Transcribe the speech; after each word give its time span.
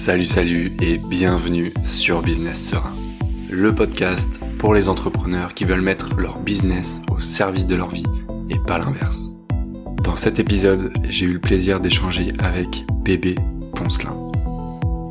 Salut, 0.00 0.24
salut 0.24 0.72
et 0.80 0.96
bienvenue 0.96 1.74
sur 1.84 2.22
Business 2.22 2.70
Serein, 2.70 2.96
le 3.50 3.74
podcast 3.74 4.40
pour 4.58 4.72
les 4.72 4.88
entrepreneurs 4.88 5.52
qui 5.52 5.66
veulent 5.66 5.82
mettre 5.82 6.14
leur 6.16 6.38
business 6.38 7.02
au 7.14 7.20
service 7.20 7.66
de 7.66 7.74
leur 7.74 7.90
vie 7.90 8.06
et 8.48 8.58
pas 8.58 8.78
l'inverse. 8.78 9.30
Dans 10.02 10.16
cet 10.16 10.38
épisode, 10.38 10.90
j'ai 11.06 11.26
eu 11.26 11.34
le 11.34 11.38
plaisir 11.38 11.80
d'échanger 11.80 12.32
avec 12.38 12.86
Bébé 13.04 13.34
Poncelin. 13.74 14.16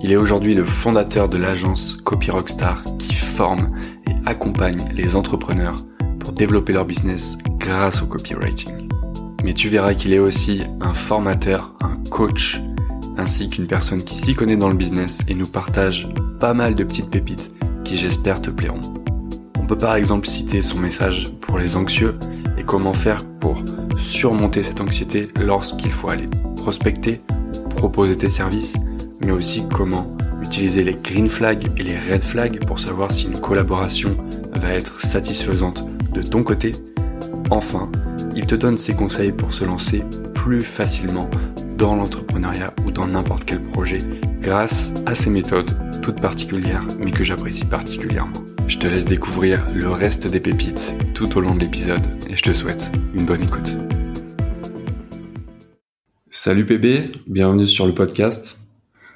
Il 0.02 0.12
est 0.12 0.16
aujourd'hui 0.16 0.56
le 0.56 0.66
fondateur 0.66 1.30
de 1.30 1.38
l'agence 1.38 1.96
Copy 2.04 2.32
Rockstar 2.32 2.84
qui 2.98 3.14
forme 3.14 3.70
et 4.08 4.14
accompagne 4.26 4.90
les 4.92 5.16
entrepreneurs 5.16 5.86
pour 6.20 6.34
développer 6.34 6.74
leur 6.74 6.86
business 6.86 7.38
grâce 7.60 8.02
au 8.02 8.08
copywriting. 8.08 8.90
Mais 9.44 9.54
tu 9.54 9.70
verras 9.70 9.94
qu'il 9.94 10.14
est 10.14 10.20
aussi 10.20 10.64
un 10.82 10.96
formateur, 10.96 11.76
un 11.80 11.96
coach 12.10 12.60
ainsi 13.20 13.50
qu'une 13.50 13.68
personne 13.68 14.04
qui 14.04 14.16
s'y 14.16 14.34
connaît 14.34 14.58
dans 14.58 14.70
le 14.70 14.76
business 14.76 15.20
et 15.28 15.36
nous 15.36 15.48
partage 15.48 16.08
pas 16.40 16.54
mal 16.54 16.74
de 16.74 16.84
petites 16.84 17.10
pépites 17.10 17.54
qui 17.84 17.98
j'espère 17.98 18.42
te 18.42 18.50
plairont. 18.50 18.82
On 19.60 19.68
peut 19.68 19.78
par 19.78 19.96
exemple 19.96 20.28
citer 20.28 20.62
son 20.62 20.78
message 20.78 21.32
pour 21.42 21.60
les 21.60 21.76
anxieux 21.76 22.18
et 22.58 22.64
comment 22.64 22.94
faire 22.94 23.26
pour 23.26 23.62
surmonter 24.00 24.64
cette 24.64 24.82
anxiété 24.82 25.30
lorsqu'il 25.40 25.92
faut 25.92 26.10
aller 26.10 26.28
prospecter, 26.56 27.22
proposer 27.76 28.18
tes 28.18 28.30
services, 28.30 28.76
mais 29.20 29.32
aussi 29.32 29.64
comment 29.70 30.08
utiliser 30.42 30.84
les 30.84 30.96
green 30.96 31.28
flags 31.28 31.68
et 31.78 31.84
les 31.84 31.98
red 31.98 32.24
flags 32.24 32.66
pour 32.66 32.80
savoir 32.80 33.12
si 33.12 33.28
une 33.28 33.40
collaboration 33.40 34.16
va 34.54 34.70
être 34.70 35.02
satisfaisante 35.02 35.86
de 36.14 36.22
ton 36.22 36.44
côté. 36.44 36.72
Enfin, 37.52 37.92
il 38.36 38.46
te 38.46 38.56
donne 38.56 38.78
ses 38.78 38.94
conseils 38.94 39.34
pour 39.34 39.54
se 39.54 39.66
lancer 39.66 40.04
plus 40.34 40.62
facilement 40.62 41.30
dans 41.80 41.96
l'entrepreneuriat 41.96 42.74
ou 42.86 42.92
dans 42.92 43.08
n'importe 43.08 43.46
quel 43.46 43.62
projet 43.62 44.02
grâce 44.42 44.94
à 45.06 45.16
ces 45.16 45.30
méthodes 45.30 45.72
toutes 46.02 46.22
particulières 46.22 46.86
mais 47.00 47.12
que 47.12 47.24
j'apprécie 47.24 47.64
particulièrement. 47.64 48.44
Je 48.68 48.78
te 48.78 48.86
laisse 48.86 49.06
découvrir 49.06 49.66
le 49.74 49.88
reste 49.88 50.28
des 50.28 50.42
pépites 50.42 50.94
tout 51.14 51.38
au 51.38 51.40
long 51.40 51.56
de 51.56 51.62
l'épisode 51.62 52.02
et 52.30 52.36
je 52.36 52.42
te 52.42 52.52
souhaite 52.52 52.92
une 53.14 53.26
bonne 53.26 53.44
écoute. 53.44 53.78
Salut 56.30 56.66
PB, 56.66 57.14
bienvenue 57.28 57.66
sur 57.66 57.88
le 57.88 57.94
podcast. 57.94 58.60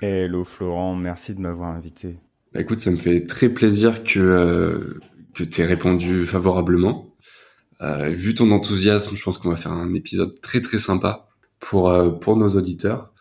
Hello 0.02 0.46
Florent, 0.46 0.96
merci 0.96 1.34
de 1.34 1.42
m'avoir 1.42 1.70
invité. 1.76 2.16
Bah 2.54 2.62
écoute, 2.62 2.80
ça 2.80 2.92
me 2.92 2.98
fait 2.98 3.26
très 3.26 3.50
plaisir 3.50 4.06
que, 4.06 4.20
euh, 4.20 5.02
que 5.34 5.44
tu 5.44 5.60
aies 5.60 5.66
répondu 5.66 6.26
favorablement. 6.26 7.14
Euh, 7.82 8.08
vu 8.08 8.34
ton 8.36 8.52
enthousiasme, 8.52 9.18
je 9.18 9.24
pense 9.24 9.38
qu'on 9.38 9.50
va 9.50 9.58
faire 9.58 9.74
un 9.74 9.94
épisode 9.94 10.32
très 10.42 10.62
très 10.62 10.78
sympa 10.78 11.28
pour 11.64 11.90
euh, 11.90 12.12
pour 12.12 12.36
nos 12.36 12.50
auditeurs. 12.50 13.12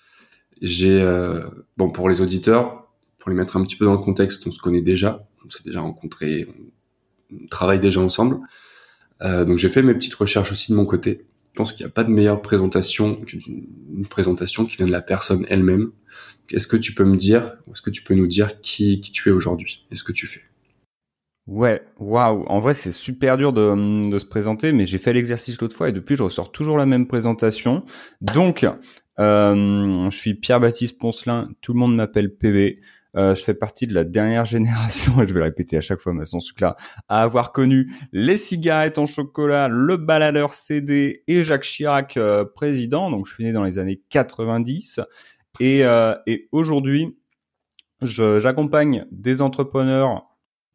J'ai 0.61 1.01
euh, 1.01 1.43
bon 1.77 1.91
pour 1.91 2.09
les 2.09 2.21
auditeurs, 2.21 2.89
pour 3.19 3.31
les 3.31 3.37
mettre 3.37 3.57
un 3.57 3.65
petit 3.65 3.77
peu 3.77 3.85
dans 3.85 3.93
le 3.93 3.99
contexte, 3.99 4.47
on 4.47 4.51
se 4.51 4.59
connaît 4.59 4.83
déjà, 4.83 5.27
on 5.47 5.51
s'est 5.51 5.63
déjà 5.65 5.81
rencontrés, 5.81 6.49
on, 7.33 7.47
travaille 7.47 7.81
déjà 7.81 8.01
ensemble. 8.01 8.39
Euh, 9.23 9.45
donc 9.45 9.59
j'ai 9.59 9.69
fait 9.69 9.83
mes 9.83 9.95
petites 9.95 10.15
recherches 10.15 10.53
aussi 10.53 10.73
de 10.73 10.77
mon 10.77 10.85
côté. 10.85 11.27
Je 11.53 11.57
pense 11.57 11.73
qu'il 11.73 11.85
n'y 11.85 11.91
a 11.91 11.93
pas 11.93 12.05
de 12.05 12.11
meilleure 12.11 12.43
présentation 12.43 13.17
qu'une 13.17 14.07
présentation 14.09 14.65
qui 14.65 14.77
vient 14.77 14.87
de 14.87 14.93
la 14.93 15.03
personne 15.03 15.45
elle-même. 15.49 15.93
Est-ce 16.51 16.67
que 16.67 16.77
tu 16.77 16.95
peux 16.95 17.05
me 17.05 17.17
dire, 17.17 17.57
est-ce 17.71 17.83
que 17.83 17.91
tu 17.91 18.03
peux 18.03 18.15
nous 18.15 18.27
dire 18.27 18.61
qui, 18.61 19.01
qui 19.01 19.13
tu 19.13 19.29
es 19.29 19.33
aujourd'hui? 19.33 19.87
Et 19.91 19.97
ce 19.97 20.05
que 20.05 20.13
tu 20.13 20.27
fais? 20.27 20.43
Ouais, 21.49 21.83
waouh. 21.99 22.45
En 22.47 22.61
vrai, 22.61 22.73
c'est 22.73 22.93
super 22.93 23.37
dur 23.37 23.53
de, 23.53 24.11
de 24.11 24.19
se 24.19 24.27
présenter, 24.27 24.71
mais 24.73 24.87
j'ai 24.87 24.99
fait 24.99 25.13
l'exercice 25.13 25.61
l'autre 25.61 25.75
fois 25.75 25.89
et 25.89 25.93
depuis, 25.93 26.15
je 26.17 26.23
ressors 26.23 26.53
toujours 26.53 26.79
la 26.79 26.87
même 26.87 27.09
présentation. 27.09 27.85
Donc, 28.21 28.65
euh, 29.19 30.11
je 30.11 30.17
suis 30.17 30.35
Pierre-Baptiste 30.35 30.99
Poncelin. 30.99 31.49
Tout 31.61 31.73
le 31.73 31.81
monde 31.81 31.97
m'appelle 31.97 32.37
PB. 32.37 32.81
Euh, 33.15 33.35
je 33.35 33.43
fais 33.43 33.55
partie 33.55 33.87
de 33.87 33.95
la 33.95 34.05
dernière 34.05 34.45
génération, 34.47 35.21
et 35.21 35.27
je 35.27 35.35
vais 35.35 35.41
le 35.41 35.45
répéter 35.45 35.77
à 35.77 35.81
chaque 35.81 36.01
fois, 36.01 36.13
sans 36.25 36.41
ce 36.41 36.49
truc-là, 36.49 36.77
à 37.09 37.23
avoir 37.23 37.53
connu 37.53 37.93
les 38.13 38.37
cigarettes 38.37 38.99
en 38.99 39.07
chocolat, 39.07 39.69
le 39.69 39.97
baladeur 39.97 40.55
CD 40.55 41.25
et 41.27 41.43
Jacques 41.43 41.65
Chirac 41.65 42.17
euh, 42.17 42.45
président. 42.45 43.11
Donc, 43.11 43.27
je 43.27 43.35
suis 43.35 43.45
né 43.45 43.53
dans 43.53 43.65
les 43.65 43.79
années 43.79 44.01
90. 44.11 45.01
Et, 45.61 45.85
euh, 45.85 46.15
et 46.27 46.49
aujourd'hui, 46.53 47.19
j'accompagne 48.01 49.07
des 49.11 49.43
entrepreneurs 49.43 50.32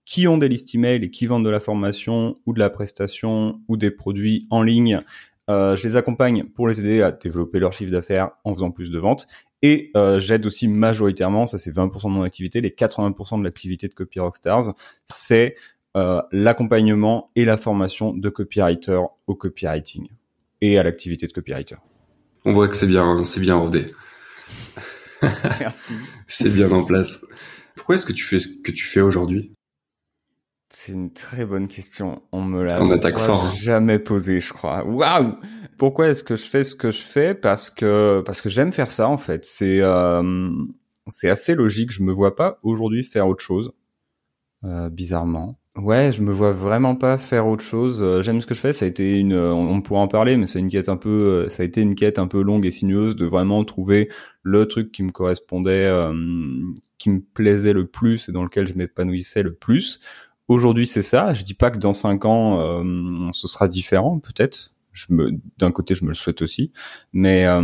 qui 0.08 0.26
ont 0.26 0.38
des 0.38 0.48
listes 0.48 0.74
email 0.74 1.04
et 1.04 1.12
qui 1.12 1.26
vendent 1.26 1.44
de 1.44 1.50
la 1.50 1.60
formation 1.60 2.40
ou 2.46 2.54
de 2.54 2.60
la 2.60 2.70
prestation 2.70 3.60
ou 3.68 3.76
des 3.76 3.92
produits 3.92 4.48
en 4.50 4.62
ligne. 4.64 5.02
Euh, 5.50 5.76
je 5.76 5.84
les 5.84 5.98
accompagne 5.98 6.46
pour 6.46 6.70
les 6.70 6.80
aider 6.80 7.02
à 7.02 7.12
développer 7.12 7.60
leur 7.60 7.74
chiffre 7.74 7.92
d'affaires 7.92 8.30
en 8.46 8.54
faisant 8.54 8.72
plus 8.72 8.90
de 8.90 9.00
ventes. 9.00 9.28
Et 9.62 9.92
euh, 9.98 10.18
j'aide 10.22 10.46
aussi 10.46 10.70
majoritairement, 10.70 11.46
ça 11.46 11.58
c'est 11.58 11.76
20% 11.76 12.06
de 12.06 12.12
mon 12.12 12.22
activité, 12.22 12.62
les 12.62 12.70
80% 12.70 13.40
de 13.40 13.44
l'activité 13.44 13.90
de 13.90 13.94
Copy 13.94 14.22
Rockstars, 14.22 14.76
c'est 15.08 15.56
euh, 15.98 16.22
l'accompagnement 16.32 17.30
et 17.36 17.44
la 17.44 17.58
formation 17.58 18.14
de 18.14 18.30
copywriter 18.30 19.02
au 19.28 19.36
copywriting 19.36 20.08
et 20.62 20.80
à 20.80 20.84
l'activité 20.84 21.28
de 21.28 21.34
copywriter. 21.34 21.76
On 22.46 22.54
voit 22.54 22.70
que 22.70 22.78
c'est 22.78 22.88
bien, 22.88 23.26
c'est 23.26 23.42
bien 23.42 23.56
rodé. 23.56 23.88
Merci. 25.60 25.96
c'est 26.28 26.54
bien 26.54 26.72
en 26.72 26.86
place. 26.86 27.26
Pourquoi 27.76 27.96
est-ce 27.96 28.06
que 28.06 28.14
tu 28.14 28.24
fais 28.24 28.40
ce 28.40 28.62
que 28.62 28.72
tu 28.72 28.86
fais 28.86 29.02
aujourd'hui? 29.02 29.52
C'est 30.70 30.92
une 30.92 31.12
très 31.12 31.46
bonne 31.46 31.68
question. 31.68 32.22
On 32.32 32.44
me 32.44 32.64
l'a 32.64 32.82
hein. 32.82 33.52
jamais 33.58 34.00
posé, 34.00 34.42
je 34.42 34.52
crois. 34.52 34.84
Waouh 34.86 35.36
Pourquoi 35.78 36.10
est-ce 36.10 36.24
que 36.24 36.36
je 36.36 36.44
fais 36.44 36.64
ce 36.66 36.76
que 36.76 36.92
je 36.92 37.02
fais? 37.02 37.34
Parce 37.34 37.70
que 37.70 38.22
parce 38.26 38.42
que 38.42 38.50
j'aime 38.50 38.74
faire 38.74 38.92
ça 38.92 39.08
en 39.08 39.18
fait. 39.18 39.46
C'est 39.46 39.80
euh, 39.82 40.50
c'est 41.08 41.30
assez 41.30 41.56
logique. 41.56 41.92
Je 41.92 42.04
me 42.04 42.12
vois 42.12 42.36
pas 42.36 42.60
aujourd'hui 42.64 43.06
faire 43.06 43.28
autre 43.28 43.44
chose. 43.44 43.72
Euh, 44.66 44.90
bizarrement. 44.90 45.58
Ouais, 45.78 46.12
je 46.12 46.24
me 46.24 46.34
vois 46.34 46.52
vraiment 46.52 46.96
pas 46.96 47.18
faire 47.18 47.48
autre 47.48 47.64
chose. 47.64 48.02
Euh, 48.02 48.22
j'aime 48.24 48.42
ce 48.42 48.48
que 48.48 48.56
je 48.56 48.60
fais. 48.60 48.74
Ça 48.74 48.86
a 48.86 48.88
été 48.90 49.20
une, 49.20 49.36
on, 49.36 49.80
pourra 49.82 50.02
en 50.02 50.08
parler, 50.08 50.36
mais 50.36 50.48
c'est 50.48 50.60
une 50.60 50.70
quête 50.70 50.90
un 50.90 50.98
peu, 50.98 51.48
ça 51.50 51.62
a 51.64 51.66
été 51.66 51.82
une 51.82 51.94
quête 51.94 52.18
un 52.18 52.28
peu 52.28 52.42
longue 52.42 52.66
et 52.66 52.72
sinueuse 52.72 53.16
de 53.16 53.26
vraiment 53.28 53.64
trouver 53.64 54.10
le 54.42 54.68
truc 54.68 54.92
qui 54.92 55.04
me 55.04 55.12
correspondait, 55.12 55.88
qui 56.98 57.12
me 57.12 57.22
plaisait 57.22 57.74
le 57.74 57.86
plus 57.86 58.28
et 58.28 58.32
dans 58.32 58.44
lequel 58.44 58.68
je 58.68 58.74
m'épanouissais 58.74 59.44
le 59.44 59.54
plus. 59.54 60.00
Aujourd'hui, 60.48 60.88
c'est 60.88 61.02
ça. 61.02 61.34
Je 61.34 61.44
dis 61.44 61.54
pas 61.54 61.72
que 61.72 61.78
dans 61.78 61.94
cinq 61.94 62.24
ans, 62.26 62.60
euh, 62.60 63.30
ce 63.34 63.48
sera 63.48 63.68
différent, 63.68 64.20
peut-être. 64.20 64.72
Je 64.94 65.06
me, 65.10 65.32
d'un 65.58 65.72
côté, 65.72 65.94
je 65.94 66.04
me 66.04 66.10
le 66.10 66.16
souhaite 66.16 66.42
aussi, 66.42 66.72
mais 67.14 67.46
euh, 67.46 67.62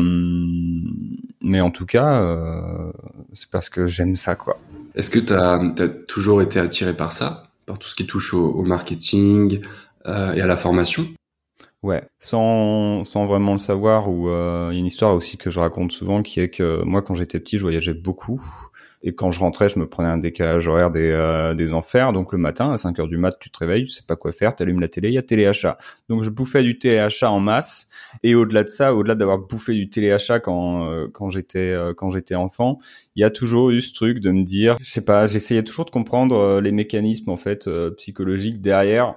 mais 1.41 1.61
en 1.61 1.71
tout 1.71 1.87
cas, 1.87 2.21
euh, 2.21 2.91
c'est 3.31 3.49
parce 3.49 3.69
que 3.69 3.87
j'aime 3.87 4.15
ça, 4.15 4.35
quoi. 4.35 4.59
Est-ce 4.93 5.09
que 5.09 5.17
tu 5.17 5.33
as, 5.33 5.59
toujours 6.07 6.43
été 6.43 6.59
attiré 6.59 6.95
par 6.95 7.11
ça, 7.11 7.47
par 7.65 7.79
tout 7.79 7.87
ce 7.87 7.95
qui 7.95 8.05
touche 8.05 8.35
au, 8.35 8.51
au 8.51 8.63
marketing 8.63 9.61
et 10.05 10.09
à 10.09 10.45
la 10.45 10.57
formation? 10.57 11.07
Ouais, 11.81 12.03
sans, 12.19 13.03
sans 13.03 13.25
vraiment 13.25 13.53
le 13.53 13.59
savoir, 13.59 14.09
ou 14.09 14.27
il 14.27 14.75
y 14.75 14.77
a 14.77 14.79
une 14.79 14.85
histoire 14.85 15.15
aussi 15.15 15.37
que 15.37 15.49
je 15.49 15.59
raconte 15.59 15.91
souvent 15.91 16.21
qui 16.21 16.39
est 16.39 16.49
que 16.49 16.83
moi, 16.83 17.01
quand 17.01 17.15
j'étais 17.15 17.39
petit, 17.39 17.57
je 17.57 17.63
voyageais 17.63 17.95
beaucoup. 17.95 18.43
Et 19.05 19.13
quand 19.13 19.31
je 19.31 19.41
rentrais, 19.41 19.67
je 19.67 19.77
me 19.79 19.87
prenais 19.87 20.07
un 20.07 20.17
décalage 20.17 20.65
horaire 20.69 20.89
des, 20.89 21.11
euh, 21.11 21.53
des 21.53 21.73
enfers. 21.73 22.13
Donc 22.13 22.31
le 22.31 22.37
matin, 22.37 22.71
à 22.71 22.77
5 22.77 22.99
heures 22.99 23.07
du 23.09 23.17
mat, 23.17 23.37
tu 23.37 23.49
te 23.49 23.59
réveilles, 23.59 23.83
tu 23.83 23.89
sais 23.89 24.03
pas 24.07 24.15
quoi 24.15 24.31
faire, 24.31 24.55
tu 24.55 24.63
allumes 24.63 24.79
la 24.79 24.87
télé, 24.87 25.09
il 25.09 25.13
y 25.13 25.17
a 25.17 25.21
téléachat. 25.21 25.77
Donc 26.07 26.23
je 26.23 26.29
bouffais 26.29 26.63
du 26.63 26.79
téléachat 26.79 27.29
en 27.29 27.41
masse. 27.41 27.89
Et 28.23 28.33
au-delà 28.33 28.63
de 28.63 28.69
ça, 28.69 28.95
au-delà 28.95 29.15
d'avoir 29.15 29.39
bouffé 29.39 29.73
du 29.73 29.89
téléachat 29.89 30.39
quand, 30.39 30.89
euh, 30.89 31.07
quand 31.11 31.29
j'étais 31.29 31.59
euh, 31.59 31.93
quand 31.93 32.11
j'étais 32.11 32.35
enfant, 32.35 32.79
il 33.17 33.21
y 33.21 33.25
a 33.25 33.29
toujours 33.29 33.71
eu 33.71 33.81
ce 33.81 33.93
truc 33.93 34.19
de 34.19 34.31
me 34.31 34.43
dire, 34.43 34.77
je 34.79 34.89
sais 34.89 35.03
pas, 35.03 35.27
j'essayais 35.27 35.63
toujours 35.63 35.85
de 35.85 35.91
comprendre 35.91 36.61
les 36.61 36.71
mécanismes 36.71 37.29
en 37.29 37.37
fait 37.37 37.69
psychologiques 37.97 38.61
derrière 38.61 39.15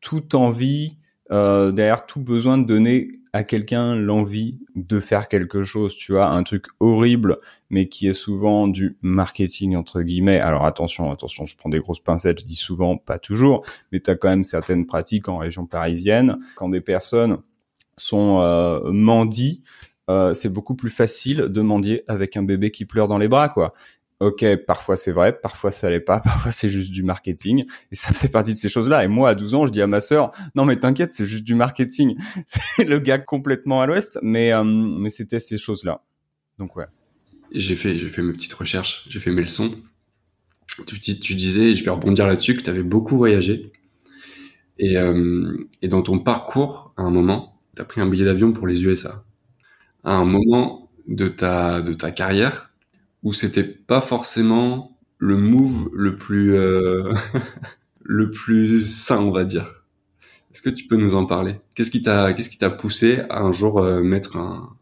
toute 0.00 0.34
envie, 0.34 0.96
derrière 1.30 2.06
tout 2.06 2.20
besoin 2.20 2.56
de 2.56 2.66
donner 2.66 3.08
à 3.34 3.42
quelqu'un 3.42 3.96
l'envie 3.96 4.60
de 4.76 5.00
faire 5.00 5.26
quelque 5.26 5.64
chose, 5.64 5.96
tu 5.96 6.12
vois, 6.12 6.28
un 6.28 6.44
truc 6.44 6.66
horrible, 6.78 7.38
mais 7.68 7.88
qui 7.88 8.06
est 8.06 8.12
souvent 8.12 8.68
du 8.68 8.96
marketing 9.02 9.74
entre 9.74 10.02
guillemets. 10.02 10.38
Alors 10.38 10.64
attention, 10.64 11.10
attention, 11.10 11.44
je 11.44 11.56
prends 11.56 11.68
des 11.68 11.80
grosses 11.80 11.98
pincettes, 11.98 12.42
je 12.42 12.44
dis 12.44 12.54
souvent, 12.54 12.96
pas 12.96 13.18
toujours, 13.18 13.66
mais 13.90 13.98
tu 13.98 14.08
as 14.08 14.14
quand 14.14 14.28
même 14.28 14.44
certaines 14.44 14.86
pratiques 14.86 15.28
en 15.28 15.38
région 15.38 15.66
parisienne. 15.66 16.38
Quand 16.54 16.68
des 16.68 16.80
personnes 16.80 17.38
sont 17.96 18.38
euh, 18.40 18.92
mendis, 18.92 19.64
euh, 20.08 20.32
c'est 20.32 20.48
beaucoup 20.48 20.76
plus 20.76 20.90
facile 20.90 21.48
de 21.48 21.60
mendier 21.60 22.04
avec 22.06 22.36
un 22.36 22.44
bébé 22.44 22.70
qui 22.70 22.84
pleure 22.84 23.08
dans 23.08 23.18
les 23.18 23.26
bras, 23.26 23.48
quoi 23.48 23.72
ok, 24.20 24.44
parfois 24.66 24.96
c'est 24.96 25.12
vrai, 25.12 25.38
parfois 25.38 25.70
ça 25.70 25.90
l'est 25.90 26.00
pas, 26.00 26.20
parfois 26.24 26.52
c'est 26.52 26.70
juste 26.70 26.90
du 26.92 27.02
marketing, 27.02 27.64
et 27.92 27.94
ça 27.94 28.12
fait 28.12 28.28
partie 28.28 28.52
de 28.52 28.56
ces 28.56 28.68
choses-là. 28.68 29.04
Et 29.04 29.08
moi, 29.08 29.30
à 29.30 29.34
12 29.34 29.54
ans, 29.54 29.66
je 29.66 29.72
dis 29.72 29.82
à 29.82 29.86
ma 29.86 30.00
sœur, 30.00 30.30
non 30.54 30.64
mais 30.64 30.76
t'inquiète, 30.76 31.12
c'est 31.12 31.26
juste 31.26 31.44
du 31.44 31.54
marketing. 31.54 32.16
C'est 32.46 32.84
le 32.84 32.98
gars 32.98 33.18
complètement 33.18 33.80
à 33.80 33.86
l'ouest, 33.86 34.18
mais 34.22 34.52
euh, 34.52 34.64
mais 34.64 35.10
c'était 35.10 35.40
ces 35.40 35.58
choses-là. 35.58 36.02
Donc 36.58 36.76
ouais. 36.76 36.86
J'ai 37.52 37.74
fait 37.74 37.96
j'ai 37.98 38.08
fait 38.08 38.22
mes 38.22 38.32
petites 38.32 38.52
recherches, 38.52 39.04
j'ai 39.08 39.20
fait 39.20 39.30
mes 39.30 39.42
leçons. 39.42 39.74
Tu, 40.86 40.98
tu 40.98 41.34
disais, 41.36 41.74
je 41.74 41.84
vais 41.84 41.90
rebondir 41.90 42.26
là-dessus, 42.26 42.56
que 42.56 42.62
tu 42.62 42.70
avais 42.70 42.82
beaucoup 42.82 43.16
voyagé. 43.16 43.70
Et, 44.78 44.96
euh, 44.96 45.56
et 45.82 45.88
dans 45.88 46.02
ton 46.02 46.18
parcours, 46.18 46.92
à 46.96 47.02
un 47.02 47.10
moment, 47.10 47.60
tu 47.76 47.82
as 47.82 47.84
pris 47.84 48.00
un 48.00 48.06
billet 48.06 48.24
d'avion 48.24 48.52
pour 48.52 48.66
les 48.66 48.82
USA. 48.84 49.24
À 50.02 50.14
un 50.16 50.24
moment 50.24 50.90
de 51.06 51.28
ta, 51.28 51.80
de 51.80 51.92
ta 51.92 52.10
carrière, 52.10 52.73
où 53.24 53.32
c'était 53.32 53.64
pas 53.64 54.00
forcément 54.00 54.96
le 55.18 55.36
move 55.36 55.88
le 55.92 56.16
plus 56.16 56.54
euh, 56.54 57.12
le 58.02 58.30
plus 58.30 58.82
sain, 58.82 59.20
on 59.20 59.30
va 59.30 59.44
dire. 59.44 59.84
Est-ce 60.52 60.62
que 60.62 60.70
tu 60.70 60.86
peux 60.86 60.96
nous 60.96 61.14
en 61.16 61.26
parler? 61.26 61.56
Qu'est-ce 61.74 61.90
qui 61.90 62.02
t'a 62.02 62.32
qu'est-ce 62.32 62.50
qui 62.50 62.58
t'a 62.58 62.70
poussé 62.70 63.22
à 63.30 63.42
un 63.42 63.52
jour 63.52 63.80
euh, 63.80 64.02
mettre 64.02 64.36
un, 64.36 64.76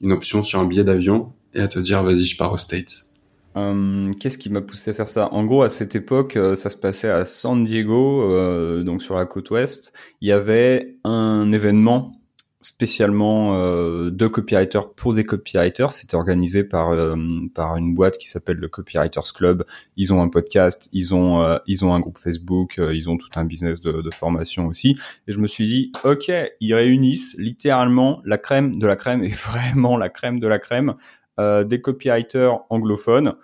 une 0.00 0.12
option 0.12 0.42
sur 0.42 0.58
un 0.58 0.64
billet 0.66 0.82
d'avion 0.82 1.32
et 1.52 1.60
à 1.60 1.68
te 1.68 1.78
dire 1.78 2.02
vas-y 2.02 2.24
je 2.24 2.36
pars 2.36 2.52
aux 2.52 2.58
States? 2.58 3.10
Euh, 3.56 4.10
Qu'est-ce 4.18 4.38
qui 4.38 4.50
m'a 4.50 4.62
poussé 4.62 4.90
à 4.90 4.94
faire 4.94 5.08
ça? 5.08 5.28
En 5.32 5.44
gros, 5.44 5.62
à 5.62 5.70
cette 5.70 5.94
époque, 5.94 6.36
ça 6.56 6.70
se 6.70 6.76
passait 6.76 7.10
à 7.10 7.24
San 7.24 7.64
Diego, 7.64 8.82
donc 8.82 9.00
sur 9.00 9.14
la 9.14 9.26
côte 9.26 9.50
ouest. 9.50 9.92
Il 10.20 10.26
y 10.26 10.32
avait 10.32 10.96
un 11.04 11.52
événement 11.52 12.13
spécialement 12.64 13.58
euh, 13.58 14.10
de 14.10 14.26
copywriters 14.26 14.90
pour 14.94 15.12
des 15.12 15.24
copywriters. 15.24 15.92
C'était 15.92 16.14
organisé 16.14 16.64
par 16.64 16.92
euh, 16.92 17.14
par 17.54 17.76
une 17.76 17.94
boîte 17.94 18.16
qui 18.16 18.26
s'appelle 18.26 18.56
le 18.56 18.68
Copywriters 18.68 19.34
Club. 19.34 19.66
Ils 19.96 20.14
ont 20.14 20.22
un 20.22 20.28
podcast, 20.28 20.88
ils 20.92 21.14
ont 21.14 21.42
euh, 21.42 21.58
ils 21.66 21.84
ont 21.84 21.92
un 21.92 22.00
groupe 22.00 22.16
Facebook, 22.16 22.80
ils 22.92 23.10
ont 23.10 23.18
tout 23.18 23.28
un 23.36 23.44
business 23.44 23.82
de, 23.82 24.00
de, 24.00 24.10
formation 24.14 24.66
aussi. 24.66 24.96
Et 25.28 25.34
je 25.34 25.38
me 25.38 25.46
suis 25.46 25.66
dit, 25.66 25.92
ok, 26.04 26.32
ils 26.60 26.74
réunissent 26.74 27.36
littéralement 27.38 28.22
la 28.24 28.38
crème 28.38 28.78
de 28.78 28.86
la 28.86 28.96
crème 28.96 29.22
et 29.22 29.28
vraiment 29.50 29.98
la 29.98 30.08
crème 30.08 30.40
de 30.40 30.46
la 30.46 30.58
crème 30.58 30.94
des 31.38 31.80
copywriters 31.80 32.60
anglophones 32.70 33.34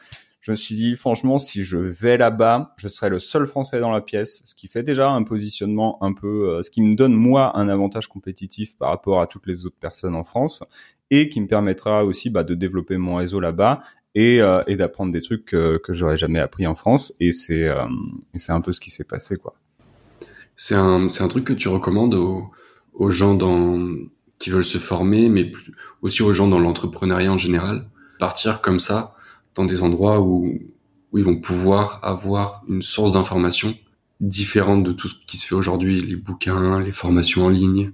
je 0.50 0.52
me 0.52 0.56
suis 0.56 0.74
dit, 0.74 0.96
franchement, 0.96 1.38
si 1.38 1.62
je 1.62 1.76
vais 1.76 2.16
là-bas, 2.16 2.74
je 2.76 2.88
serai 2.88 3.08
le 3.08 3.20
seul 3.20 3.46
Français 3.46 3.78
dans 3.78 3.92
la 3.92 4.00
pièce, 4.00 4.42
ce 4.44 4.56
qui 4.56 4.66
fait 4.66 4.82
déjà 4.82 5.08
un 5.08 5.22
positionnement 5.22 6.02
un 6.02 6.12
peu, 6.12 6.48
euh, 6.48 6.62
ce 6.62 6.72
qui 6.72 6.82
me 6.82 6.96
donne 6.96 7.12
moi 7.12 7.56
un 7.56 7.68
avantage 7.68 8.08
compétitif 8.08 8.76
par 8.76 8.88
rapport 8.88 9.20
à 9.20 9.28
toutes 9.28 9.46
les 9.46 9.64
autres 9.64 9.78
personnes 9.78 10.16
en 10.16 10.24
France, 10.24 10.64
et 11.12 11.28
qui 11.28 11.40
me 11.40 11.46
permettra 11.46 12.04
aussi 12.04 12.30
bah, 12.30 12.42
de 12.42 12.56
développer 12.56 12.96
mon 12.96 13.14
réseau 13.14 13.38
là-bas 13.38 13.82
et, 14.16 14.42
euh, 14.42 14.60
et 14.66 14.74
d'apprendre 14.74 15.12
des 15.12 15.20
trucs 15.20 15.44
que, 15.44 15.78
que 15.78 15.92
j'aurais 15.92 16.16
jamais 16.16 16.40
appris 16.40 16.66
en 16.66 16.74
France. 16.74 17.14
Et 17.20 17.30
c'est, 17.30 17.68
euh, 17.68 17.84
un 18.48 18.60
peu 18.60 18.72
ce 18.72 18.80
qui 18.80 18.90
s'est 18.90 19.04
passé, 19.04 19.36
quoi. 19.36 19.54
C'est 20.56 20.74
un, 20.74 21.06
un 21.06 21.28
truc 21.28 21.44
que 21.44 21.52
tu 21.52 21.68
recommandes 21.68 22.14
aux, 22.14 23.10
gens 23.12 23.38
qui 24.40 24.50
veulent 24.50 24.64
se 24.64 24.78
former, 24.78 25.28
mais 25.28 25.52
aussi 26.02 26.24
aux 26.24 26.32
gens 26.32 26.48
dans 26.48 26.58
l'entrepreneuriat 26.58 27.32
en 27.32 27.38
général? 27.38 27.86
Partir 28.18 28.60
comme 28.60 28.80
ça, 28.80 29.14
dans 29.54 29.64
des 29.64 29.82
endroits 29.82 30.20
où, 30.20 30.58
où 31.12 31.18
ils 31.18 31.24
vont 31.24 31.40
pouvoir 31.40 32.00
avoir 32.02 32.62
une 32.68 32.82
source 32.82 33.12
d'information 33.12 33.74
différente 34.20 34.84
de 34.84 34.92
tout 34.92 35.08
ce 35.08 35.14
qui 35.26 35.38
se 35.38 35.46
fait 35.46 35.54
aujourd'hui, 35.54 36.02
les 36.02 36.16
bouquins, 36.16 36.80
les 36.80 36.92
formations 36.92 37.46
en 37.46 37.48
ligne, 37.48 37.92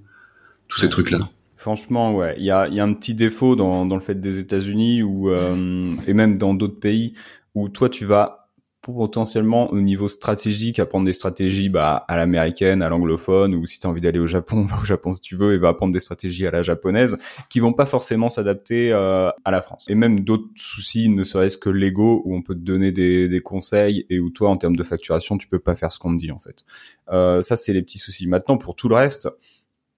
tous 0.68 0.80
ces 0.80 0.88
trucs-là. 0.88 1.30
Franchement, 1.56 2.14
ouais, 2.14 2.34
il 2.38 2.44
y 2.44 2.50
a, 2.50 2.68
y 2.68 2.80
a 2.80 2.84
un 2.84 2.92
petit 2.92 3.14
défaut 3.14 3.56
dans, 3.56 3.86
dans 3.86 3.94
le 3.96 4.00
fait 4.00 4.20
des 4.20 4.38
États-Unis 4.38 5.02
ou 5.02 5.30
euh, 5.30 5.90
et 6.06 6.14
même 6.14 6.38
dans 6.38 6.54
d'autres 6.54 6.78
pays 6.78 7.14
où 7.54 7.68
toi 7.68 7.88
tu 7.88 8.04
vas 8.04 8.45
potentiellement 8.94 9.70
au 9.72 9.80
niveau 9.80 10.08
stratégique 10.08 10.78
apprendre 10.78 11.06
des 11.06 11.12
stratégies 11.12 11.68
bah, 11.68 12.04
à 12.08 12.16
l'américaine, 12.16 12.82
à 12.82 12.88
l'anglophone, 12.88 13.54
ou 13.54 13.66
si 13.66 13.80
tu 13.80 13.86
as 13.86 13.90
envie 13.90 14.00
d'aller 14.00 14.18
au 14.18 14.26
Japon, 14.26 14.62
va 14.68 14.78
au 14.80 14.84
Japon 14.84 15.12
si 15.14 15.20
tu 15.20 15.36
veux, 15.36 15.54
et 15.54 15.58
va 15.58 15.68
apprendre 15.68 15.92
des 15.92 16.00
stratégies 16.00 16.46
à 16.46 16.50
la 16.50 16.62
japonaise, 16.62 17.16
qui 17.48 17.60
vont 17.60 17.72
pas 17.72 17.86
forcément 17.86 18.28
s'adapter 18.28 18.92
euh, 18.92 19.30
à 19.44 19.50
la 19.50 19.62
France. 19.62 19.84
Et 19.88 19.94
même 19.94 20.20
d'autres 20.20 20.48
soucis, 20.56 21.08
ne 21.08 21.24
serait-ce 21.24 21.58
que 21.58 21.70
l'ego, 21.70 22.22
où 22.24 22.34
on 22.34 22.42
peut 22.42 22.54
te 22.54 22.60
donner 22.60 22.92
des, 22.92 23.28
des, 23.28 23.40
conseils, 23.40 24.06
et 24.10 24.20
où 24.20 24.30
toi, 24.30 24.50
en 24.50 24.56
termes 24.56 24.76
de 24.76 24.84
facturation, 24.84 25.38
tu 25.38 25.48
peux 25.48 25.58
pas 25.58 25.74
faire 25.74 25.92
ce 25.92 25.98
qu'on 25.98 26.14
te 26.14 26.20
dit 26.20 26.32
en 26.32 26.38
fait. 26.38 26.64
Euh, 27.10 27.42
ça, 27.42 27.56
c'est 27.56 27.72
les 27.72 27.82
petits 27.82 27.98
soucis. 27.98 28.26
Maintenant, 28.26 28.58
pour 28.58 28.74
tout 28.74 28.88
le 28.88 28.94
reste, 28.94 29.28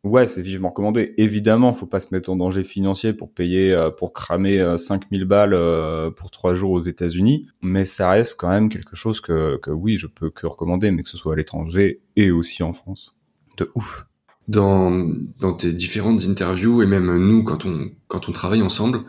Ouais, 0.04 0.28
c'est 0.28 0.42
vivement 0.42 0.68
recommandé. 0.68 1.12
Évidemment, 1.16 1.74
faut 1.74 1.86
pas 1.86 1.98
se 1.98 2.14
mettre 2.14 2.30
en 2.30 2.36
danger 2.36 2.62
financier 2.62 3.12
pour 3.12 3.32
payer, 3.32 3.72
euh, 3.72 3.90
pour 3.90 4.12
cramer 4.12 4.76
5000 4.78 5.22
euh, 5.22 5.24
balles 5.24 5.54
euh, 5.54 6.10
pour 6.10 6.30
trois 6.30 6.54
jours 6.54 6.70
aux 6.70 6.80
États-Unis, 6.80 7.48
mais 7.62 7.84
ça 7.84 8.10
reste 8.10 8.36
quand 8.38 8.48
même 8.48 8.68
quelque 8.68 8.94
chose 8.94 9.20
que, 9.20 9.58
oui, 9.68 9.96
je 9.96 10.06
peux 10.06 10.30
que 10.30 10.46
recommander, 10.46 10.92
mais 10.92 11.02
que 11.02 11.08
ce 11.08 11.16
soit 11.16 11.32
à 11.32 11.36
l'étranger 11.36 12.00
et 12.14 12.30
aussi 12.30 12.62
en 12.62 12.72
France. 12.72 13.16
De 13.56 13.72
ouf. 13.74 14.06
Dans, 14.46 15.12
tes 15.58 15.72
différentes 15.72 16.24
interviews 16.26 16.80
et 16.80 16.86
même 16.86 17.18
nous, 17.18 17.42
quand 17.42 17.66
on, 17.66 17.90
quand 18.06 18.28
on 18.28 18.32
travaille 18.32 18.62
ensemble, 18.62 19.02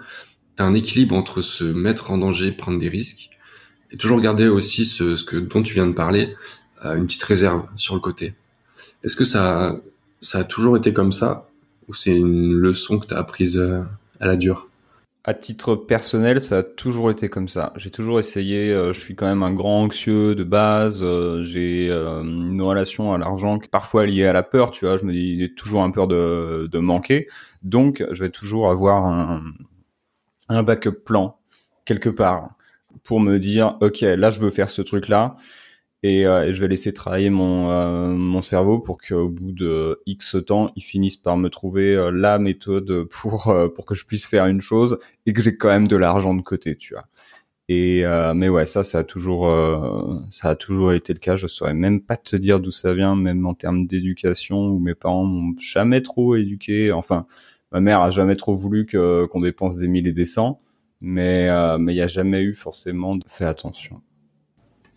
t'as 0.55 0.65
un 0.65 0.73
équilibre 0.73 1.15
entre 1.15 1.41
se 1.41 1.63
mettre 1.63 2.09
en 2.09 2.17
danger, 2.17 2.51
prendre 2.51 2.79
des 2.79 2.89
risques, 2.89 3.29
et 3.91 3.97
toujours 3.97 4.19
garder 4.21 4.47
aussi 4.47 4.87
ce, 4.87 5.37
dont 5.37 5.61
tu 5.61 5.75
viens 5.75 5.87
de 5.87 5.93
parler, 5.93 6.35
une 6.83 7.05
petite 7.05 7.23
réserve 7.23 7.67
sur 7.75 7.93
le 7.93 8.01
côté. 8.01 8.33
Est-ce 9.03 9.15
que 9.15 9.25
ça, 9.25 9.79
ça 10.21 10.39
a 10.39 10.43
toujours 10.43 10.77
été 10.77 10.93
comme 10.93 11.11
ça 11.11 11.47
ou 11.87 11.93
c'est 11.93 12.15
une 12.15 12.53
leçon 12.53 12.99
que 12.99 13.07
tu 13.07 13.13
as 13.13 13.17
apprise 13.17 13.57
euh, 13.57 13.81
à 14.19 14.27
la 14.27 14.35
dure? 14.35 14.67
À 15.25 15.33
titre 15.33 15.75
personnel, 15.75 16.39
ça 16.39 16.59
a 16.59 16.63
toujours 16.63 17.11
été 17.11 17.29
comme 17.29 17.47
ça. 17.49 17.73
J'ai 17.75 17.91
toujours 17.91 18.19
essayé. 18.19 18.71
Euh, 18.71 18.93
je 18.93 18.99
suis 18.99 19.15
quand 19.15 19.27
même 19.27 19.43
un 19.43 19.53
grand 19.53 19.83
anxieux 19.83 20.33
de 20.33 20.43
base. 20.43 21.01
Euh, 21.03 21.43
j'ai 21.43 21.91
une 21.91 22.61
relation 22.61 23.13
à 23.13 23.17
l'argent 23.17 23.59
parfois 23.69 24.05
liée 24.05 24.25
à 24.25 24.33
la 24.33 24.43
peur. 24.43 24.71
Tu 24.71 24.85
vois, 24.85 24.97
je 24.97 25.03
me 25.03 25.11
dis, 25.11 25.39
j'ai 25.39 25.53
toujours 25.53 25.83
un 25.83 25.91
peur 25.91 26.07
de, 26.07 26.69
de 26.71 26.79
manquer. 26.79 27.27
Donc, 27.63 28.05
je 28.11 28.23
vais 28.23 28.29
toujours 28.29 28.69
avoir 28.69 29.05
un, 29.05 29.43
un 30.47 30.63
backup 30.63 31.03
plan 31.05 31.37
quelque 31.85 32.09
part 32.09 32.51
pour 33.03 33.19
me 33.19 33.37
dire, 33.37 33.77
ok, 33.81 34.01
là, 34.01 34.31
je 34.31 34.39
veux 34.39 34.51
faire 34.51 34.69
ce 34.69 34.81
truc-là 34.81 35.35
et, 36.03 36.25
euh, 36.25 36.53
je 36.53 36.61
vais 36.61 36.69
laisser 36.69 36.93
travailler 36.93 37.29
mon 37.29 37.71
euh, 37.71 38.13
mon 38.13 38.41
cerveau 38.41 38.79
pour 38.79 38.97
qu'au 38.99 39.27
bout 39.29 39.51
de 39.51 40.01
X 40.05 40.37
temps, 40.45 40.71
il 40.75 40.81
finisse 40.81 41.17
par 41.17 41.35
me 41.37 41.49
trouver 41.49 41.93
euh, 41.95 42.09
la 42.11 42.39
méthode 42.39 43.03
pour 43.05 43.53
pour 43.75 43.85
que 43.85 43.95
je 43.95 44.05
puisse 44.05 44.25
faire 44.25 44.45
une 44.45 44.61
chose 44.61 44.97
et 45.25 45.33
que 45.33 45.41
j'ai 45.41 45.57
quand 45.57 45.69
même 45.69 45.87
de 45.87 45.97
l'argent 45.97 46.33
de 46.33 46.41
côté, 46.41 46.75
tu 46.77 46.93
vois. 46.93 47.05
Et 47.69 48.03
mais 48.35 48.49
ouais, 48.49 48.65
ça, 48.65 48.83
ça 48.83 48.99
a 48.99 49.03
toujours 49.03 49.47
ça 50.31 50.49
a 50.49 50.55
toujours 50.55 50.93
été 50.93 51.13
le 51.13 51.19
cas. 51.19 51.35
Je 51.35 51.47
saurais 51.47 51.73
même 51.75 52.01
pas 52.01 52.17
te 52.17 52.35
dire 52.35 52.59
d'où 52.59 52.71
ça 52.71 52.93
vient, 52.93 53.15
même 53.15 53.45
en 53.45 53.53
termes 53.53 53.85
d'éducation 53.85 54.67
où 54.67 54.79
mes 54.79 54.95
parents 54.95 55.25
m'ont 55.25 55.53
jamais 55.59 56.01
trop 56.01 56.35
éduqué. 56.35 56.91
Enfin, 56.91 57.27
ma 57.71 57.81
mère 57.81 58.01
a 58.01 58.09
jamais 58.11 58.35
trop 58.35 58.55
voulu 58.55 58.87
qu'on 58.87 59.41
dépense 59.41 59.77
des 59.77 59.87
mille 59.87 60.07
et 60.07 60.13
des 60.13 60.25
cents, 60.25 60.61
mais 61.01 61.49
mais 61.79 61.93
il 61.93 61.97
y 61.97 62.01
a 62.01 62.07
jamais 62.07 62.41
eu 62.41 62.55
forcément 62.55 63.15
de 63.17 63.23
fait 63.27 63.45
attention. 63.45 64.01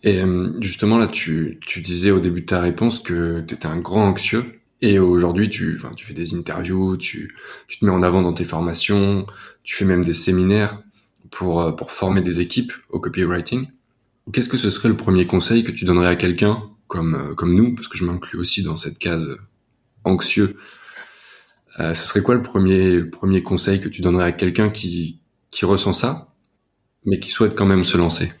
Et 0.03 0.21
euh, 0.21 0.51
justement, 0.61 0.97
là, 0.97 1.07
tu, 1.07 1.59
tu 1.65 1.81
disais 1.81 2.11
au 2.11 2.19
début 2.19 2.41
de 2.41 2.45
ta 2.45 2.59
réponse 2.59 2.99
que 2.99 3.41
tu 3.41 3.53
étais 3.55 3.67
un 3.67 3.77
grand 3.77 4.05
anxieux. 4.05 4.59
Et 4.81 4.99
aujourd'hui, 4.99 5.49
tu, 5.49 5.75
enfin, 5.77 5.91
tu 5.95 6.05
fais 6.05 6.13
des 6.13 6.35
interviews, 6.35 6.97
tu, 6.97 7.35
tu 7.69 7.79
te 7.79 7.85
mets 7.85 7.91
en 7.91 8.03
avant 8.03 8.21
dans 8.21 8.33
tes 8.33 8.43
formations, 8.43 9.25
tu 9.63 9.75
fais 9.75 9.85
même 9.85 10.03
des 10.03 10.13
séminaires 10.13 10.81
pour, 11.31 11.61
euh, 11.61 11.71
pour 11.71 11.91
former 11.91 12.21
des 12.21 12.41
équipes 12.41 12.73
au 12.89 12.99
copywriting. 12.99 13.67
Qu'est-ce 14.33 14.49
que 14.49 14.57
ce 14.57 14.69
serait 14.69 14.89
le 14.89 14.97
premier 14.97 15.25
conseil 15.25 15.63
que 15.63 15.71
tu 15.71 15.85
donnerais 15.85 16.09
à 16.09 16.15
quelqu'un 16.17 16.63
comme, 16.87 17.15
euh, 17.15 17.33
comme 17.33 17.55
nous, 17.55 17.73
parce 17.73 17.87
que 17.87 17.97
je 17.97 18.03
m'inclus 18.03 18.37
aussi 18.37 18.61
dans 18.61 18.75
cette 18.75 18.99
case 18.99 19.37
anxieux. 20.03 20.57
ce 21.77 21.93
serait 21.93 22.21
quoi 22.21 22.35
le 22.35 22.41
premier, 22.41 23.03
premier 23.03 23.41
conseil 23.41 23.79
que 23.79 23.87
tu 23.87 24.01
donnerais 24.01 24.25
à 24.25 24.31
quelqu'un 24.33 24.69
qui, 24.69 25.21
qui 25.49 25.63
ressent 25.63 25.93
ça, 25.93 26.33
mais 27.05 27.19
qui 27.19 27.31
souhaite 27.31 27.55
quand 27.55 27.65
même 27.65 27.85
se 27.85 27.97
lancer? 27.97 28.33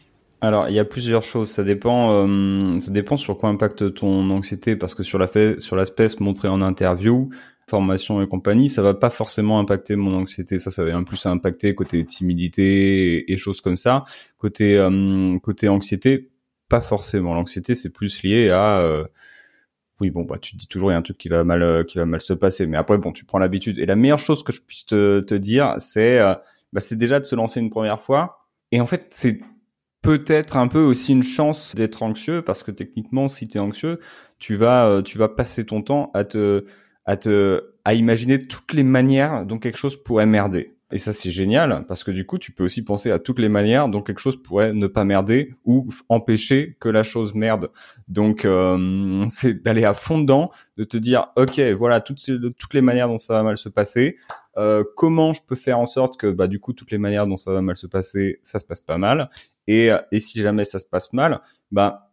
Alors, 0.43 0.67
il 0.67 0.75
y 0.75 0.79
a 0.79 0.83
plusieurs 0.83 1.23
choses. 1.23 1.49
Ça 1.49 1.63
dépend, 1.63 2.27
euh, 2.27 2.77
ça 2.81 2.91
dépend 2.91 3.15
sur 3.15 3.37
quoi 3.37 3.47
impacte 3.47 3.93
ton 3.93 4.29
anxiété, 4.29 4.75
parce 4.75 4.93
que 4.93 5.01
sur 5.01 5.17
la 5.17 5.25
fait, 5.25 5.61
sur 5.61 5.77
l'aspect 5.77 6.09
se 6.09 6.21
montrer 6.21 6.49
en 6.49 6.61
interview, 6.61 7.29
formation 7.69 8.21
et 8.21 8.27
compagnie, 8.27 8.69
ça 8.69 8.81
va 8.81 8.93
pas 8.93 9.09
forcément 9.09 9.57
impacter 9.61 9.95
mon 9.95 10.13
anxiété. 10.13 10.59
Ça, 10.59 10.69
ça 10.69 10.83
va 10.83 10.93
un 10.97 11.03
plus 11.03 11.25
impacter 11.25 11.75
côté 11.75 12.03
timidité 12.05 13.31
et, 13.31 13.37
choses 13.37 13.61
comme 13.61 13.77
ça. 13.77 14.03
Côté 14.37 14.77
euh, 14.77 15.39
côté 15.39 15.69
anxiété, 15.69 16.29
pas 16.67 16.81
forcément. 16.81 17.33
L'anxiété, 17.33 17.73
c'est 17.73 17.93
plus 17.93 18.21
lié 18.23 18.49
à 18.49 18.79
euh, 18.79 19.05
oui, 20.01 20.09
bon, 20.11 20.23
bah, 20.23 20.39
tu 20.39 20.53
te 20.53 20.57
dis 20.57 20.67
toujours 20.67 20.91
il 20.91 20.93
y 20.93 20.95
a 20.95 20.99
un 20.99 21.03
truc 21.03 21.17
qui 21.17 21.29
va 21.29 21.45
mal, 21.45 21.85
qui 21.85 21.99
va 21.99 22.05
mal 22.05 22.19
se 22.19 22.33
passer, 22.33 22.67
mais 22.67 22.75
après, 22.75 22.97
bon, 22.97 23.13
tu 23.13 23.23
prends 23.23 23.39
l'habitude. 23.39 23.79
Et 23.79 23.85
la 23.85 23.95
meilleure 23.95 24.19
chose 24.19 24.43
que 24.43 24.51
je 24.51 24.59
puisse 24.59 24.85
te, 24.85 25.21
te 25.21 25.35
dire, 25.35 25.75
c'est, 25.77 26.19
bah, 26.73 26.81
c'est 26.81 26.97
déjà 26.97 27.21
de 27.21 27.25
se 27.25 27.35
lancer 27.35 27.61
une 27.61 27.69
première 27.69 28.01
fois. 28.01 28.49
Et 28.73 28.81
en 28.81 28.87
fait, 28.87 29.07
c'est 29.11 29.37
peut-être 30.03 30.57
un 30.57 30.67
peu 30.67 30.81
aussi 30.81 31.13
une 31.13 31.23
chance 31.23 31.73
d'être 31.73 32.03
anxieux 32.03 32.43
parce 32.43 32.61
que 32.61 32.71
techniquement 32.71 33.29
si 33.29 33.47
tu 33.47 33.57
es 33.57 33.61
anxieux 33.61 33.99
tu 34.37 34.55
vas 34.55 34.85
euh, 34.87 35.01
tu 35.01 35.17
vas 35.17 35.29
passer 35.29 35.65
ton 35.65 35.81
temps 35.81 36.11
à 36.13 36.25
te 36.25 36.65
à 37.05 37.17
te 37.17 37.71
à 37.85 37.93
imaginer 37.95 38.45
toutes 38.47 38.73
les 38.73 38.83
manières 38.83 39.45
dont 39.45 39.57
quelque 39.57 39.77
chose 39.77 39.95
pourrait 39.95 40.25
merder 40.25 40.72
et 40.91 40.97
ça 40.97 41.13
c'est 41.13 41.31
génial 41.31 41.85
parce 41.87 42.03
que 42.03 42.11
du 42.11 42.25
coup 42.25 42.37
tu 42.37 42.51
peux 42.51 42.63
aussi 42.63 42.83
penser 42.83 43.09
à 43.09 43.19
toutes 43.19 43.39
les 43.39 43.49
manières 43.49 43.89
dont 43.89 44.01
quelque 44.01 44.19
chose 44.19 44.41
pourrait 44.41 44.73
ne 44.73 44.87
pas 44.87 45.03
merder 45.05 45.55
ou 45.65 45.89
empêcher 46.09 46.77
que 46.79 46.89
la 46.89 47.03
chose 47.03 47.33
merde. 47.33 47.71
Donc 48.07 48.45
euh, 48.45 49.25
c'est 49.29 49.63
d'aller 49.63 49.85
à 49.85 49.93
fond 49.93 50.19
dedans 50.19 50.51
de 50.77 50.83
te 50.83 50.97
dire 50.97 51.31
ok 51.35 51.59
voilà 51.77 52.01
toutes 52.01 52.73
les 52.73 52.81
manières 52.81 53.07
dont 53.07 53.19
ça 53.19 53.35
va 53.35 53.43
mal 53.43 53.57
se 53.57 53.69
passer. 53.69 54.17
Euh, 54.57 54.83
comment 54.95 55.33
je 55.33 55.41
peux 55.41 55.55
faire 55.55 55.79
en 55.79 55.87
sorte 55.87 56.19
que 56.19 56.27
bah 56.27 56.47
du 56.47 56.59
coup 56.59 56.73
toutes 56.73 56.91
les 56.91 56.99
manières 56.99 57.25
dont 57.25 57.37
ça 57.37 57.51
va 57.51 57.61
mal 57.61 57.77
se 57.77 57.87
passer 57.87 58.39
ça 58.43 58.59
se 58.59 58.65
passe 58.65 58.81
pas 58.81 58.97
mal. 58.97 59.29
Et, 59.67 59.89
et 60.11 60.19
si 60.19 60.39
jamais 60.39 60.65
ça 60.65 60.77
se 60.77 60.85
passe 60.85 61.13
mal, 61.13 61.41
bah 61.71 62.12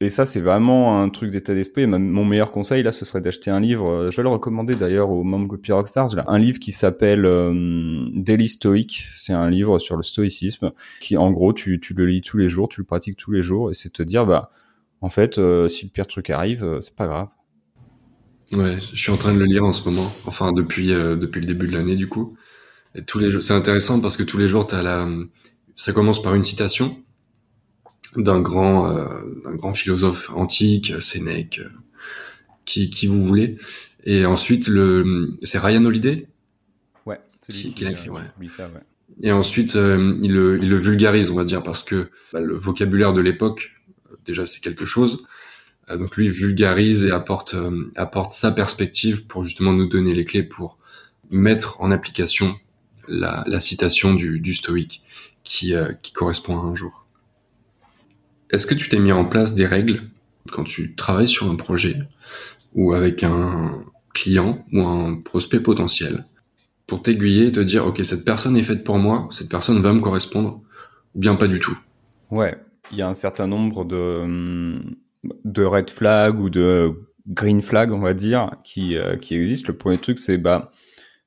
Et 0.00 0.10
ça, 0.10 0.24
c'est 0.24 0.40
vraiment 0.40 1.02
un 1.02 1.08
truc 1.08 1.30
d'état 1.30 1.54
d'esprit. 1.54 1.84
Mon 1.88 2.24
meilleur 2.24 2.52
conseil, 2.52 2.84
là, 2.84 2.92
ce 2.92 3.04
serait 3.04 3.20
d'acheter 3.20 3.50
un 3.50 3.58
livre. 3.58 3.88
Euh, 3.88 4.10
je 4.12 4.16
vais 4.16 4.22
le 4.22 4.28
recommander 4.28 4.76
d'ailleurs 4.76 5.10
aux 5.10 5.24
membres 5.24 5.48
Copy 5.48 5.72
Rockstars. 5.72 6.24
Un 6.28 6.38
livre 6.38 6.60
qui 6.60 6.70
s'appelle 6.70 7.26
euh, 7.26 8.06
Daily 8.14 8.46
Stoic. 8.46 9.08
C'est 9.16 9.32
un 9.32 9.50
livre 9.50 9.80
sur 9.80 9.96
le 9.96 10.04
stoïcisme 10.04 10.70
qui, 11.00 11.16
en 11.16 11.32
gros, 11.32 11.52
tu, 11.52 11.80
tu 11.80 11.94
le 11.94 12.06
lis 12.06 12.20
tous 12.20 12.36
les 12.36 12.48
jours, 12.48 12.68
tu 12.68 12.80
le 12.80 12.84
pratiques 12.84 13.16
tous 13.16 13.32
les 13.32 13.42
jours. 13.42 13.72
Et 13.72 13.74
c'est 13.74 13.92
te 13.92 14.04
dire, 14.04 14.24
bah, 14.24 14.52
en 15.00 15.08
fait, 15.08 15.38
euh, 15.38 15.66
si 15.66 15.86
le 15.86 15.90
pire 15.90 16.06
truc 16.06 16.30
arrive, 16.30 16.78
c'est 16.80 16.94
pas 16.94 17.08
grave. 17.08 17.28
Ouais, 18.52 18.78
je 18.92 18.96
suis 18.96 19.10
en 19.10 19.16
train 19.16 19.34
de 19.34 19.40
le 19.40 19.46
lire 19.46 19.64
en 19.64 19.72
ce 19.72 19.88
moment. 19.88 20.10
Enfin, 20.26 20.52
depuis, 20.52 20.86
depuis 20.86 21.40
le 21.40 21.46
début 21.46 21.66
de 21.66 21.76
l'année, 21.76 21.96
du 21.96 22.08
coup. 22.08 22.36
Et 22.94 23.02
tous 23.02 23.18
les 23.18 23.40
c'est 23.40 23.52
intéressant 23.52 24.00
parce 24.00 24.16
que 24.16 24.22
tous 24.22 24.38
les 24.38 24.46
jours, 24.46 24.66
t'as 24.66 24.82
la, 24.82 25.08
ça 25.74 25.92
commence 25.92 26.22
par 26.22 26.36
une 26.36 26.44
citation 26.44 26.96
d'un 28.18 28.40
grand, 28.40 28.94
euh, 28.94 29.04
d'un 29.44 29.54
grand 29.54 29.72
philosophe 29.72 30.30
antique, 30.34 30.92
Sénèque, 31.00 31.60
euh, 31.60 31.70
qui, 32.64 32.90
qui 32.90 33.06
vous 33.06 33.24
voulez. 33.24 33.56
Et 34.04 34.26
ensuite, 34.26 34.68
le, 34.68 35.36
c'est 35.42 35.58
Ryan 35.58 35.84
Holiday? 35.84 36.26
Ouais, 37.06 37.20
qui, 37.48 37.72
qui 37.72 37.84
l'a 37.84 37.92
écrit, 37.92 38.10
ouais. 38.10 38.20
Ça, 38.48 38.66
ouais. 38.66 38.80
Et 39.22 39.32
ensuite, 39.32 39.76
euh, 39.76 40.18
il, 40.22 40.32
le, 40.34 40.62
il 40.62 40.68
le 40.68 40.76
vulgarise, 40.76 41.30
on 41.30 41.34
va 41.34 41.44
dire, 41.44 41.62
parce 41.62 41.82
que 41.82 42.10
bah, 42.32 42.40
le 42.40 42.56
vocabulaire 42.56 43.12
de 43.12 43.20
l'époque, 43.20 43.72
déjà, 44.26 44.44
c'est 44.46 44.60
quelque 44.60 44.84
chose. 44.84 45.24
donc 45.88 46.16
lui 46.16 46.28
vulgarise 46.28 47.04
et 47.04 47.10
apporte, 47.10 47.56
apporte 47.96 48.32
sa 48.32 48.50
perspective 48.50 49.26
pour 49.26 49.44
justement 49.44 49.72
nous 49.72 49.88
donner 49.88 50.14
les 50.14 50.24
clés 50.24 50.42
pour 50.42 50.78
mettre 51.30 51.80
en 51.80 51.90
application 51.90 52.56
la, 53.08 53.42
la 53.46 53.60
citation 53.60 54.14
du, 54.14 54.38
du 54.40 54.54
stoïque 54.54 55.02
qui, 55.44 55.72
qui 56.02 56.12
correspond 56.12 56.58
à 56.60 56.62
un 56.62 56.74
jour. 56.74 57.06
Est-ce 58.50 58.66
que 58.66 58.74
tu 58.74 58.88
t'es 58.88 58.98
mis 58.98 59.12
en 59.12 59.24
place 59.24 59.54
des 59.54 59.66
règles 59.66 60.00
quand 60.50 60.64
tu 60.64 60.94
travailles 60.94 61.28
sur 61.28 61.50
un 61.50 61.56
projet 61.56 61.96
ou 62.74 62.92
avec 62.92 63.22
un 63.22 63.84
client 64.14 64.64
ou 64.72 64.82
un 64.82 65.16
prospect 65.16 65.60
potentiel 65.60 66.24
pour 66.86 67.02
t'aiguiller 67.02 67.48
et 67.48 67.52
te 67.52 67.60
dire 67.60 67.86
ok 67.86 68.00
cette 68.04 68.24
personne 68.24 68.56
est 68.56 68.62
faite 68.62 68.84
pour 68.84 68.98
moi, 68.98 69.28
cette 69.30 69.48
personne 69.48 69.80
va 69.80 69.92
me 69.92 70.00
correspondre 70.00 70.62
ou 71.14 71.20
bien 71.20 71.34
pas 71.34 71.46
du 71.46 71.60
tout? 71.60 71.76
Ouais, 72.30 72.56
il 72.90 72.98
y 72.98 73.02
a 73.02 73.08
un 73.08 73.14
certain 73.14 73.46
nombre 73.46 73.84
de 73.84 74.80
de 75.44 75.64
red 75.64 75.90
flags 75.90 76.40
ou 76.40 76.48
de 76.48 76.92
green 77.26 77.60
flags 77.60 77.92
on 77.92 78.00
va 78.00 78.14
dire 78.14 78.52
qui 78.64 78.96
euh, 78.96 79.16
qui 79.16 79.36
existent. 79.36 79.70
Le 79.70 79.76
premier 79.76 79.98
truc 79.98 80.18
c'est 80.18 80.38
bah 80.38 80.72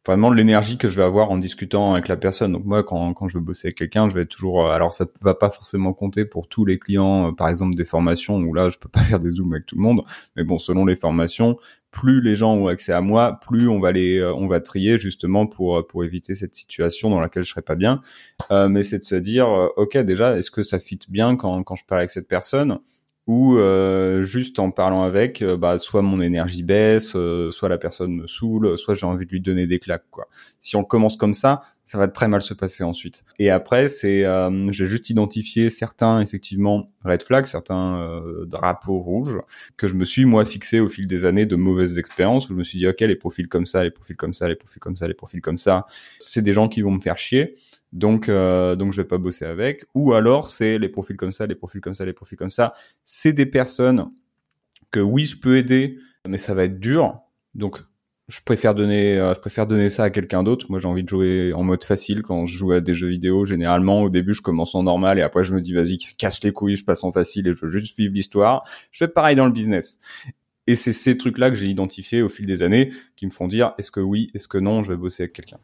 vraiment 0.06 0.32
l'énergie 0.32 0.78
que 0.78 0.88
je 0.88 0.98
vais 0.98 1.04
avoir 1.04 1.30
en 1.32 1.38
discutant 1.38 1.94
avec 1.94 2.08
la 2.08 2.18
personne. 2.18 2.54
Donc 2.54 2.66
moi, 2.66 2.84
quand, 2.84 3.14
quand 3.14 3.28
je 3.28 3.38
veux 3.38 3.44
bosser 3.44 3.68
avec 3.68 3.78
quelqu'un, 3.78 4.10
je 4.10 4.16
vais 4.16 4.26
toujours. 4.26 4.66
Euh, 4.66 4.72
alors 4.72 4.94
ça 4.94 5.06
va 5.22 5.36
pas 5.36 5.52
forcément 5.52 5.94
compter 5.94 6.26
pour 6.26 6.48
tous 6.48 6.66
les 6.66 6.80
clients, 6.80 7.30
euh, 7.30 7.32
par 7.32 7.50
exemple 7.50 7.76
des 7.76 7.86
formations 7.86 8.38
où 8.38 8.54
là 8.54 8.70
je 8.70 8.78
peux 8.78 8.90
pas 8.90 9.02
faire 9.02 9.20
des 9.20 9.32
zooms 9.32 9.54
avec 9.54 9.66
tout 9.66 9.76
le 9.76 9.82
monde. 9.82 10.02
Mais 10.36 10.44
bon, 10.44 10.60
selon 10.60 10.86
les 10.86 10.96
formations, 10.96 11.58
plus 11.92 12.22
les 12.22 12.36
gens 12.36 12.54
ont 12.56 12.68
accès 12.68 12.94
à 12.94 13.02
moi, 13.02 13.40
plus 13.46 13.68
on 13.68 13.80
va 13.80 13.92
les, 13.92 14.18
euh, 14.18 14.34
on 14.34 14.48
va 14.48 14.60
trier 14.60 14.98
justement 14.98 15.46
pour 15.46 15.86
pour 15.88 16.04
éviter 16.04 16.36
cette 16.36 16.56
situation 16.56 17.10
dans 17.10 17.20
laquelle 17.20 17.44
je 17.44 17.52
serais 17.52 17.62
pas 17.62 17.76
bien. 17.76 18.02
mais 18.50 18.84
c'est 18.84 19.00
de 19.00 19.04
se 19.04 19.16
dire, 19.16 19.48
ok, 19.78 19.98
déjà, 19.98 20.38
est-ce 20.38 20.52
que 20.52 20.64
ça 20.64 20.80
fit 20.80 21.00
bien 21.10 21.36
quand 21.36 21.64
quand 21.64 21.76
je 21.76 21.86
parle 21.86 22.02
avec 22.02 22.12
cette 22.12 22.28
personne? 22.28 22.80
Ou 23.28 23.56
euh, 23.58 24.24
juste 24.24 24.58
en 24.58 24.72
parlant 24.72 25.04
avec, 25.04 25.42
euh, 25.42 25.56
bah, 25.56 25.78
soit 25.78 26.02
mon 26.02 26.22
énergie 26.22 26.64
baisse, 26.64 27.14
euh, 27.16 27.52
soit 27.52 27.70
la 27.70 27.78
personne 27.78 28.14
me 28.14 28.28
saoule, 28.28 28.78
soit 28.78 28.96
j'ai 28.96 29.06
envie 29.06 29.26
de 29.26 29.32
lui 29.32 29.42
donner 29.42 29.68
des 29.68 29.78
claques. 29.78 30.06
Quoi. 30.10 30.28
Si 30.60 30.76
on 30.76 30.84
commence 30.84 31.18
comme 31.18 31.36
ça, 31.36 31.62
ça 31.86 31.98
va 31.98 32.08
très 32.08 32.28
mal 32.28 32.42
se 32.42 32.54
passer 32.54 32.84
ensuite. 32.84 33.24
Et 33.38 33.50
après, 33.50 33.88
c'est, 33.88 34.24
j'ai 34.70 34.86
juste 34.86 35.10
identifié 35.10 35.70
certains 35.70 36.22
effectivement 36.22 36.90
red 37.04 37.22
flags, 37.22 37.46
certains 37.46 38.24
drapeaux 38.46 39.00
rouges 39.00 39.40
que 39.76 39.88
je 39.90 39.96
me 39.96 40.06
suis 40.06 40.24
moi 40.24 40.46
fixé 40.46 40.80
au 40.80 40.88
fil 40.88 41.06
des 41.06 41.26
années 41.26 41.46
de 41.46 41.56
mauvaises 41.58 42.00
expériences 42.00 42.46
où 42.46 42.54
je 42.54 42.60
me 42.60 42.64
suis 42.64 42.78
dit 42.78 42.88
ok 42.88 43.02
les 43.02 43.16
profils 43.16 43.48
comme 43.50 43.66
ça, 43.66 43.84
les 43.84 43.92
profils 43.92 44.16
comme 44.16 44.34
ça, 44.34 44.48
les 44.48 44.56
profils 44.56 44.80
comme 44.80 44.96
ça, 44.96 45.08
les 45.08 45.14
profils 45.14 45.42
comme 45.42 45.58
ça, 45.58 45.86
c'est 46.18 46.42
des 46.42 46.54
gens 46.54 46.70
qui 46.70 46.82
vont 46.82 46.92
me 46.92 47.02
faire 47.02 47.18
chier 47.18 47.56
donc 47.92 48.30
euh, 48.30 48.76
donc 48.76 48.94
je 48.94 49.02
vais 49.02 49.08
pas 49.08 49.18
bosser 49.18 49.46
avec. 49.46 49.86
Ou 49.94 50.14
alors 50.14 50.50
c'est 50.50 50.78
les 50.78 50.90
profils 50.90 51.18
comme 51.18 51.32
ça 51.32 51.48
les 51.48 51.56
profils 51.56 51.82
comme 51.82 51.96
ça 51.96 52.06
les 52.06 52.14
profils 52.14 52.38
comme 52.38 52.50
ça. 52.50 52.74
C'est 53.04 53.34
des 53.34 53.46
personnes 53.46 54.12
que 54.92 55.00
oui 55.00 55.26
je 55.26 55.40
peux 55.40 55.58
aider 55.58 55.98
mais 56.28 56.38
ça 56.38 56.54
va 56.54 56.64
être 56.66 56.80
dur. 56.80 57.20
Donc 57.54 57.82
je 58.28 58.40
préfère 58.46 58.76
donner 58.76 59.18
euh, 59.18 59.34
je 59.34 59.40
préfère 59.40 59.68
donner 59.68 59.90
ça 59.90 60.06
à 60.06 60.10
quelqu'un 60.10 60.44
d'autre. 60.44 60.68
Moi 60.70 60.80
j'ai 60.80 60.88
envie 60.88 61.04
de 61.04 61.10
jouer 61.10 61.54
en 61.54 61.64
mode 61.64 61.84
facile 61.84 62.22
quand 62.22 62.46
je 62.46 62.58
joue 62.58 62.72
à 62.72 62.80
des 62.80 62.94
jeux 62.94 63.10
vidéo. 63.10 63.46
Généralement 63.46 64.02
au 64.02 64.10
début 64.10 64.34
je 64.34 64.42
commence 64.42 64.74
en 64.76 64.84
normal 64.84 65.20
et 65.20 65.22
après 65.22 65.44
je 65.44 65.54
me 65.54 65.62
dis 65.62 65.74
vas-y 65.74 65.98
casse 66.18 66.44
les 66.44 66.54
couilles 66.54 66.78
je 66.78 66.86
passe 66.86 67.04
en 67.04 67.12
facile 67.12 67.48
et 67.48 67.56
je 67.56 67.66
veux 67.66 67.72
juste 67.72 67.98
vivre 67.98 68.14
l'histoire. 68.14 68.64
Je 68.92 69.00
fais 69.00 69.10
pareil 69.10 69.36
dans 69.36 69.46
le 69.46 69.54
business. 69.54 70.00
Et 70.68 70.76
c'est 70.76 70.94
ces 70.94 71.18
trucs 71.18 71.40
là 71.40 71.50
que 71.50 71.56
j'ai 71.56 71.68
identifiés 71.68 72.22
au 72.22 72.30
fil 72.30 72.46
des 72.46 72.64
années 72.64 72.92
qui 73.18 73.26
me 73.26 73.32
font 73.32 73.48
dire 73.48 73.74
est-ce 73.78 73.92
que 73.92 74.00
oui 74.00 74.32
est-ce 74.34 74.48
que 74.48 74.60
non 74.60 74.84
je 74.84 74.94
vais 74.94 74.98
bosser 74.98 75.24
avec 75.24 75.34
quelqu'un 75.34 75.58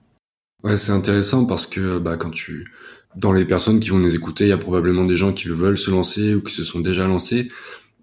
Ouais, 0.63 0.77
c'est 0.77 0.91
intéressant 0.91 1.45
parce 1.45 1.67
que 1.67 1.99
bah, 1.99 2.17
quand 2.17 2.31
tu 2.31 2.71
dans 3.15 3.31
les 3.31 3.45
personnes 3.45 3.79
qui 3.79 3.89
vont 3.89 3.97
nous 3.99 4.15
écouter, 4.15 4.45
il 4.45 4.49
y 4.49 4.51
a 4.51 4.57
probablement 4.57 5.05
des 5.05 5.15
gens 5.15 5.33
qui 5.33 5.47
veulent 5.47 5.77
se 5.77 5.89
lancer 5.91 6.35
ou 6.35 6.41
qui 6.41 6.53
se 6.53 6.63
sont 6.63 6.79
déjà 6.79 7.07
lancés, 7.07 7.51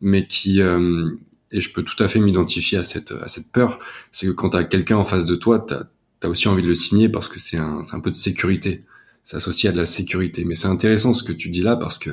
mais 0.01 0.27
qui 0.27 0.61
euh, 0.61 1.11
et 1.53 1.61
je 1.61 1.73
peux 1.73 1.83
tout 1.83 2.03
à 2.03 2.09
fait 2.09 2.21
m'identifier 2.21 2.79
à 2.79 2.83
cette 2.83 3.13
à 3.13 3.29
cette 3.29 3.53
peur, 3.53 3.79
c'est 4.13 4.27
que 4.27 4.33
quand 4.33 4.51
tu 4.51 4.57
as 4.57 4.65
quelqu'un 4.65 4.97
en 4.97 5.05
face 5.05 5.27
de 5.27 5.37
toi, 5.37 5.65
tu 5.67 5.75
as, 5.75 5.89
aussi 6.29 6.49
envie 6.49 6.63
de 6.63 6.69
le 6.69 6.75
signer 6.75 7.09
parce 7.09 7.29
que 7.29 7.39
c'est 7.39 7.59
un 7.59 7.83
un 7.93 8.01
peu 8.01 8.11
de 8.11 8.17
sécurité. 8.17 8.85
C'est 9.25 9.37
associé 9.37 9.69
à 9.71 9.73
de 9.73 9.77
la 9.79 9.87
sécurité, 9.87 10.45
mais 10.45 10.55
c'est 10.55 10.69
intéressant 10.69 11.15
ce 11.15 11.23
que 11.25 11.33
tu 11.33 11.51
dis 11.51 11.63
là 11.63 11.77
parce 11.77 11.99
que 11.99 12.11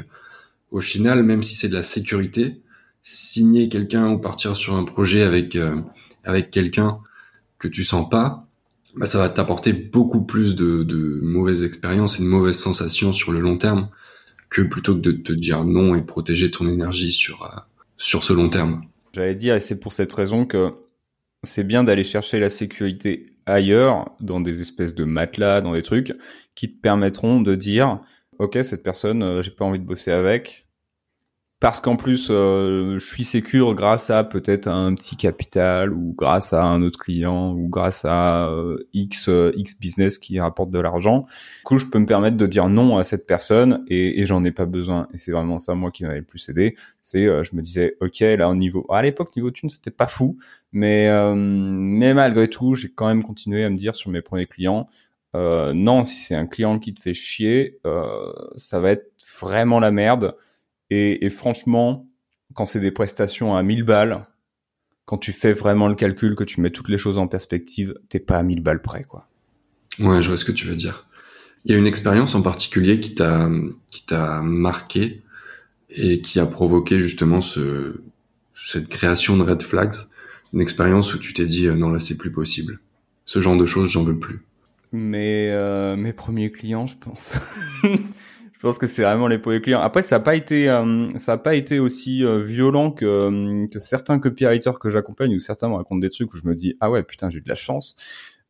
au 0.71 0.81
final, 0.81 1.23
même 1.23 1.43
si 1.43 1.55
c'est 1.55 1.69
de 1.69 1.73
la 1.73 1.83
sécurité, 1.83 2.61
signer 3.03 3.69
quelqu'un 3.69 4.09
ou 4.09 4.19
partir 4.19 4.55
sur 4.55 4.75
un 4.75 4.83
projet 4.85 5.23
avec 5.23 5.55
euh, 5.55 5.81
avec 6.23 6.51
quelqu'un 6.51 6.99
que 7.59 7.67
tu 7.67 7.83
sens 7.83 8.09
pas, 8.09 8.47
bah, 8.95 9.05
ça 9.05 9.17
va 9.17 9.29
t'apporter 9.29 9.73
beaucoup 9.73 10.21
plus 10.21 10.55
de, 10.55 11.19
mauvaises 11.21 11.63
expériences 11.63 12.19
et 12.19 12.23
de 12.23 12.27
mauvaises 12.27 12.59
sensations 12.59 13.13
sur 13.13 13.31
le 13.31 13.39
long 13.39 13.57
terme 13.57 13.89
que 14.49 14.61
plutôt 14.61 14.95
que 14.95 15.01
de 15.01 15.11
te 15.11 15.31
dire 15.31 15.63
non 15.63 15.95
et 15.95 16.01
protéger 16.01 16.51
ton 16.51 16.67
énergie 16.67 17.11
sur, 17.11 17.43
euh, 17.43 17.59
sur 17.97 18.23
ce 18.23 18.33
long 18.33 18.49
terme. 18.49 18.81
J'allais 19.13 19.35
dire, 19.35 19.55
et 19.55 19.59
c'est 19.59 19.79
pour 19.79 19.93
cette 19.93 20.11
raison 20.11 20.45
que 20.45 20.73
c'est 21.43 21.63
bien 21.63 21.83
d'aller 21.83 22.03
chercher 22.03 22.39
la 22.39 22.49
sécurité 22.49 23.31
ailleurs, 23.45 24.11
dans 24.19 24.41
des 24.41 24.61
espèces 24.61 24.93
de 24.93 25.03
matelas, 25.03 25.61
dans 25.61 25.73
des 25.73 25.83
trucs 25.83 26.13
qui 26.55 26.73
te 26.73 26.79
permettront 26.79 27.41
de 27.41 27.55
dire, 27.55 27.99
ok, 28.39 28.59
cette 28.63 28.83
personne, 28.83 29.23
euh, 29.23 29.41
j'ai 29.41 29.51
pas 29.51 29.65
envie 29.65 29.79
de 29.79 29.85
bosser 29.85 30.11
avec, 30.11 30.67
parce 31.61 31.79
qu'en 31.79 31.95
plus 31.95 32.29
euh, 32.31 32.97
je 32.97 33.05
suis 33.05 33.23
sécure 33.23 33.75
grâce 33.75 34.09
à 34.09 34.23
peut-être 34.23 34.67
un 34.67 34.95
petit 34.95 35.15
capital 35.15 35.93
ou 35.93 36.15
grâce 36.17 36.53
à 36.53 36.63
un 36.63 36.81
autre 36.81 36.97
client 36.97 37.53
ou 37.53 37.69
grâce 37.69 38.03
à 38.03 38.49
euh, 38.49 38.79
X 38.93 39.29
euh, 39.29 39.53
X 39.55 39.79
business 39.79 40.17
qui 40.17 40.39
rapporte 40.39 40.71
de 40.71 40.79
l'argent. 40.79 41.19
Du 41.59 41.63
coup, 41.63 41.77
je 41.77 41.85
peux 41.85 41.99
me 41.99 42.07
permettre 42.07 42.35
de 42.35 42.47
dire 42.47 42.67
non 42.67 42.97
à 42.97 43.03
cette 43.03 43.27
personne 43.27 43.85
et, 43.87 44.19
et 44.19 44.25
j'en 44.25 44.43
ai 44.43 44.51
pas 44.51 44.65
besoin. 44.65 45.07
Et 45.13 45.19
c'est 45.19 45.31
vraiment 45.31 45.59
ça 45.59 45.75
moi 45.75 45.91
qui 45.91 46.03
m'avait 46.03 46.17
le 46.17 46.25
plus 46.25 46.49
aidé. 46.49 46.75
C'est 47.03 47.25
je 47.25 47.55
me 47.55 47.61
disais 47.61 47.95
ok 48.01 48.21
là 48.21 48.49
au 48.49 48.55
niveau 48.55 48.87
à 48.89 49.03
l'époque 49.03 49.35
niveau 49.35 49.51
thune 49.51 49.69
c'était 49.69 49.91
pas 49.91 50.07
fou, 50.07 50.39
mais 50.71 51.09
mais 51.35 52.15
malgré 52.15 52.47
tout 52.47 52.73
j'ai 52.73 52.89
quand 52.89 53.07
même 53.07 53.23
continué 53.23 53.63
à 53.63 53.69
me 53.69 53.77
dire 53.77 53.93
sur 53.93 54.09
mes 54.09 54.23
premiers 54.23 54.47
clients 54.47 54.89
non 55.35 56.03
si 56.05 56.21
c'est 56.21 56.35
un 56.35 56.47
client 56.47 56.79
qui 56.79 56.93
te 56.93 57.01
fait 57.01 57.13
chier 57.13 57.79
ça 58.55 58.79
va 58.79 58.91
être 58.91 59.11
vraiment 59.39 59.79
la 59.79 59.91
merde 59.91 60.35
et, 60.91 61.29
franchement, 61.29 62.05
quand 62.53 62.65
c'est 62.65 62.81
des 62.81 62.91
prestations 62.91 63.55
à 63.55 63.63
1000 63.63 63.83
balles, 63.83 64.27
quand 65.05 65.17
tu 65.17 65.31
fais 65.31 65.53
vraiment 65.53 65.87
le 65.87 65.95
calcul, 65.95 66.35
que 66.35 66.43
tu 66.43 66.59
mets 66.59 66.69
toutes 66.69 66.89
les 66.89 66.97
choses 66.97 67.17
en 67.17 67.27
perspective, 67.27 67.95
t'es 68.09 68.19
pas 68.19 68.37
à 68.37 68.43
1000 68.43 68.61
balles 68.61 68.81
près, 68.81 69.05
quoi. 69.05 69.27
Ouais, 69.99 70.21
je 70.21 70.27
vois 70.27 70.37
ce 70.37 70.43
que 70.43 70.51
tu 70.51 70.67
veux 70.67 70.75
dire. 70.75 71.07
Il 71.63 71.71
y 71.71 71.75
a 71.75 71.77
une 71.77 71.87
expérience 71.87 72.35
en 72.35 72.41
particulier 72.41 72.99
qui 72.99 73.13
t'a 73.15 73.49
qui 73.87 74.05
t'a 74.05 74.41
marqué 74.41 75.21
et 75.89 76.21
qui 76.21 76.39
a 76.39 76.45
provoqué 76.45 76.99
justement 76.99 77.41
ce 77.41 78.01
cette 78.55 78.89
création 78.89 79.37
de 79.37 79.43
red 79.43 79.61
flags, 79.61 79.95
une 80.53 80.61
expérience 80.61 81.13
où 81.13 81.19
tu 81.19 81.33
t'es 81.33 81.45
dit 81.45 81.67
euh, 81.67 81.75
non 81.75 81.89
là 81.89 81.99
c'est 81.99 82.17
plus 82.17 82.31
possible. 82.31 82.79
Ce 83.25 83.39
genre 83.41 83.57
de 83.57 83.65
choses, 83.65 83.91
j'en 83.91 84.03
veux 84.03 84.17
plus. 84.17 84.41
Mais 84.91 85.49
euh, 85.51 85.95
mes 85.95 86.13
premiers 86.13 86.51
clients, 86.51 86.87
je 86.87 86.95
pense. 86.97 87.37
je 88.61 88.67
pense 88.67 88.77
que 88.77 88.85
c'est 88.85 89.01
vraiment 89.01 89.27
les 89.27 89.39
premiers 89.39 89.59
clients. 89.59 89.81
Après, 89.81 90.03
ça 90.03 90.19
n'a 90.19 90.23
pas 90.23 90.35
été, 90.35 90.69
euh, 90.69 91.09
ça 91.17 91.33
a 91.33 91.37
pas 91.39 91.55
été 91.55 91.79
aussi 91.79 92.23
euh, 92.23 92.43
violent 92.43 92.91
que, 92.91 93.05
euh, 93.05 93.65
que 93.73 93.79
certains 93.79 94.19
copywriters 94.19 94.77
que 94.77 94.91
j'accompagne 94.91 95.35
ou 95.35 95.39
certains 95.39 95.67
me 95.67 95.73
racontent 95.73 95.99
des 95.99 96.11
trucs 96.11 96.31
où 96.31 96.37
je 96.37 96.43
me 96.45 96.53
dis 96.53 96.77
ah 96.79 96.91
ouais 96.91 97.01
putain 97.01 97.31
j'ai 97.31 97.41
de 97.41 97.49
la 97.49 97.55
chance. 97.55 97.95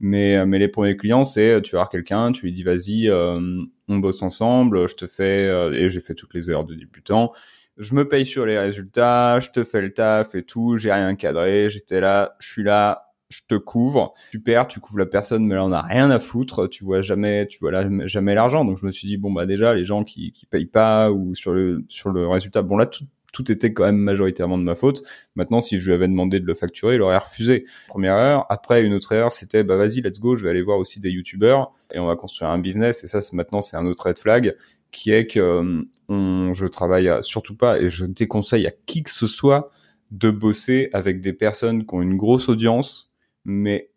Mais 0.01 0.46
mais 0.46 0.60
les 0.60 0.68
premiers 0.68 0.98
clients 0.98 1.24
c'est 1.24 1.62
tu 1.62 1.72
vas 1.72 1.84
voir 1.84 1.89
quelqu'un, 1.89 2.34
tu 2.34 2.44
lui 2.44 2.51
dis 2.51 2.63
vas-y 2.63 3.10
on 3.10 3.98
bosse 4.00 4.22
ensemble, 4.22 4.89
je 4.89 4.96
te 4.96 5.08
fais 5.08 5.46
et 5.74 5.89
j'ai 5.89 6.01
fait 6.01 6.15
toutes 6.15 6.34
les 6.34 6.50
heures 6.50 6.65
de 6.65 6.75
débutant. 6.75 7.32
Je 7.77 7.96
me 7.96 8.06
paye 8.06 8.25
sur 8.25 8.46
les 8.46 8.60
résultats, 8.60 9.39
je 9.39 9.51
te 9.51 9.63
fais 9.63 9.80
le 9.80 9.94
taf 9.94 10.36
et 10.36 10.44
tout, 10.44 10.77
j'ai 10.77 10.91
rien 10.91 11.15
cadré, 11.15 11.70
j'étais 11.70 12.01
là, 12.01 12.36
je 12.39 12.50
suis 12.50 12.63
là, 12.63 13.11
je 13.32 13.42
te 13.48 13.56
couvre, 13.56 14.14
super, 14.32 14.68
tu 14.68 14.80
couvres 14.80 15.00
la 15.00 15.06
personne, 15.06 15.46
mais 15.46 15.56
là 15.56 15.66
on 15.66 15.72
a 15.72 15.82
rien 15.82 16.12
à 16.12 16.20
foutre, 16.20 16.68
tu 16.70 16.84
vois 16.84 17.02
jamais, 17.02 17.48
tu 17.48 17.60
vois 17.60 17.72
là 17.72 17.88
jamais 18.06 18.36
l'argent. 18.36 18.66
Donc 18.66 18.78
je 18.80 18.86
me 18.86 18.92
suis 18.92 19.08
dit 19.08 19.18
bon 19.18 19.32
bah 19.32 19.46
déjà 19.46 19.74
les 19.74 19.86
gens 19.86 20.04
qui 20.04 20.32
qui 20.32 20.46
payent 20.46 20.66
pas 20.66 21.12
ou 21.12 21.34
sur 21.34 21.54
le 21.54 21.84
sur 21.88 22.10
le 22.10 22.28
résultat, 22.28 22.62
bon 22.62 22.78
là 22.78 22.86
tout 22.86 23.06
tout 23.32 23.50
était 23.52 23.74
quand 23.74 23.86
même 23.86 23.98
majoritairement 23.98 24.58
de 24.58 24.64
ma 24.64 24.76
faute. 24.76 25.04
Maintenant, 25.36 25.62
si 25.62 25.80
je 25.80 25.88
lui 25.88 25.94
avais 25.94 26.08
demandé 26.08 26.40
de 26.40 26.46
le 26.46 26.54
facturer, 26.54 26.96
il 26.96 27.02
aurait 27.02 27.18
refusé. 27.18 27.66
Première 27.88 28.18
erreur. 28.18 28.46
Après, 28.50 28.84
une 28.84 28.94
autre 28.94 29.12
erreur, 29.14 29.32
c'était 29.32 29.64
bah 29.64 29.78
vas-y, 29.78 30.02
let's 30.02 30.20
go, 30.20 30.36
je 30.36 30.44
vais 30.44 30.50
aller 30.50 30.62
voir 30.62 30.78
aussi 30.78 31.00
des 31.00 31.10
youtubeurs 31.10 31.72
et 31.94 32.00
on 32.00 32.08
va 32.08 32.16
construire 32.16 32.52
un 32.52 32.60
business. 32.60 33.04
Et 33.04 33.08
ça, 33.08 33.20
maintenant, 33.34 33.62
c'est 33.62 33.78
un 33.78 33.86
autre 33.86 34.08
red 34.08 34.20
flag 34.20 34.56
qui 34.92 35.12
est 35.12 35.28
que 35.28 35.40
euh, 35.40 35.84
on, 36.10 36.54
je 36.54 36.66
travaille 36.66 37.10
surtout 37.22 37.56
pas 37.56 37.80
et 37.80 37.90
je 37.90 38.06
déconseille 38.06 38.68
à 38.68 38.72
qui 38.86 39.04
que 39.04 39.12
ce 39.12 39.28
soit 39.28 39.72
de 40.12 40.30
bosser 40.30 40.90
avec 40.92 41.22
des 41.22 41.32
personnes 41.32 41.86
qui 41.86 41.96
ont 41.96 42.02
une 42.02 42.18
grosse 42.18 42.50
audience, 42.50 43.11
mais 43.46 43.92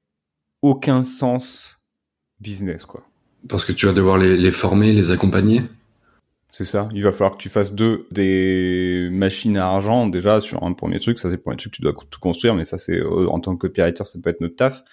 aucun 0.62 1.04
sens 1.04 1.78
business, 2.40 2.84
quoi. 2.84 3.06
Parce 3.48 3.64
que 3.64 3.72
tu 3.72 3.86
vas 3.86 3.92
devoir 3.92 4.16
les, 4.16 4.36
les 4.36 4.52
former, 4.52 4.92
les 4.92 5.10
accompagner? 5.10 5.62
C'est 6.54 6.64
ça. 6.64 6.88
Il 6.94 7.02
va 7.02 7.10
falloir 7.10 7.32
que 7.32 7.42
tu 7.42 7.48
fasses 7.48 7.74
deux 7.74 8.06
des 8.12 9.08
machines 9.10 9.56
à 9.56 9.66
argent 9.66 10.06
déjà 10.06 10.40
sur 10.40 10.62
un 10.62 10.72
premier 10.72 11.00
truc. 11.00 11.18
Ça 11.18 11.28
c'est 11.28 11.34
le 11.34 11.42
premier 11.42 11.56
truc 11.56 11.72
que 11.72 11.76
tu 11.78 11.82
dois 11.82 11.92
tout 12.08 12.20
construire, 12.20 12.54
mais 12.54 12.64
ça 12.64 12.78
c'est 12.78 12.96
euh, 12.96 13.26
en 13.28 13.40
tant 13.40 13.56
que 13.56 13.66
copywriter 13.66 14.04
ça 14.04 14.20
peut 14.22 14.30
être 14.30 14.40
notre 14.40 14.54
taf. 14.54 14.84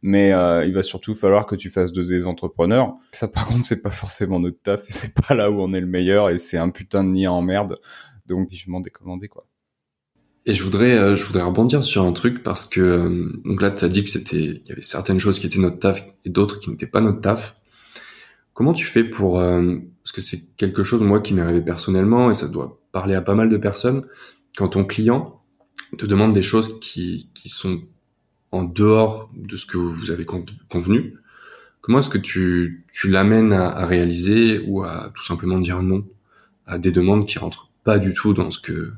Mais 0.00 0.32
euh, 0.32 0.64
il 0.64 0.72
va 0.72 0.82
surtout 0.82 1.12
falloir 1.12 1.44
que 1.44 1.56
tu 1.56 1.68
fasses 1.68 1.92
deux 1.92 2.04
des 2.04 2.26
entrepreneurs. 2.26 2.94
Ça 3.12 3.28
par 3.28 3.44
contre 3.44 3.64
c'est 3.64 3.82
pas 3.82 3.90
forcément 3.90 4.40
notre 4.40 4.62
taf 4.62 4.82
c'est 4.88 5.12
pas 5.12 5.34
là 5.34 5.50
où 5.50 5.60
on 5.60 5.74
est 5.74 5.80
le 5.80 5.86
meilleur 5.86 6.30
et 6.30 6.38
c'est 6.38 6.56
un 6.56 6.70
putain 6.70 7.04
de 7.04 7.10
nid 7.10 7.28
en 7.28 7.42
merde. 7.42 7.78
Donc 8.24 8.48
vivement 8.48 8.80
décommandé 8.80 9.28
quoi. 9.28 9.46
Et 10.46 10.54
je 10.54 10.62
voudrais, 10.62 10.92
euh, 10.92 11.16
je 11.16 11.24
voudrais 11.24 11.42
rebondir 11.42 11.84
sur 11.84 12.04
un 12.04 12.12
truc 12.12 12.42
parce 12.42 12.66
que 12.66 13.30
donc 13.44 13.60
là 13.60 13.70
tu 13.70 13.84
as 13.84 13.88
dit 13.88 14.02
que 14.02 14.10
c'était, 14.10 14.42
il 14.42 14.66
y 14.66 14.72
avait 14.72 14.82
certaines 14.82 15.20
choses 15.20 15.38
qui 15.38 15.46
étaient 15.46 15.58
notre 15.58 15.78
taf 15.78 16.04
et 16.24 16.30
d'autres 16.30 16.58
qui 16.58 16.70
n'étaient 16.70 16.86
pas 16.86 17.00
notre 17.00 17.20
taf. 17.20 17.56
Comment 18.54 18.72
tu 18.72 18.86
fais 18.86 19.04
pour 19.04 19.38
parce 19.38 20.12
que 20.12 20.20
c'est 20.20 20.56
quelque 20.56 20.82
chose 20.82 21.02
moi 21.02 21.20
qui 21.20 21.34
m'est 21.34 21.42
arrivé 21.42 21.62
personnellement 21.62 22.30
et 22.30 22.34
ça 22.34 22.48
doit 22.48 22.80
parler 22.92 23.14
à 23.14 23.22
pas 23.22 23.34
mal 23.34 23.48
de 23.48 23.56
personnes 23.56 24.04
quand 24.56 24.68
ton 24.68 24.84
client 24.84 25.40
te 25.96 26.06
demande 26.06 26.32
des 26.32 26.42
choses 26.42 26.78
qui, 26.80 27.30
qui 27.34 27.48
sont 27.48 27.80
en 28.52 28.64
dehors 28.64 29.30
de 29.34 29.56
ce 29.56 29.66
que 29.66 29.76
vous 29.76 30.10
avez 30.10 30.24
convenu, 30.24 31.14
comment 31.80 32.00
est-ce 32.00 32.08
que 32.08 32.18
tu, 32.18 32.84
tu 32.92 33.08
l'amènes 33.08 33.52
à, 33.52 33.68
à, 33.68 33.86
réaliser 33.86 34.60
ou 34.66 34.82
à 34.82 35.12
tout 35.14 35.24
simplement 35.24 35.58
dire 35.58 35.82
non 35.82 36.04
à 36.66 36.78
des 36.78 36.90
demandes 36.90 37.26
qui 37.26 37.38
rentrent 37.38 37.70
pas 37.84 37.98
du 37.98 38.12
tout 38.14 38.34
dans 38.34 38.50
ce 38.50 38.58
que 38.60 38.92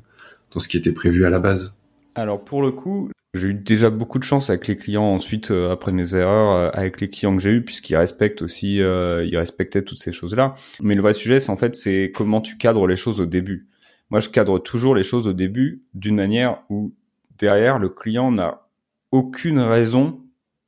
dans 0.54 0.60
ce 0.60 0.68
qui 0.68 0.76
était 0.76 0.92
prévu 0.92 1.24
à 1.24 1.30
la 1.30 1.38
base. 1.38 1.76
Alors 2.14 2.44
pour 2.44 2.62
le 2.62 2.72
coup, 2.72 3.10
j'ai 3.34 3.48
eu 3.48 3.54
déjà 3.54 3.88
beaucoup 3.88 4.18
de 4.18 4.24
chance 4.24 4.50
avec 4.50 4.68
les 4.68 4.76
clients 4.76 5.04
ensuite 5.04 5.50
euh, 5.50 5.72
après 5.72 5.90
mes 5.90 6.14
erreurs 6.14 6.54
euh, 6.54 6.70
avec 6.74 7.00
les 7.00 7.08
clients 7.08 7.34
que 7.34 7.42
j'ai 7.42 7.50
eu 7.50 7.64
puisqu'ils 7.64 7.96
respectent 7.96 8.42
aussi 8.42 8.82
euh, 8.82 9.24
ils 9.24 9.38
respectaient 9.38 9.82
toutes 9.82 10.00
ces 10.00 10.12
choses 10.12 10.36
là 10.36 10.54
mais 10.82 10.94
le 10.94 11.00
vrai 11.00 11.14
sujet 11.14 11.40
c'est 11.40 11.50
en 11.50 11.56
fait 11.56 11.74
c'est 11.74 12.12
comment 12.14 12.42
tu 12.42 12.58
cadres 12.58 12.86
les 12.86 12.96
choses 12.96 13.20
au 13.20 13.26
début. 13.26 13.68
Moi 14.10 14.20
je 14.20 14.28
cadre 14.28 14.58
toujours 14.58 14.94
les 14.94 15.02
choses 15.02 15.26
au 15.28 15.32
début 15.32 15.82
d'une 15.94 16.16
manière 16.16 16.62
où 16.68 16.92
derrière 17.38 17.78
le 17.78 17.88
client 17.88 18.30
n'a 18.30 18.66
aucune 19.12 19.60
raison 19.60 20.20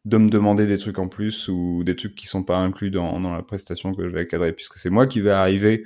de 0.06 0.16
me 0.16 0.30
demander 0.30 0.66
des 0.66 0.78
trucs 0.78 0.98
en 0.98 1.08
plus 1.08 1.48
ou 1.48 1.82
des 1.84 1.96
trucs 1.96 2.14
qui 2.14 2.28
sont 2.28 2.44
pas 2.44 2.56
inclus 2.56 2.90
dans, 2.90 3.20
dans 3.20 3.34
la 3.34 3.42
prestation 3.42 3.94
que 3.94 4.08
je 4.08 4.14
vais 4.14 4.26
cadrer 4.26 4.52
puisque 4.52 4.76
c'est 4.76 4.90
moi 4.90 5.06
qui 5.06 5.20
vais 5.20 5.30
arriver 5.30 5.84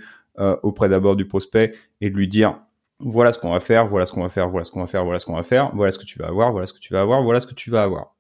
auprès 0.63 0.89
d'abord 0.89 1.17
du 1.17 1.25
prospect 1.25 1.73
et 2.01 2.11
de 2.11 2.17
lui 2.17 2.29
dire 2.29 2.61
voilà 3.01 3.33
ce 3.33 3.39
qu'on 3.39 3.53
va 3.53 3.61
faire, 3.61 3.87
voilà 3.87 4.07
ce 4.07 4.13
qu'on 4.13 4.23
va 4.23 4.29
faire, 4.29 4.49
voilà 4.49 4.65
ce 4.65 4.71
qu'on 4.71 4.81
va 4.81 4.87
faire, 4.87 5.05
voilà 5.05 5.19
ce 5.19 5.27
qu'on 5.27 5.37
va 5.37 5.43
faire, 5.43 5.71
voilà 5.75 5.93
ce 5.93 5.99
que 5.99 6.05
tu 6.05 6.19
vas 6.19 6.29
avoir, 6.29 6.53
voilà 6.53 6.67
ce 6.67 6.73
que 6.73 6.79
tu 6.79 6.93
vas 6.93 7.01
avoir, 7.01 7.23
voilà 7.23 7.41
ce 7.41 7.47
que 7.47 7.55
tu 7.55 7.71
vas 7.71 7.83
avoir. 7.83 8.15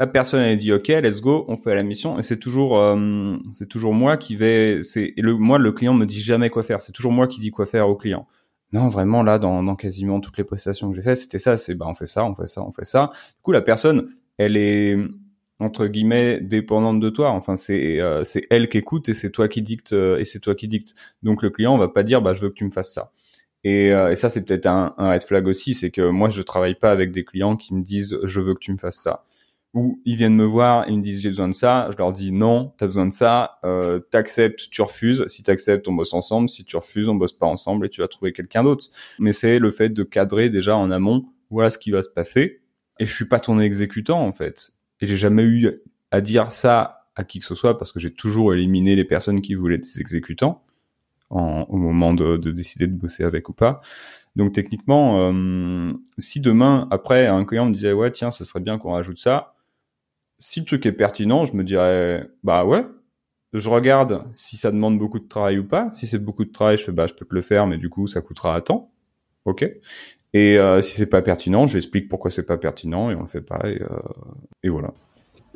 La 0.00 0.08
personne 0.08 0.40
elle 0.40 0.56
dit 0.56 0.72
ok, 0.72 0.88
let's 0.88 1.20
go, 1.20 1.44
on 1.46 1.56
fait 1.56 1.74
la 1.74 1.84
mission 1.84 2.18
et 2.18 2.24
c'est 2.24 2.38
toujours 2.38 2.78
euh, 2.78 3.36
c'est 3.52 3.68
toujours 3.68 3.94
moi 3.94 4.16
qui 4.16 4.34
vais 4.34 4.82
c'est 4.82 5.14
le 5.16 5.34
moi 5.34 5.58
le 5.58 5.70
client 5.70 5.94
me 5.94 6.06
dit 6.06 6.20
jamais 6.20 6.50
quoi 6.50 6.64
faire, 6.64 6.82
c'est 6.82 6.92
toujours 6.92 7.12
moi 7.12 7.28
qui 7.28 7.40
dis 7.40 7.50
quoi 7.50 7.66
faire 7.66 7.88
au 7.88 7.94
client. 7.94 8.26
Non, 8.72 8.88
vraiment 8.88 9.22
là 9.22 9.38
dans, 9.38 9.62
dans 9.62 9.76
quasiment 9.76 10.18
toutes 10.20 10.36
les 10.36 10.42
prestations 10.42 10.90
que 10.90 10.96
j'ai 10.96 11.02
fait, 11.02 11.14
c'était 11.14 11.38
ça, 11.38 11.56
c'est 11.56 11.76
bah 11.76 11.86
on 11.88 11.94
fait 11.94 12.06
ça, 12.06 12.24
on 12.24 12.34
fait 12.34 12.48
ça, 12.48 12.62
on 12.62 12.72
fait 12.72 12.84
ça. 12.84 13.10
Du 13.36 13.42
coup 13.42 13.52
la 13.52 13.62
personne, 13.62 14.08
elle 14.36 14.56
est 14.56 14.96
entre 15.60 15.86
guillemets 15.86 16.40
dépendante 16.40 16.98
de 16.98 17.08
toi. 17.10 17.30
Enfin, 17.30 17.54
c'est 17.54 18.00
euh, 18.00 18.24
c'est 18.24 18.46
elle 18.50 18.68
qui 18.68 18.78
écoute 18.78 19.08
et 19.08 19.14
c'est 19.14 19.30
toi 19.30 19.46
qui 19.46 19.62
dicte 19.62 19.92
euh, 19.92 20.18
et 20.18 20.24
c'est 20.24 20.40
toi 20.40 20.56
qui 20.56 20.66
dicte. 20.66 20.94
Donc 21.22 21.42
le 21.42 21.50
client 21.50 21.72
on 21.72 21.78
va 21.78 21.88
pas 21.88 22.02
dire 22.02 22.20
bah 22.20 22.34
je 22.34 22.42
veux 22.42 22.48
que 22.50 22.54
tu 22.54 22.64
me 22.64 22.70
fasses 22.70 22.92
ça. 22.92 23.12
Et, 23.64 23.92
euh, 23.92 24.10
et 24.10 24.16
ça, 24.16 24.28
c'est 24.28 24.44
peut-être 24.44 24.66
un, 24.66 24.94
un, 24.98 25.10
red 25.10 25.22
flag 25.22 25.46
aussi, 25.46 25.74
c'est 25.74 25.90
que 25.90 26.02
moi, 26.02 26.28
je 26.28 26.42
travaille 26.42 26.74
pas 26.74 26.90
avec 26.90 27.10
des 27.10 27.24
clients 27.24 27.56
qui 27.56 27.74
me 27.74 27.82
disent 27.82 28.18
je 28.22 28.40
veux 28.40 28.54
que 28.54 28.60
tu 28.60 28.72
me 28.72 28.78
fasses 28.78 29.00
ça. 29.00 29.24
Ou 29.72 30.00
ils 30.04 30.16
viennent 30.16 30.36
me 30.36 30.44
voir, 30.44 30.88
ils 30.88 30.98
me 30.98 31.02
disent 31.02 31.22
j'ai 31.22 31.30
besoin 31.30 31.48
de 31.48 31.54
ça, 31.54 31.88
je 31.90 31.96
leur 31.96 32.12
dis 32.12 32.30
non, 32.30 32.72
t'as 32.76 32.86
besoin 32.86 33.06
de 33.06 33.12
ça, 33.12 33.58
euh, 33.64 33.98
t'acceptes, 33.98 34.70
tu 34.70 34.82
refuses. 34.82 35.26
Si 35.26 35.42
t'acceptes, 35.42 35.88
on 35.88 35.94
bosse 35.94 36.14
ensemble. 36.14 36.48
Si 36.48 36.64
tu 36.64 36.76
refuses, 36.76 37.08
on 37.08 37.16
bosse 37.16 37.32
pas 37.32 37.46
ensemble 37.46 37.86
et 37.86 37.88
tu 37.88 38.00
vas 38.00 38.06
trouver 38.06 38.32
quelqu'un 38.32 38.62
d'autre. 38.62 38.86
Mais 39.18 39.32
c'est 39.32 39.58
le 39.58 39.70
fait 39.72 39.88
de 39.88 40.04
cadrer 40.04 40.48
déjà 40.48 40.76
en 40.76 40.92
amont. 40.92 41.24
Voilà 41.50 41.70
ce 41.70 41.78
qui 41.78 41.90
va 41.90 42.04
se 42.04 42.08
passer. 42.08 42.60
Et 43.00 43.06
je 43.06 43.12
suis 43.12 43.24
pas 43.24 43.40
ton 43.40 43.58
exécutant 43.58 44.24
en 44.24 44.32
fait. 44.32 44.70
Et 45.00 45.06
j'ai 45.08 45.16
jamais 45.16 45.42
eu 45.42 45.68
à 46.12 46.20
dire 46.20 46.52
ça 46.52 47.08
à 47.16 47.24
qui 47.24 47.40
que 47.40 47.44
ce 47.44 47.56
soit 47.56 47.76
parce 47.76 47.90
que 47.90 47.98
j'ai 47.98 48.12
toujours 48.12 48.54
éliminé 48.54 48.94
les 48.94 49.04
personnes 49.04 49.40
qui 49.40 49.54
voulaient 49.54 49.78
des 49.78 50.00
exécutants 50.00 50.64
au 51.34 51.76
moment 51.76 52.14
de, 52.14 52.36
de, 52.36 52.50
décider 52.50 52.86
de 52.86 52.96
bosser 52.96 53.24
avec 53.24 53.48
ou 53.48 53.52
pas. 53.52 53.80
Donc 54.36 54.52
techniquement, 54.52 55.30
euh, 55.30 55.92
si 56.18 56.40
demain, 56.40 56.88
après, 56.90 57.26
un 57.26 57.44
client 57.44 57.66
me 57.66 57.72
disait 57.72 57.92
ouais 57.92 58.10
tiens, 58.10 58.30
ce 58.30 58.44
serait 58.44 58.60
bien 58.60 58.78
qu'on 58.78 58.92
rajoute 58.92 59.18
ça, 59.18 59.54
si 60.38 60.60
le 60.60 60.66
truc 60.66 60.86
est 60.86 60.92
pertinent, 60.92 61.46
je 61.46 61.54
me 61.54 61.64
dirais 61.64 62.28
bah 62.42 62.64
ouais, 62.64 62.84
je 63.52 63.70
regarde 63.70 64.24
si 64.34 64.56
ça 64.56 64.70
demande 64.70 64.98
beaucoup 64.98 65.20
de 65.20 65.28
travail 65.28 65.58
ou 65.58 65.64
pas. 65.64 65.90
Si 65.92 66.06
c'est 66.06 66.18
beaucoup 66.18 66.44
de 66.44 66.50
travail, 66.50 66.76
je 66.76 66.84
fais 66.84 66.92
bah 66.92 67.06
je 67.06 67.14
peux 67.14 67.24
te 67.24 67.34
le 67.34 67.42
faire, 67.42 67.66
mais 67.66 67.78
du 67.78 67.88
coup 67.88 68.06
ça 68.06 68.20
coûtera 68.20 68.54
à 68.54 68.60
temps. 68.60 68.90
Ok. 69.44 69.62
Et 70.32 70.58
euh, 70.58 70.80
si 70.80 70.96
c'est 70.96 71.06
pas 71.06 71.22
pertinent, 71.22 71.68
j'explique 71.68 72.08
pourquoi 72.08 72.30
c'est 72.32 72.42
pas 72.42 72.56
pertinent 72.56 73.10
et 73.10 73.14
on 73.14 73.22
le 73.22 73.28
fait 73.28 73.40
pas 73.40 73.60
et, 73.68 73.80
euh, 73.80 73.98
et 74.64 74.68
voilà. 74.68 74.92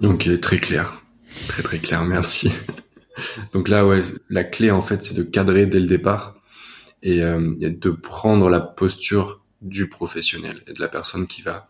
Ok, 0.02 0.28
très 0.40 0.58
clair, 0.58 1.02
très 1.48 1.64
très 1.64 1.78
clair, 1.78 2.04
merci. 2.04 2.52
Donc 3.52 3.68
là, 3.68 3.86
ouais, 3.86 4.00
la 4.30 4.44
clé 4.44 4.70
en 4.70 4.80
fait, 4.80 5.02
c'est 5.02 5.14
de 5.14 5.22
cadrer 5.22 5.66
dès 5.66 5.80
le 5.80 5.86
départ 5.86 6.36
et, 7.02 7.22
euh, 7.22 7.54
de 7.58 7.90
prendre 7.90 8.48
la 8.48 8.60
posture 8.60 9.40
du 9.62 9.88
professionnel 9.88 10.62
et 10.66 10.72
de 10.72 10.80
la 10.80 10.88
personne 10.88 11.26
qui 11.26 11.42
va 11.42 11.68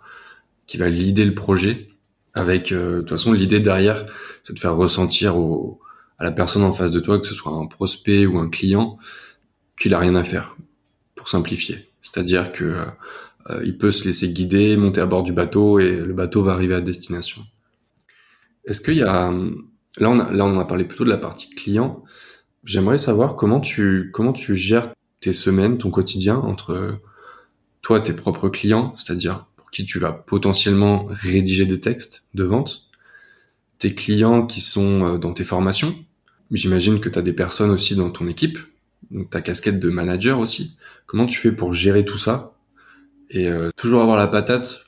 qui 0.67 0.77
va 0.77 0.89
l'idée 0.89 1.25
le 1.25 1.35
projet. 1.35 1.89
Avec 2.35 2.73
euh, 2.73 2.97
de 2.97 3.01
toute 3.01 3.11
façon, 3.11 3.33
l'idée 3.33 3.59
derrière, 3.59 4.07
c'est 4.45 4.53
de 4.53 4.59
faire 4.59 4.77
ressentir 4.77 5.39
au, 5.39 5.81
à 6.19 6.25
la 6.25 6.31
personne 6.31 6.63
en 6.63 6.73
face 6.73 6.93
de 6.93 7.01
toi, 7.01 7.19
que 7.19 7.27
ce 7.27 7.35
soit 7.35 7.53
un 7.53 7.67
prospect 7.67 8.27
ou 8.27 8.39
un 8.39 8.51
client, 8.51 8.99
qu'il 9.81 9.95
a 9.95 9.99
rien 9.99 10.15
à 10.15 10.25
faire. 10.25 10.57
Pour 11.15 11.29
simplifier, 11.29 11.89
c'est-à-dire 12.01 12.53
que 12.53 12.85
euh, 13.51 13.63
il 13.65 13.77
peut 13.77 13.91
se 13.91 14.05
laisser 14.05 14.29
guider, 14.29 14.77
monter 14.77 15.01
à 15.01 15.07
bord 15.07 15.25
du 15.25 15.33
bateau 15.33 15.81
et 15.81 15.97
le 15.97 16.13
bateau 16.13 16.43
va 16.43 16.53
arriver 16.53 16.75
à 16.75 16.81
destination. 16.81 17.43
Est-ce 18.65 18.81
qu'il 18.81 18.97
y 18.97 19.03
a 19.03 19.33
Là, 19.97 20.11
on 20.11 20.19
a, 20.21 20.61
a 20.61 20.65
parlé 20.65 20.85
plutôt 20.85 21.05
de 21.05 21.11
la 21.11 21.17
partie 21.17 21.51
client. 21.51 22.05
J'aimerais 22.65 22.99
savoir 22.99 23.37
comment 23.37 23.61
tu, 23.61 24.11
comment 24.13 24.33
tu 24.33 24.55
gères 24.55 24.93
tes 25.21 25.33
semaines, 25.33 25.79
ton 25.79 25.91
quotidien 25.91 26.37
entre 26.37 27.01
toi, 27.83 28.01
tes 28.01 28.13
propres 28.13 28.49
clients, 28.49 28.95
c'est-à-dire 28.99 29.47
pour 29.57 29.71
qui 29.71 29.85
tu 29.85 29.99
vas 29.99 30.13
potentiellement 30.13 31.07
rédiger 31.11 31.67
des 31.67 31.81
textes 31.81 32.25
de 32.35 32.45
vente, 32.45 32.89
tes 33.79 33.95
clients 33.95 34.47
qui 34.47 34.61
sont 34.61 35.05
euh, 35.05 35.19
dans 35.19 35.33
tes 35.33 35.45
formations. 35.45 35.95
J'imagine 36.51 37.01
que 37.01 37.09
tu 37.09 37.19
as 37.19 37.23
des 37.23 37.33
personnes 37.33 37.71
aussi 37.71 37.95
dans 37.95 38.11
ton 38.11 38.27
équipe, 38.27 38.59
ta 39.31 39.41
casquette 39.41 39.79
de 39.79 39.91
manager 39.91 40.39
aussi. 40.39 40.77
Comment 41.07 41.27
tu 41.27 41.39
fais 41.39 41.53
pour 41.53 41.73
gérer 41.73 42.05
tout 42.05 42.19
ça 42.19 42.55
et 43.31 43.49
euh, 43.49 43.71
toujours 43.77 44.03
avoir 44.03 44.17
la 44.17 44.27
patate 44.27 44.87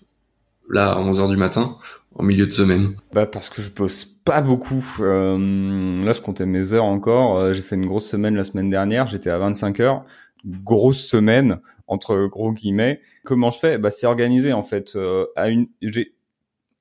là 0.68 0.92
à 0.92 1.00
11h 1.00 1.28
du 1.28 1.36
matin 1.36 1.78
en 2.16 2.22
milieu 2.22 2.46
de 2.46 2.52
semaine 2.52 2.96
Bah 3.12 3.26
parce 3.26 3.48
que 3.48 3.62
je 3.62 3.70
bosse 3.70 4.04
pas 4.04 4.42
beaucoup. 4.42 4.84
Euh, 5.00 6.04
là, 6.04 6.12
je 6.12 6.20
comptais 6.20 6.46
mes 6.46 6.72
heures 6.72 6.84
encore. 6.84 7.38
Euh, 7.38 7.54
j'ai 7.54 7.62
fait 7.62 7.76
une 7.76 7.86
grosse 7.86 8.08
semaine 8.08 8.34
la 8.34 8.44
semaine 8.44 8.70
dernière. 8.70 9.06
J'étais 9.06 9.30
à 9.30 9.38
25 9.38 9.80
heures. 9.80 10.04
Grosse 10.44 11.06
semaine 11.06 11.60
entre 11.86 12.26
gros 12.26 12.52
guillemets. 12.52 13.00
Comment 13.24 13.50
je 13.50 13.58
fais? 13.58 13.78
Bah 13.78 13.90
c'est 13.90 14.06
organisé 14.06 14.52
en 14.52 14.62
fait. 14.62 14.96
Euh, 14.96 15.26
à 15.36 15.48
une, 15.48 15.68
j'ai, 15.82 16.14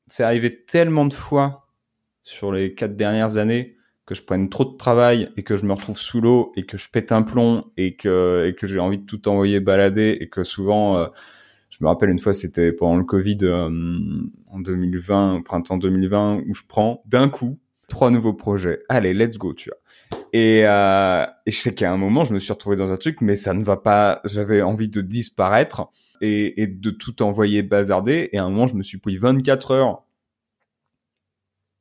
c'est 0.08 0.24
arrivé 0.24 0.64
tellement 0.64 1.06
de 1.06 1.14
fois 1.14 1.68
sur 2.24 2.52
les 2.52 2.74
quatre 2.74 2.96
dernières 2.96 3.38
années 3.38 3.76
que 4.06 4.16
je 4.16 4.24
prenne 4.24 4.50
trop 4.50 4.66
de 4.66 4.76
travail 4.76 5.32
et 5.38 5.44
que 5.44 5.56
je 5.56 5.66
me 5.66 5.74
retrouve 5.74 5.98
sous 5.98 6.20
l'eau 6.20 6.52
et 6.56 6.66
que 6.66 6.78
je 6.78 6.90
pète 6.90 7.12
un 7.12 7.22
plomb 7.22 7.66
et 7.78 7.96
que 7.96 8.46
et 8.48 8.56
que 8.56 8.66
j'ai 8.66 8.80
envie 8.80 8.98
de 8.98 9.06
tout 9.06 9.28
envoyer 9.28 9.60
balader 9.60 10.18
et 10.20 10.30
que 10.30 10.44
souvent 10.44 10.98
euh, 10.98 11.08
je 11.70 11.78
me 11.82 11.88
rappelle 11.88 12.10
une 12.10 12.20
fois, 12.20 12.34
c'était 12.34 12.72
pendant 12.72 12.98
le 12.98 13.04
Covid 13.04 13.38
euh, 13.44 13.70
en 14.48 14.60
2020, 14.60 15.38
au 15.38 15.42
printemps 15.42 15.78
2020, 15.78 16.44
où 16.48 16.54
je 16.54 16.64
prends 16.68 17.04
d'un 17.06 17.30
coup 17.30 17.60
trois 17.88 18.12
nouveaux 18.12 18.34
projets. 18.34 18.84
Allez, 18.90 19.14
let's 19.14 19.38
go, 19.38 19.54
tu 19.54 19.70
vois. 19.70 19.78
Et, 20.34 20.62
euh, 20.66 21.26
et 21.46 21.52
je 21.52 21.58
sais 21.58 21.74
qu'à 21.74 21.92
un 21.92 21.98
moment, 21.98 22.26
je 22.26 22.34
me 22.34 22.40
suis 22.40 22.54
retrouvé 22.54 22.76
dans 22.76 22.94
un 22.94 22.98
truc, 22.98 23.22
mais 23.22 23.36
ça 23.36 23.54
ne 23.54 23.64
va 23.64 23.78
pas. 23.78 24.22
J'avais 24.26 24.62
envie 24.62 24.90
de 24.90 25.02
disparaître 25.02 25.90
et, 26.22 26.62
et 26.62 26.68
de 26.68 26.90
tout 26.92 27.22
envoyer 27.22 27.64
bazarder. 27.64 28.30
Et 28.32 28.38
à 28.38 28.44
un 28.44 28.50
moment, 28.50 28.68
je 28.68 28.76
me 28.76 28.84
suis 28.84 29.00
pris 29.00 29.18
24 29.18 29.72
heures 29.72 30.04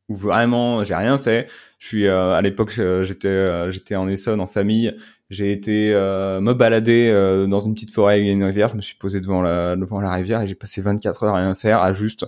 où 0.08 0.14
vraiment 0.14 0.84
j'ai 0.84 0.94
rien 0.94 1.18
fait. 1.18 1.48
Je 1.78 1.86
suis 1.86 2.06
euh, 2.06 2.32
à 2.32 2.42
l'époque 2.42 2.70
j'étais 2.70 3.28
euh, 3.28 3.70
j'étais 3.70 3.96
en 3.96 4.08
Essonne 4.08 4.40
en 4.40 4.46
famille. 4.46 4.94
J'ai 5.30 5.52
été 5.52 5.92
euh, 5.92 6.40
me 6.40 6.54
balader 6.54 7.12
dans 7.48 7.60
une 7.60 7.74
petite 7.74 7.92
forêt 7.92 8.14
avec 8.14 8.26
une 8.28 8.44
rivière. 8.44 8.68
Je 8.70 8.76
me 8.76 8.82
suis 8.82 8.96
posé 8.96 9.20
devant 9.20 9.42
la 9.42 9.76
devant 9.76 10.00
la 10.00 10.12
rivière 10.12 10.40
et 10.40 10.46
j'ai 10.46 10.54
passé 10.54 10.80
24 10.80 11.24
heures 11.24 11.34
à 11.34 11.38
rien 11.38 11.54
faire, 11.54 11.82
à 11.82 11.92
juste 11.92 12.26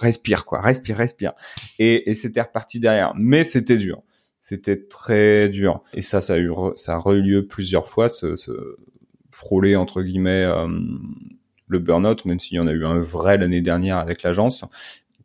respire 0.00 0.44
quoi, 0.44 0.60
respire, 0.60 0.96
respire. 0.96 1.32
Et, 1.78 2.10
et 2.10 2.14
c'était 2.14 2.42
reparti 2.42 2.80
derrière. 2.80 3.12
Mais 3.16 3.44
c'était 3.44 3.78
dur. 3.78 4.02
C'était 4.40 4.86
très 4.86 5.48
dur. 5.48 5.82
Et 5.92 6.02
ça, 6.02 6.20
ça 6.20 6.34
a 6.34 6.38
eu 6.38 6.50
ça 6.76 6.96
a 6.96 7.10
eu 7.12 7.22
lieu 7.22 7.46
plusieurs 7.46 7.86
fois. 7.86 8.08
Ce, 8.08 8.36
ce 8.36 8.76
frôler 9.30 9.76
entre 9.76 10.02
guillemets 10.02 10.46
le 11.70 11.78
burn-out, 11.78 12.24
même 12.24 12.40
s'il 12.40 12.56
y 12.56 12.60
en 12.60 12.66
a 12.66 12.72
eu 12.72 12.84
un 12.84 12.98
vrai 12.98 13.38
l'année 13.38 13.62
dernière 13.62 13.98
avec 13.98 14.22
l'agence. 14.22 14.64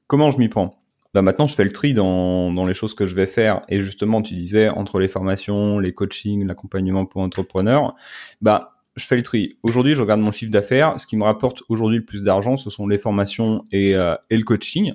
Comment 0.07 0.29
je 0.31 0.37
m'y 0.37 0.47
prends? 0.47 0.79
Bah 1.15 1.21
maintenant 1.21 1.47
je 1.47 1.55
fais 1.55 1.63
le 1.63 1.71
tri 1.71 1.93
dans, 1.93 2.51
dans 2.51 2.65
les 2.65 2.73
choses 2.73 2.93
que 2.93 3.07
je 3.07 3.15
vais 3.15 3.25
faire 3.25 3.61
et 3.69 3.81
justement 3.81 4.21
tu 4.21 4.35
disais 4.35 4.67
entre 4.67 4.99
les 4.99 5.07
formations, 5.07 5.79
les 5.79 5.93
coachings, 5.93 6.45
l'accompagnement 6.45 7.05
pour 7.05 7.21
entrepreneurs, 7.21 7.95
bah 8.41 8.81
je 8.97 9.05
fais 9.05 9.15
le 9.15 9.23
tri. 9.23 9.57
Aujourd'hui 9.63 9.95
je 9.95 10.01
regarde 10.01 10.19
mon 10.19 10.33
chiffre 10.33 10.51
d'affaires, 10.51 10.99
ce 10.99 11.07
qui 11.07 11.15
me 11.15 11.23
rapporte 11.23 11.63
aujourd'hui 11.69 11.99
le 11.99 12.03
plus 12.03 12.21
d'argent 12.21 12.57
ce 12.57 12.69
sont 12.69 12.85
les 12.85 12.97
formations 12.97 13.63
et, 13.71 13.95
euh, 13.95 14.15
et 14.29 14.35
le 14.35 14.43
coaching. 14.43 14.91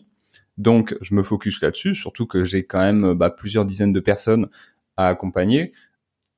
Donc 0.59 0.95
je 1.01 1.15
me 1.15 1.23
focus 1.23 1.63
là-dessus, 1.63 1.95
surtout 1.95 2.27
que 2.27 2.45
j'ai 2.45 2.65
quand 2.65 2.81
même 2.81 3.15
bah, 3.15 3.31
plusieurs 3.31 3.65
dizaines 3.65 3.95
de 3.95 4.01
personnes 4.01 4.51
à 4.99 5.09
accompagner. 5.09 5.73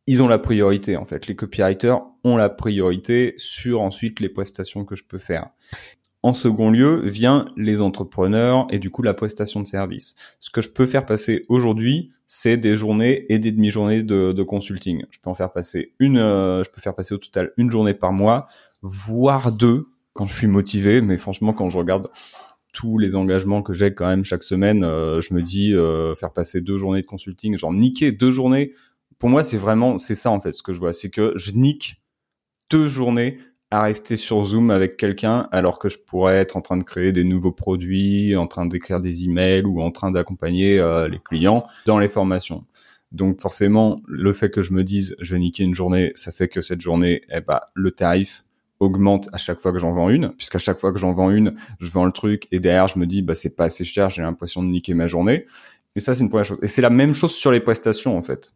Ils 0.06 0.22
ont 0.22 0.28
la 0.28 0.38
priorité 0.38 0.96
en 0.96 1.06
fait. 1.06 1.26
Les 1.26 1.34
copywriters 1.34 2.00
ont 2.22 2.36
la 2.36 2.50
priorité 2.50 3.34
sur 3.36 3.80
ensuite 3.80 4.20
les 4.20 4.28
prestations 4.28 4.84
que 4.84 4.94
je 4.94 5.02
peux 5.02 5.18
faire. 5.18 5.48
En 6.22 6.32
second 6.32 6.70
lieu, 6.70 7.02
vient 7.04 7.46
les 7.56 7.80
entrepreneurs 7.80 8.68
et 8.70 8.78
du 8.78 8.90
coup 8.90 9.02
la 9.02 9.12
prestation 9.12 9.60
de 9.60 9.66
service. 9.66 10.14
Ce 10.38 10.50
que 10.50 10.60
je 10.60 10.68
peux 10.68 10.86
faire 10.86 11.04
passer 11.04 11.44
aujourd'hui, 11.48 12.12
c'est 12.28 12.56
des 12.56 12.76
journées 12.76 13.26
et 13.28 13.40
des 13.40 13.50
demi-journées 13.50 14.04
de, 14.04 14.42
consulting. 14.42 15.04
Je 15.10 15.18
peux 15.18 15.30
en 15.30 15.34
faire 15.34 15.52
passer 15.52 15.94
une, 15.98 16.18
euh, 16.18 16.62
je 16.62 16.70
peux 16.70 16.80
faire 16.80 16.94
passer 16.94 17.14
au 17.14 17.18
total 17.18 17.52
une 17.56 17.70
journée 17.70 17.92
par 17.92 18.12
mois, 18.12 18.46
voire 18.82 19.50
deux 19.50 19.88
quand 20.12 20.26
je 20.26 20.34
suis 20.34 20.46
motivé. 20.46 21.00
Mais 21.00 21.18
franchement, 21.18 21.52
quand 21.52 21.68
je 21.68 21.76
regarde 21.76 22.08
tous 22.72 22.98
les 22.98 23.16
engagements 23.16 23.62
que 23.62 23.74
j'ai 23.74 23.92
quand 23.92 24.06
même 24.06 24.24
chaque 24.24 24.44
semaine, 24.44 24.84
euh, 24.84 25.20
je 25.20 25.34
me 25.34 25.42
dis 25.42 25.74
euh, 25.74 26.14
faire 26.14 26.32
passer 26.32 26.60
deux 26.60 26.78
journées 26.78 27.02
de 27.02 27.06
consulting, 27.06 27.58
genre 27.58 27.72
niquer 27.72 28.12
deux 28.12 28.30
journées. 28.30 28.72
Pour 29.18 29.28
moi, 29.28 29.42
c'est 29.42 29.58
vraiment, 29.58 29.98
c'est 29.98 30.14
ça 30.14 30.30
en 30.30 30.40
fait 30.40 30.52
ce 30.52 30.62
que 30.62 30.72
je 30.72 30.78
vois, 30.78 30.92
c'est 30.92 31.10
que 31.10 31.32
je 31.36 31.50
nique 31.50 31.96
deux 32.70 32.86
journées 32.86 33.38
à 33.72 33.80
rester 33.80 34.18
sur 34.18 34.44
Zoom 34.44 34.70
avec 34.70 34.98
quelqu'un 34.98 35.48
alors 35.50 35.78
que 35.78 35.88
je 35.88 35.98
pourrais 35.98 36.36
être 36.36 36.58
en 36.58 36.60
train 36.60 36.76
de 36.76 36.84
créer 36.84 37.10
des 37.10 37.24
nouveaux 37.24 37.52
produits, 37.52 38.36
en 38.36 38.46
train 38.46 38.66
d'écrire 38.66 39.00
des 39.00 39.24
emails 39.24 39.64
ou 39.64 39.80
en 39.80 39.90
train 39.90 40.10
d'accompagner 40.10 40.78
euh, 40.78 41.08
les 41.08 41.18
clients 41.18 41.66
dans 41.86 41.98
les 41.98 42.08
formations. 42.08 42.66
Donc 43.12 43.40
forcément, 43.40 43.98
le 44.06 44.34
fait 44.34 44.50
que 44.50 44.60
je 44.60 44.74
me 44.74 44.84
dise 44.84 45.16
je 45.20 45.34
vais 45.34 45.40
niquer 45.40 45.64
une 45.64 45.74
journée, 45.74 46.12
ça 46.16 46.32
fait 46.32 46.48
que 46.48 46.60
cette 46.60 46.82
journée, 46.82 47.22
eh 47.30 47.40
ben, 47.40 47.60
le 47.72 47.90
tarif 47.90 48.44
augmente 48.78 49.30
à 49.32 49.38
chaque 49.38 49.60
fois 49.60 49.72
que 49.72 49.78
j'en 49.78 49.92
vends 49.92 50.10
une, 50.10 50.32
puisqu'à 50.32 50.58
chaque 50.58 50.78
fois 50.78 50.92
que 50.92 50.98
j'en 50.98 51.14
vends 51.14 51.30
une, 51.30 51.54
je 51.80 51.90
vends 51.90 52.04
le 52.04 52.12
truc 52.12 52.48
et 52.52 52.60
derrière 52.60 52.88
je 52.88 52.98
me 52.98 53.06
dis 53.06 53.22
bah 53.22 53.34
c'est 53.34 53.56
pas 53.56 53.64
assez 53.64 53.86
cher, 53.86 54.10
j'ai 54.10 54.20
l'impression 54.20 54.62
de 54.62 54.68
niquer 54.68 54.92
ma 54.92 55.06
journée. 55.06 55.46
Et 55.96 56.00
ça 56.00 56.14
c'est 56.14 56.22
une 56.22 56.28
première 56.28 56.44
chose. 56.44 56.58
Et 56.60 56.68
c'est 56.68 56.82
la 56.82 56.90
même 56.90 57.14
chose 57.14 57.34
sur 57.34 57.50
les 57.50 57.60
prestations 57.60 58.18
en 58.18 58.22
fait. 58.22 58.52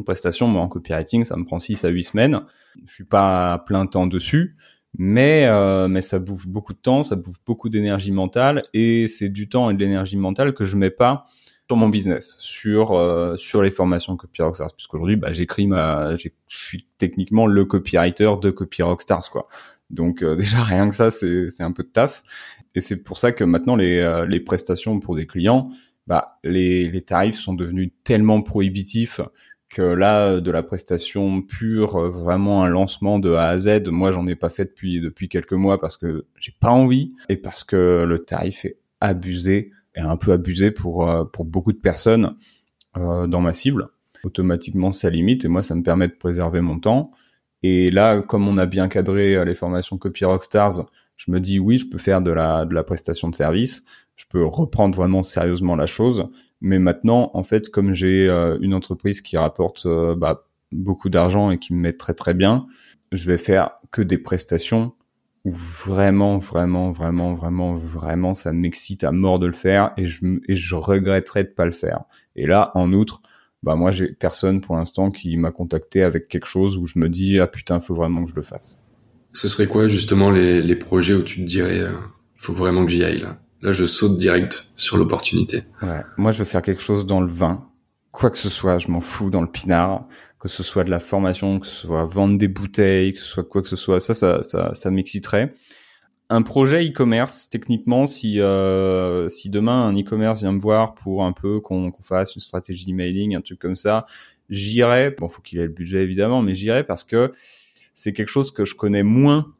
Une 0.00 0.04
prestation, 0.04 0.48
moi, 0.48 0.62
en 0.62 0.68
copywriting, 0.68 1.24
ça 1.24 1.36
me 1.36 1.44
prend 1.44 1.58
6 1.58 1.84
à 1.84 1.90
8 1.90 2.04
semaines. 2.04 2.40
Je 2.86 2.94
suis 2.94 3.04
pas 3.04 3.62
plein 3.66 3.84
temps 3.84 4.06
dessus, 4.06 4.56
mais 4.96 5.44
euh, 5.44 5.88
mais 5.88 6.00
ça 6.00 6.18
bouffe 6.18 6.46
beaucoup 6.46 6.72
de 6.72 6.78
temps, 6.78 7.02
ça 7.02 7.16
bouffe 7.16 7.36
beaucoup 7.44 7.68
d'énergie 7.68 8.10
mentale 8.10 8.62
et 8.72 9.08
c'est 9.08 9.28
du 9.28 9.50
temps 9.50 9.68
et 9.68 9.74
de 9.74 9.78
l'énergie 9.78 10.16
mentale 10.16 10.54
que 10.54 10.64
je 10.64 10.78
mets 10.78 10.88
pas 10.88 11.26
sur 11.68 11.76
mon 11.76 11.90
business, 11.90 12.36
sur 12.38 12.92
euh, 12.92 13.36
sur 13.36 13.60
les 13.60 13.70
formations 13.70 14.16
Copy 14.16 14.40
Rockstars, 14.40 14.74
puisqu'aujourd'hui, 14.74 15.16
bah, 15.16 15.34
j'écris 15.34 15.66
ma, 15.66 16.16
je 16.16 16.30
suis 16.48 16.88
techniquement 16.96 17.46
le 17.46 17.66
copywriter 17.66 18.32
de 18.40 18.48
Copy 18.48 18.80
Rockstars, 18.80 19.28
quoi. 19.30 19.48
Donc 19.90 20.22
euh, 20.22 20.34
déjà 20.38 20.64
rien 20.64 20.88
que 20.88 20.94
ça, 20.94 21.10
c'est 21.10 21.50
c'est 21.50 21.62
un 21.62 21.72
peu 21.72 21.82
de 21.82 21.90
taf. 21.90 22.22
Et 22.74 22.80
c'est 22.80 22.96
pour 22.96 23.18
ça 23.18 23.32
que 23.32 23.44
maintenant 23.44 23.76
les 23.76 24.24
les 24.26 24.40
prestations 24.40 24.98
pour 24.98 25.14
des 25.14 25.26
clients, 25.26 25.70
bah 26.06 26.38
les 26.42 26.86
les 26.86 27.02
tarifs 27.02 27.36
sont 27.36 27.52
devenus 27.52 27.90
tellement 28.02 28.40
prohibitifs 28.40 29.20
que 29.70 29.82
là, 29.82 30.40
de 30.40 30.50
la 30.50 30.62
prestation 30.62 31.42
pure, 31.42 31.96
euh, 31.96 32.10
vraiment 32.10 32.64
un 32.64 32.68
lancement 32.68 33.20
de 33.20 33.32
A 33.32 33.48
à 33.48 33.58
Z, 33.58 33.88
moi 33.88 34.10
j'en 34.10 34.26
ai 34.26 34.34
pas 34.34 34.50
fait 34.50 34.64
depuis 34.64 35.00
depuis 35.00 35.28
quelques 35.28 35.52
mois 35.52 35.80
parce 35.80 35.96
que 35.96 36.26
j'ai 36.36 36.52
pas 36.58 36.70
envie 36.70 37.14
et 37.28 37.36
parce 37.36 37.62
que 37.62 38.04
le 38.06 38.24
tarif 38.24 38.64
est 38.64 38.78
abusé 39.00 39.70
et 39.94 40.00
un 40.00 40.16
peu 40.16 40.32
abusé 40.32 40.72
pour 40.72 41.08
euh, 41.08 41.24
pour 41.24 41.44
beaucoup 41.44 41.72
de 41.72 41.78
personnes 41.78 42.36
euh, 42.96 43.28
dans 43.28 43.40
ma 43.40 43.52
cible. 43.52 43.88
Automatiquement, 44.24 44.92
ça 44.92 45.08
limite 45.08 45.44
et 45.44 45.48
moi 45.48 45.62
ça 45.62 45.74
me 45.76 45.82
permet 45.82 46.08
de 46.08 46.14
préserver 46.14 46.60
mon 46.60 46.80
temps. 46.80 47.12
Et 47.62 47.90
là, 47.90 48.20
comme 48.22 48.48
on 48.48 48.58
a 48.58 48.66
bien 48.66 48.88
cadré 48.88 49.44
les 49.44 49.54
formations 49.54 49.98
Copy 49.98 50.24
Rockstars, 50.24 50.90
je 51.16 51.30
me 51.30 51.38
dis 51.38 51.58
oui, 51.58 51.78
je 51.78 51.86
peux 51.86 51.98
faire 51.98 52.22
de 52.22 52.30
la 52.32 52.64
de 52.64 52.74
la 52.74 52.82
prestation 52.82 53.28
de 53.28 53.36
service, 53.36 53.84
je 54.16 54.24
peux 54.28 54.44
reprendre 54.44 54.96
vraiment 54.96 55.22
sérieusement 55.22 55.76
la 55.76 55.86
chose 55.86 56.28
mais 56.60 56.78
maintenant, 56.78 57.30
en 57.34 57.42
fait, 57.42 57.70
comme 57.70 57.94
j'ai 57.94 58.28
euh, 58.28 58.58
une 58.60 58.74
entreprise 58.74 59.20
qui 59.20 59.36
rapporte 59.36 59.86
euh, 59.86 60.14
bah, 60.14 60.46
beaucoup 60.72 61.08
d'argent 61.08 61.50
et 61.50 61.58
qui 61.58 61.72
me 61.72 61.80
met 61.80 61.92
très 61.92 62.14
très 62.14 62.34
bien, 62.34 62.66
je 63.12 63.26
vais 63.26 63.38
faire 63.38 63.70
que 63.90 64.02
des 64.02 64.18
prestations 64.18 64.92
où 65.44 65.52
vraiment, 65.52 66.38
vraiment, 66.38 66.92
vraiment, 66.92 67.34
vraiment, 67.34 67.74
vraiment, 67.74 68.34
ça 68.34 68.52
m'excite 68.52 69.04
à 69.04 69.12
mort 69.12 69.38
de 69.38 69.46
le 69.46 69.54
faire 69.54 69.92
et 69.96 70.06
je, 70.06 70.20
et 70.48 70.54
regretterais 70.74 71.44
de 71.44 71.48
pas 71.48 71.64
le 71.64 71.72
faire. 71.72 72.02
Et 72.36 72.46
là, 72.46 72.72
en 72.74 72.92
outre, 72.92 73.22
bah 73.62 73.74
moi, 73.74 73.90
j'ai 73.90 74.08
personne 74.08 74.60
pour 74.60 74.76
l'instant 74.76 75.10
qui 75.10 75.36
m'a 75.36 75.50
contacté 75.50 76.02
avec 76.02 76.28
quelque 76.28 76.46
chose 76.46 76.76
où 76.76 76.86
je 76.86 76.98
me 76.98 77.08
dis 77.08 77.38
ah 77.38 77.46
putain, 77.46 77.80
faut 77.80 77.94
vraiment 77.94 78.24
que 78.24 78.30
je 78.30 78.36
le 78.36 78.42
fasse. 78.42 78.80
Ce 79.32 79.48
serait 79.48 79.66
quoi 79.66 79.88
justement 79.88 80.30
les, 80.30 80.76
projets 80.76 81.14
où 81.14 81.22
tu 81.22 81.40
te 81.40 81.46
dirais 81.46 81.78
euh, 81.78 81.92
faut 82.36 82.52
vraiment 82.52 82.84
que 82.84 82.92
j'y 82.92 83.04
aille 83.04 83.20
là? 83.20 83.38
Là, 83.62 83.72
je 83.72 83.86
saute 83.86 84.16
direct 84.16 84.70
sur 84.76 84.96
l'opportunité. 84.96 85.64
Ouais. 85.82 86.02
Moi, 86.16 86.32
je 86.32 86.38
veux 86.38 86.44
faire 86.44 86.62
quelque 86.62 86.82
chose 86.82 87.06
dans 87.06 87.20
le 87.20 87.30
vin. 87.30 87.66
Quoi 88.10 88.30
que 88.30 88.38
ce 88.38 88.48
soit, 88.48 88.78
je 88.78 88.90
m'en 88.90 89.00
fous 89.00 89.30
dans 89.30 89.42
le 89.42 89.50
pinard. 89.50 90.06
Que 90.38 90.48
ce 90.48 90.62
soit 90.62 90.84
de 90.84 90.90
la 90.90 91.00
formation, 91.00 91.60
que 91.60 91.66
ce 91.66 91.86
soit 91.86 92.04
vendre 92.06 92.38
des 92.38 92.48
bouteilles, 92.48 93.12
que 93.12 93.20
ce 93.20 93.26
soit 93.26 93.44
quoi 93.44 93.60
que 93.60 93.68
ce 93.68 93.76
soit. 93.76 94.00
Ça, 94.00 94.14
ça, 94.14 94.40
ça, 94.42 94.74
ça 94.74 94.90
m'exciterait. 94.90 95.52
Un 96.30 96.42
projet 96.42 96.82
e-commerce, 96.86 97.50
techniquement, 97.50 98.06
si 98.06 98.40
euh, 98.40 99.28
si 99.28 99.50
demain 99.50 99.88
un 99.88 99.94
e-commerce 99.98 100.40
vient 100.40 100.52
me 100.52 100.60
voir 100.60 100.94
pour 100.94 101.24
un 101.24 101.32
peu 101.32 101.60
qu'on 101.60 101.92
fasse 102.02 102.36
une 102.36 102.40
stratégie 102.40 102.86
d'emailing, 102.86 103.36
un 103.36 103.42
truc 103.42 103.58
comme 103.58 103.76
ça, 103.76 104.06
j'irai. 104.48 105.10
Bon, 105.10 105.28
faut 105.28 105.42
qu'il 105.42 105.58
ait 105.58 105.66
le 105.66 105.72
budget 105.72 106.02
évidemment, 106.02 106.40
mais 106.40 106.54
j'irai 106.54 106.84
parce 106.84 107.04
que 107.04 107.32
c'est 107.92 108.12
quelque 108.14 108.28
chose 108.28 108.50
que 108.50 108.64
je 108.64 108.76
connais 108.76 109.02
moins 109.02 109.52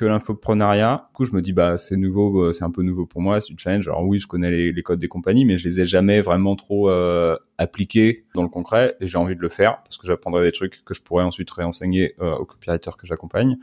que 0.00 0.06
l'infoprenariat. 0.06 1.08
Du 1.10 1.12
coup, 1.14 1.24
je 1.26 1.36
me 1.36 1.42
dis 1.42 1.52
bah 1.52 1.76
c'est 1.76 1.98
nouveau, 1.98 2.44
euh, 2.44 2.52
c'est 2.52 2.64
un 2.64 2.70
peu 2.70 2.82
nouveau 2.82 3.04
pour 3.04 3.20
moi, 3.20 3.38
c'est 3.40 3.50
une 3.50 3.58
challenge. 3.58 3.86
Alors 3.86 4.02
oui, 4.06 4.18
je 4.18 4.26
connais 4.26 4.50
les, 4.50 4.82
codes 4.82 4.98
des 4.98 5.08
compagnies, 5.08 5.44
mais 5.44 5.58
je 5.58 5.68
les 5.68 5.80
ai 5.80 5.86
jamais 5.86 6.22
vraiment 6.22 6.56
trop 6.56 6.88
euh, 6.88 7.36
appliqués 7.58 8.24
dans 8.34 8.42
le 8.42 8.48
concret 8.48 8.96
et 9.00 9.06
j'ai 9.06 9.18
envie 9.18 9.36
de 9.36 9.42
le 9.42 9.50
faire 9.50 9.82
parce 9.82 9.98
que 9.98 10.06
j'apprendrai 10.06 10.44
des 10.44 10.52
trucs 10.52 10.82
que 10.86 10.94
je 10.94 11.02
pourrais 11.02 11.24
ensuite 11.24 11.50
réenseigner 11.50 12.14
euh, 12.20 12.34
aux 12.36 12.46
copywriters 12.46 12.96
que 12.96 13.06
j'accompagne. 13.06 13.58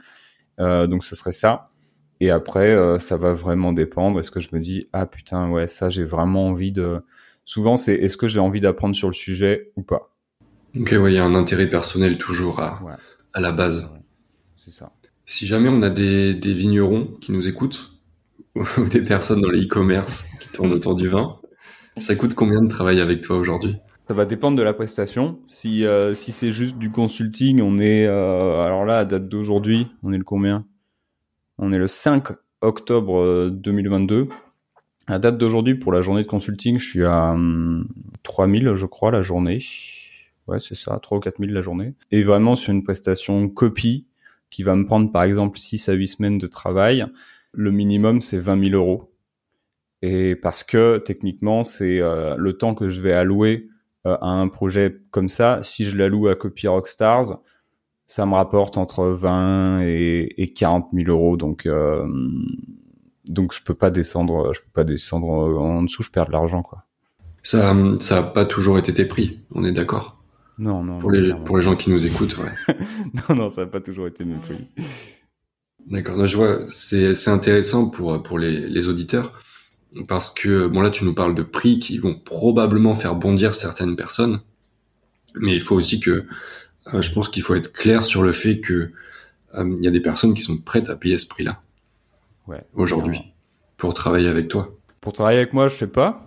Euh, 0.59 0.85
donc 0.85 1.03
ce 1.03 1.15
serait 1.15 1.31
ça. 1.31 1.71
Et 2.19 2.29
après, 2.29 2.75
ça 2.99 3.15
va 3.15 3.33
vraiment 3.33 3.73
dépendre. 3.73 4.19
Est-ce 4.19 4.31
que 4.31 4.39
je 4.39 4.49
me 4.51 4.59
dis 4.59 4.87
ah 4.93 5.05
putain 5.05 5.49
ouais 5.49 5.67
ça 5.67 5.89
j'ai 5.89 6.03
vraiment 6.03 6.47
envie 6.47 6.71
de. 6.71 7.01
Souvent 7.45 7.77
c'est 7.77 7.95
est-ce 7.95 8.17
que 8.17 8.27
j'ai 8.27 8.39
envie 8.39 8.61
d'apprendre 8.61 8.95
sur 8.95 9.07
le 9.07 9.13
sujet 9.13 9.71
ou 9.75 9.81
pas? 9.81 10.15
Ok 10.79 10.95
ouais, 10.99 11.13
il 11.13 11.15
y 11.15 11.19
a 11.19 11.25
un 11.25 11.35
intérêt 11.35 11.67
personnel 11.67 12.19
toujours 12.19 12.59
à 12.59 12.79
à 13.33 13.39
la 13.39 13.51
base. 13.51 13.89
C'est 14.55 14.71
ça. 14.71 14.91
Si 15.29 15.45
jamais 15.45 15.67
on 15.67 15.81
a 15.81 15.89
des, 15.89 16.33
vignerons 16.33 17.09
qui 17.19 17.33
nous 17.33 17.49
écoutent, 17.49 17.91
ou 18.55 18.85
des 18.85 19.01
personnes 19.01 19.41
dans 19.41 19.49
le 19.49 19.61
e-commerce 19.61 20.23
qui 20.39 20.47
tournent 20.53 20.71
autour 20.71 20.95
du 20.95 21.09
vin, 21.09 21.35
ça 21.97 22.15
coûte 22.15 22.33
combien 22.33 22.61
de 22.61 22.69
travail 22.69 23.01
avec 23.01 23.21
toi 23.21 23.35
aujourd'hui? 23.35 23.75
Ça 24.07 24.13
va 24.13 24.23
dépendre 24.23 24.55
de 24.57 24.63
la 24.63 24.73
prestation. 24.73 25.39
Si 25.45 25.85
euh, 25.85 26.13
c'est 26.13 26.53
juste 26.53 26.77
du 26.77 26.91
consulting, 26.91 27.61
on 27.61 27.77
est 27.77 28.07
euh, 28.07 28.61
alors 28.61 28.85
là 28.85 28.99
à 28.99 29.05
date 29.05 29.27
d'aujourd'hui, 29.27 29.87
on 30.01 30.13
est 30.13 30.17
le 30.17 30.23
combien? 30.23 30.65
On 31.57 31.73
est 31.73 31.77
le 31.77 31.87
5 31.87 32.29
octobre 32.61 33.49
2022. 33.49 34.15
Euh, 34.15 34.27
à 35.07 35.19
date 35.19 35.37
d'aujourd'hui 35.37 35.75
pour 35.75 35.91
la 35.91 36.01
journée 36.01 36.23
de 36.23 36.27
consulting, 36.27 36.79
je 36.79 36.87
suis 36.87 37.03
à 37.03 37.35
3000 38.23 38.69
hum, 38.69 38.75
je 38.77 38.85
crois 38.85 39.11
la 39.11 39.21
journée. 39.21 39.59
Ouais, 40.47 40.61
c'est 40.61 40.75
ça, 40.75 40.97
3 41.01 41.17
ou 41.17 41.21
4000 41.21 41.51
la 41.51 41.61
journée. 41.61 41.95
Et 42.11 42.23
vraiment 42.23 42.55
sur 42.55 42.71
une 42.71 42.85
prestation 42.85 43.49
copie, 43.49 44.05
qui 44.49 44.63
va 44.63 44.75
me 44.75 44.85
prendre 44.85 45.11
par 45.11 45.23
exemple 45.23 45.57
6 45.59 45.89
à 45.89 45.93
8 45.93 46.07
semaines 46.07 46.37
de 46.37 46.47
travail, 46.47 47.05
le 47.53 47.71
minimum 47.71 48.21
c'est 48.21 48.39
20 48.39 48.69
000 48.69 48.81
euros. 48.81 49.13
Et 50.01 50.35
parce 50.35 50.63
que 50.63 50.99
techniquement 50.99 51.63
c'est 51.63 51.99
euh, 51.99 52.35
le 52.37 52.57
temps 52.57 52.75
que 52.75 52.89
je 52.89 53.01
vais 53.01 53.13
allouer 53.13 53.67
euh, 54.05 54.17
à 54.21 54.27
un 54.27 54.47
projet 54.47 54.97
comme 55.11 55.29
ça, 55.29 55.59
si 55.63 55.85
je 55.85 55.97
l'alloue 55.97 56.27
à 56.27 56.35
Copy 56.35 56.67
Rockstars, 56.67 57.39
ça 58.05 58.25
me 58.25 58.35
rapporte 58.35 58.77
entre 58.77 59.05
20 59.05 59.81
et, 59.81 60.33
et 60.37 60.53
40 60.53 60.89
000 60.93 61.09
euros. 61.09 61.35
Donc 61.35 61.65
euh, 61.65 62.05
donc 63.27 63.53
je 63.53 63.61
peux 63.61 63.73
pas 63.73 63.89
descendre, 63.89 64.53
je 64.53 64.61
peux 64.61 64.71
pas 64.73 64.83
descendre 64.83 65.27
en 65.27 65.83
dessous, 65.83 66.03
je 66.03 66.11
perds 66.11 66.27
de 66.27 66.31
l'argent 66.31 66.61
quoi. 66.61 66.83
Ça, 67.43 67.73
ça 67.99 68.21
n'a 68.21 68.23
pas 68.23 68.45
toujours 68.45 68.77
été 68.77 68.93
tes 68.93 69.05
prix, 69.05 69.39
on 69.51 69.63
est 69.63 69.71
d'accord? 69.71 70.16
Non, 70.57 70.83
non. 70.83 70.97
Pour 70.97 71.11
les, 71.11 71.33
pour 71.45 71.57
les 71.57 71.63
gens 71.63 71.75
qui 71.75 71.89
nous 71.89 72.05
écoutent, 72.05 72.37
ouais. 72.37 72.75
non, 73.29 73.35
non, 73.35 73.49
ça 73.49 73.61
n'a 73.61 73.67
pas 73.67 73.81
toujours 73.81 74.07
été 74.07 74.25
mes 74.25 74.35
prix. 74.35 74.67
D'accord, 75.85 76.25
je 76.25 76.35
vois, 76.35 76.59
c'est, 76.67 77.15
c'est 77.15 77.29
intéressant 77.29 77.89
pour, 77.89 78.21
pour 78.23 78.39
les, 78.39 78.67
les 78.67 78.87
auditeurs 78.87 79.33
parce 80.07 80.29
que, 80.29 80.67
bon 80.67 80.81
là, 80.81 80.89
tu 80.89 81.05
nous 81.05 81.13
parles 81.13 81.35
de 81.35 81.43
prix 81.43 81.79
qui 81.79 81.97
vont 81.97 82.15
probablement 82.15 82.95
faire 82.95 83.15
bondir 83.15 83.55
certaines 83.55 83.95
personnes, 83.95 84.41
mais 85.35 85.55
il 85.55 85.61
faut 85.61 85.75
aussi 85.75 85.99
que, 85.99 86.25
euh, 86.93 87.01
je 87.01 87.11
pense 87.11 87.29
qu'il 87.29 87.43
faut 87.43 87.55
être 87.55 87.71
clair 87.71 88.03
sur 88.03 88.23
le 88.23 88.31
fait 88.31 88.59
que 88.59 88.91
euh, 89.55 89.75
il 89.77 89.83
y 89.83 89.87
a 89.87 89.91
des 89.91 90.01
personnes 90.01 90.33
qui 90.33 90.41
sont 90.41 90.57
prêtes 90.57 90.89
à 90.89 90.95
payer 90.95 91.17
ce 91.17 91.27
prix-là. 91.27 91.61
Ouais. 92.47 92.63
Aujourd'hui, 92.73 93.21
pour 93.77 93.93
travailler 93.93 94.29
avec 94.29 94.47
toi. 94.47 94.75
Pour 95.01 95.13
travailler 95.13 95.39
avec 95.39 95.53
moi, 95.53 95.67
je 95.67 95.75
sais 95.75 95.87
pas. 95.87 96.26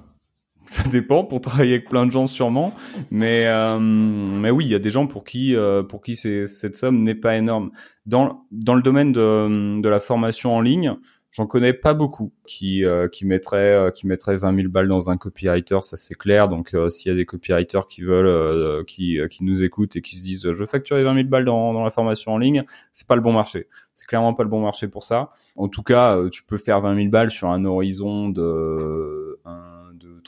Ça 0.85 0.88
dépend. 0.88 1.24
Pour 1.24 1.40
travailler 1.40 1.74
avec 1.74 1.88
plein 1.88 2.06
de 2.06 2.12
gens, 2.12 2.28
sûrement. 2.28 2.72
Mais 3.11 3.46
euh, 3.46 3.80
mais 3.80 4.50
oui, 4.50 4.66
il 4.66 4.70
y 4.70 4.76
a 4.76 4.78
des 4.78 4.90
gens 4.90 5.09
pour 5.09 5.24
qui 5.24 5.56
euh, 5.56 5.83
pour 5.83 6.00
qui 6.00 6.14
cette 6.14 6.76
somme 6.76 7.02
n'est 7.02 7.16
pas 7.16 7.37
énorme. 7.37 7.72
Dans 8.06 8.44
dans 8.52 8.76
le 8.76 8.83
domaine 8.83 9.12
de 9.12 9.80
de 9.80 9.88
la 9.88 9.98
formation 9.98 10.54
en 10.54 10.61
ligne, 10.61 10.94
J'en 11.33 11.46
connais 11.46 11.72
pas 11.72 11.94
beaucoup 11.94 12.33
qui 12.44 12.85
euh, 12.85 13.06
qui 13.06 13.24
mettraient 13.24 13.72
euh, 13.72 13.90
qui 13.92 14.09
mettraient 14.09 14.37
20 14.37 14.52
000 14.56 14.68
balles 14.68 14.88
dans 14.88 15.11
un 15.11 15.16
copywriter, 15.16 15.78
ça 15.83 15.96
c'est 15.96 16.16
clair. 16.16 16.48
Donc 16.48 16.74
euh, 16.74 16.90
s'il 16.90 17.09
y 17.09 17.14
a 17.14 17.16
des 17.16 17.24
copywriters 17.24 17.87
qui 17.87 18.02
veulent 18.02 18.85
qui 18.85 19.20
qui 19.30 19.44
nous 19.44 19.62
écoutent 19.62 19.94
et 19.94 20.02
qui 20.02 20.16
se 20.16 20.24
disent 20.24 20.42
je 20.42 20.56
veux 20.56 20.66
facturer 20.66 21.04
20 21.04 21.14
000 21.14 21.28
balles 21.28 21.44
dans 21.44 21.72
dans 21.72 21.85
la 21.85 21.90
formation 21.90 22.33
en 22.33 22.38
ligne, 22.38 22.64
c'est 22.90 23.06
pas 23.06 23.14
le 23.14 23.22
bon 23.22 23.33
marché. 23.33 23.68
C'est 23.94 24.09
clairement 24.09 24.35
pas 24.35 24.42
le 24.42 24.48
bon 24.48 24.61
marché 24.61 24.88
pour 24.88 25.04
ça. 25.04 25.30
En 25.54 25.68
tout 25.68 25.83
cas, 25.83 26.18
tu 26.33 26.42
peux 26.42 26.56
faire 26.56 26.80
20 26.80 26.96
000 26.96 27.09
balles 27.11 27.30
sur 27.30 27.48
un 27.48 27.64
horizon 27.64 28.30
de 28.30 29.38
1, 29.44 29.52
2, 29.52 29.80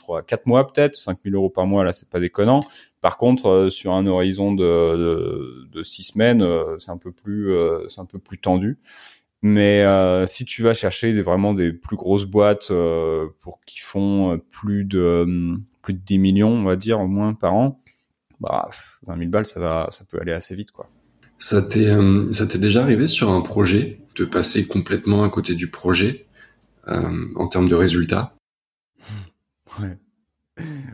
3, 0.03 0.23
4 0.23 0.45
mois 0.45 0.67
peut-être, 0.67 0.95
5 0.95 1.19
000 1.23 1.35
euros 1.35 1.49
par 1.49 1.65
mois 1.65 1.83
là, 1.83 1.93
c'est 1.93 2.09
pas 2.09 2.19
déconnant. 2.19 2.63
Par 3.01 3.17
contre, 3.17 3.69
sur 3.69 3.93
un 3.93 4.05
horizon 4.05 4.53
de, 4.53 4.63
de, 4.63 5.67
de 5.71 5.83
6 5.83 6.03
semaines, 6.03 6.45
c'est 6.77 6.91
un 6.91 6.97
peu 6.97 7.11
plus 7.11 7.53
c'est 7.89 7.99
un 7.99 8.05
peu 8.05 8.19
plus 8.19 8.37
tendu. 8.37 8.79
Mais 9.43 9.81
euh, 9.81 10.25
si 10.25 10.45
tu 10.45 10.63
vas 10.63 10.73
chercher 10.73 11.21
vraiment 11.21 11.53
des 11.53 11.73
plus 11.73 11.97
grosses 11.97 12.23
boîtes 12.23 12.71
euh, 12.71 13.27
pour 13.41 13.59
qui 13.65 13.79
font 13.79 14.31
euh, 14.31 14.37
plus 14.37 14.85
de 14.85 15.57
plus 15.81 15.93
de 15.93 15.99
10 15.99 16.17
millions, 16.17 16.53
on 16.53 16.63
va 16.63 16.77
dire 16.77 17.01
au 17.01 17.07
moins 17.07 17.33
par 17.33 17.53
an, 17.53 17.83
bah 18.39 18.69
20 19.05 19.17
000 19.17 19.29
balles, 19.29 19.45
ça 19.45 19.59
va, 19.59 19.89
ça 19.91 20.05
peut 20.09 20.17
aller 20.21 20.31
assez 20.31 20.55
vite 20.55 20.71
quoi. 20.71 20.89
Ça 21.39 21.61
t'est 21.61 21.89
ça 22.31 22.47
t'est 22.47 22.57
déjà 22.57 22.83
arrivé 22.83 23.09
sur 23.09 23.31
un 23.31 23.41
projet 23.41 23.99
de 24.15 24.23
passer 24.23 24.65
complètement 24.65 25.23
à 25.23 25.29
côté 25.29 25.55
du 25.55 25.69
projet 25.69 26.25
en 26.87 27.47
termes 27.49 27.67
de 27.67 27.75
résultats? 27.75 28.32
Ouais. 29.81 29.97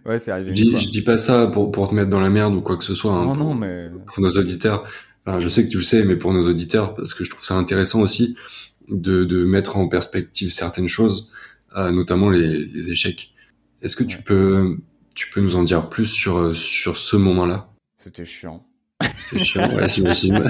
Ouais, 0.05 0.19
c'est 0.19 0.31
arrivé. 0.31 0.55
Je 0.55 0.63
dis, 0.63 0.79
je 0.79 0.89
dis 0.89 1.01
pas 1.01 1.17
ça 1.17 1.47
pour, 1.47 1.71
pour 1.71 1.89
te 1.89 1.95
mettre 1.95 2.09
dans 2.09 2.21
la 2.21 2.29
merde 2.29 2.55
ou 2.55 2.61
quoi 2.61 2.77
que 2.77 2.83
ce 2.83 2.95
soit. 2.95 3.13
Hein, 3.13 3.25
non, 3.25 3.35
pour, 3.35 3.43
non, 3.43 3.55
mais 3.55 3.89
pour 4.07 4.23
nos 4.23 4.31
auditeurs 4.31 4.85
je 5.39 5.49
sais 5.49 5.65
que 5.65 5.69
tu 5.69 5.77
le 5.77 5.83
sais, 5.83 6.03
mais 6.03 6.15
pour 6.15 6.33
nos 6.33 6.47
auditeurs, 6.49 6.95
parce 6.95 7.13
que 7.13 7.23
je 7.23 7.29
trouve 7.29 7.45
ça 7.45 7.55
intéressant 7.55 8.01
aussi 8.01 8.35
de, 8.87 9.23
de 9.25 9.45
mettre 9.45 9.77
en 9.77 9.87
perspective 9.87 10.51
certaines 10.51 10.87
choses, 10.87 11.29
euh, 11.75 11.91
notamment 11.91 12.29
les, 12.29 12.65
les 12.65 12.89
échecs. 12.89 13.33
Est-ce 13.81 13.95
que 13.95 14.03
tu 14.03 14.17
peux 14.23 14.77
tu 15.13 15.29
peux 15.29 15.41
nous 15.41 15.55
en 15.55 15.63
dire 15.63 15.89
plus 15.89 16.07
sur 16.07 16.55
sur 16.55 16.97
ce 16.97 17.15
moment-là? 17.17 17.69
C'était 17.95 18.25
chiant. 18.25 18.65
C'était 19.15 19.43
chiant, 19.43 19.69
ouais, 19.75 19.88
j'imagine. 19.88 20.49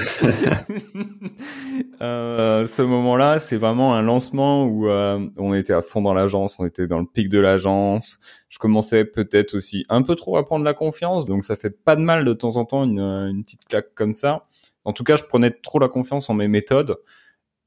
euh, 2.00 2.66
ce 2.66 2.82
moment-là, 2.82 3.38
c'est 3.38 3.56
vraiment 3.56 3.94
un 3.94 4.02
lancement 4.02 4.64
où 4.64 4.88
euh, 4.88 5.24
on 5.36 5.54
était 5.54 5.72
à 5.72 5.82
fond 5.82 6.02
dans 6.02 6.14
l'agence, 6.14 6.58
on 6.58 6.66
était 6.66 6.86
dans 6.86 6.98
le 6.98 7.06
pic 7.06 7.28
de 7.28 7.38
l'agence. 7.38 8.18
Je 8.48 8.58
commençais 8.58 9.04
peut-être 9.04 9.54
aussi 9.54 9.84
un 9.88 10.02
peu 10.02 10.16
trop 10.16 10.36
à 10.36 10.44
prendre 10.44 10.64
la 10.64 10.74
confiance, 10.74 11.26
donc 11.26 11.44
ça 11.44 11.54
fait 11.54 11.70
pas 11.70 11.94
de 11.94 12.00
mal 12.00 12.24
de 12.24 12.32
temps 12.32 12.56
en 12.56 12.64
temps 12.64 12.84
une, 12.84 12.98
une 13.00 13.44
petite 13.44 13.64
claque 13.66 13.94
comme 13.94 14.14
ça. 14.14 14.46
En 14.84 14.92
tout 14.92 15.04
cas, 15.04 15.16
je 15.16 15.24
prenais 15.24 15.50
trop 15.50 15.78
la 15.78 15.88
confiance 15.88 16.28
en 16.30 16.34
mes 16.34 16.48
méthodes 16.48 16.96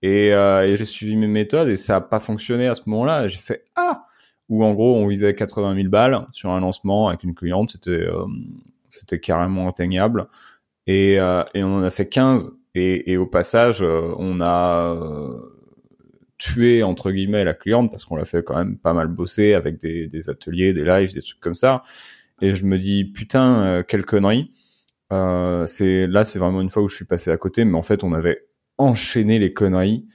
et, 0.01 0.33
euh, 0.33 0.67
et 0.67 0.75
j'ai 0.75 0.85
suivi 0.85 1.15
mes 1.15 1.27
méthodes 1.27 1.69
et 1.69 1.77
ça 1.77 1.95
a 1.95 2.01
pas 2.01 2.19
fonctionné 2.19 2.67
à 2.67 2.75
ce 2.75 2.81
moment-là. 2.87 3.27
J'ai 3.27 3.37
fait 3.37 3.63
ah 3.75 4.05
où 4.49 4.63
en 4.65 4.73
gros 4.73 4.97
on 4.97 5.07
visait 5.07 5.33
80 5.33 5.75
000 5.75 5.87
balles 5.87 6.25
sur 6.33 6.49
un 6.49 6.59
lancement 6.59 7.07
avec 7.07 7.23
une 7.23 7.33
cliente, 7.33 7.71
c'était 7.71 7.91
euh, 7.91 8.25
c'était 8.89 9.19
carrément 9.19 9.69
atteignable 9.69 10.27
et, 10.87 11.19
euh, 11.19 11.43
et 11.53 11.63
on 11.63 11.75
en 11.75 11.83
a 11.83 11.89
fait 11.89 12.07
15 12.07 12.51
et, 12.75 13.11
et 13.11 13.17
au 13.17 13.25
passage 13.25 13.81
euh, 13.81 14.13
on 14.17 14.41
a 14.41 14.95
euh, 14.95 15.39
tué 16.37 16.83
entre 16.83 17.11
guillemets 17.11 17.43
la 17.43 17.53
cliente 17.53 17.91
parce 17.91 18.05
qu'on 18.05 18.15
l'a 18.15 18.25
fait 18.25 18.43
quand 18.43 18.55
même 18.55 18.77
pas 18.77 18.93
mal 18.93 19.07
bosser 19.07 19.53
avec 19.53 19.79
des, 19.79 20.07
des 20.07 20.29
ateliers, 20.29 20.73
des 20.73 20.83
lives, 20.83 21.13
des 21.13 21.21
trucs 21.21 21.39
comme 21.39 21.53
ça. 21.53 21.83
Et 22.41 22.55
je 22.55 22.65
me 22.65 22.77
dis 22.77 23.05
putain 23.05 23.83
quelle 23.87 24.05
connerie. 24.05 24.51
Euh, 25.13 25.65
c'est 25.67 26.07
là, 26.07 26.23
c'est 26.23 26.39
vraiment 26.39 26.61
une 26.61 26.69
fois 26.69 26.83
où 26.83 26.89
je 26.89 26.95
suis 26.95 27.05
passé 27.05 27.29
à 27.31 27.37
côté, 27.37 27.65
mais 27.65 27.77
en 27.77 27.83
fait, 27.83 28.03
on 28.03 28.13
avait 28.13 28.47
enchaîné 28.77 29.39
les 29.39 29.53
conneries. 29.53 30.05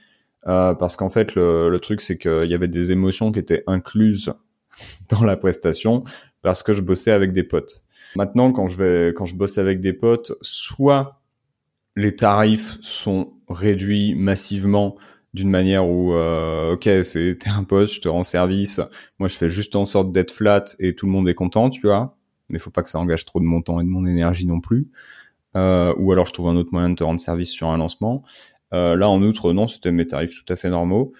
Euh, 0.47 0.73
parce 0.73 0.95
qu'en 0.95 1.09
fait, 1.09 1.35
le, 1.35 1.69
le 1.69 1.79
truc, 1.79 2.01
c'est 2.01 2.17
qu'il 2.17 2.45
y 2.45 2.53
avait 2.53 2.67
des 2.67 2.91
émotions 2.91 3.31
qui 3.31 3.39
étaient 3.39 3.63
incluses 3.67 4.33
dans 5.09 5.23
la 5.23 5.37
prestation 5.37 6.03
parce 6.41 6.63
que 6.63 6.73
je 6.73 6.81
bossais 6.81 7.11
avec 7.11 7.33
des 7.33 7.43
potes. 7.43 7.83
Maintenant, 8.15 8.51
quand 8.51 8.67
je 8.67 8.77
vais, 8.77 9.13
quand 9.13 9.25
je 9.25 9.35
bosse 9.35 9.57
avec 9.57 9.79
des 9.79 9.93
potes, 9.93 10.33
soit 10.41 11.21
les 11.95 12.15
tarifs 12.15 12.77
sont 12.81 13.33
réduits 13.49 14.15
massivement 14.15 14.95
d'une 15.33 15.49
manière 15.49 15.87
où 15.87 16.13
euh, 16.13 16.73
ok 16.73 16.89
c'est 17.03 17.37
t'es 17.39 17.49
un 17.49 17.63
pote 17.63 17.87
je 17.87 18.01
te 18.01 18.07
rends 18.07 18.23
service 18.23 18.81
moi 19.19 19.27
je 19.27 19.35
fais 19.35 19.49
juste 19.49 19.75
en 19.75 19.85
sorte 19.85 20.11
d'être 20.11 20.31
flat 20.31 20.63
et 20.79 20.95
tout 20.95 21.05
le 21.05 21.11
monde 21.11 21.29
est 21.29 21.35
content 21.35 21.69
tu 21.69 21.81
vois 21.81 22.17
mais 22.49 22.59
faut 22.59 22.71
pas 22.71 22.83
que 22.83 22.89
ça 22.89 22.99
engage 22.99 23.25
trop 23.25 23.39
de 23.39 23.45
mon 23.45 23.61
temps 23.61 23.79
et 23.79 23.83
de 23.83 23.89
mon 23.89 24.05
énergie 24.05 24.45
non 24.45 24.59
plus. 24.59 24.89
Euh, 25.55 25.93
ou 25.97 26.11
alors 26.11 26.25
je 26.25 26.33
trouve 26.33 26.47
un 26.49 26.55
autre 26.55 26.69
moyen 26.71 26.89
de 26.89 26.95
te 26.95 27.03
rendre 27.03 27.19
service 27.19 27.49
sur 27.49 27.69
un 27.69 27.77
lancement. 27.77 28.23
Euh, 28.73 28.95
là, 28.95 29.09
en 29.09 29.21
outre, 29.23 29.51
non, 29.53 29.67
c'était 29.67 29.91
mes 29.91 30.05
tarifs 30.05 30.43
tout 30.43 30.53
à 30.53 30.55
fait 30.55 30.69
normaux. 30.69 31.13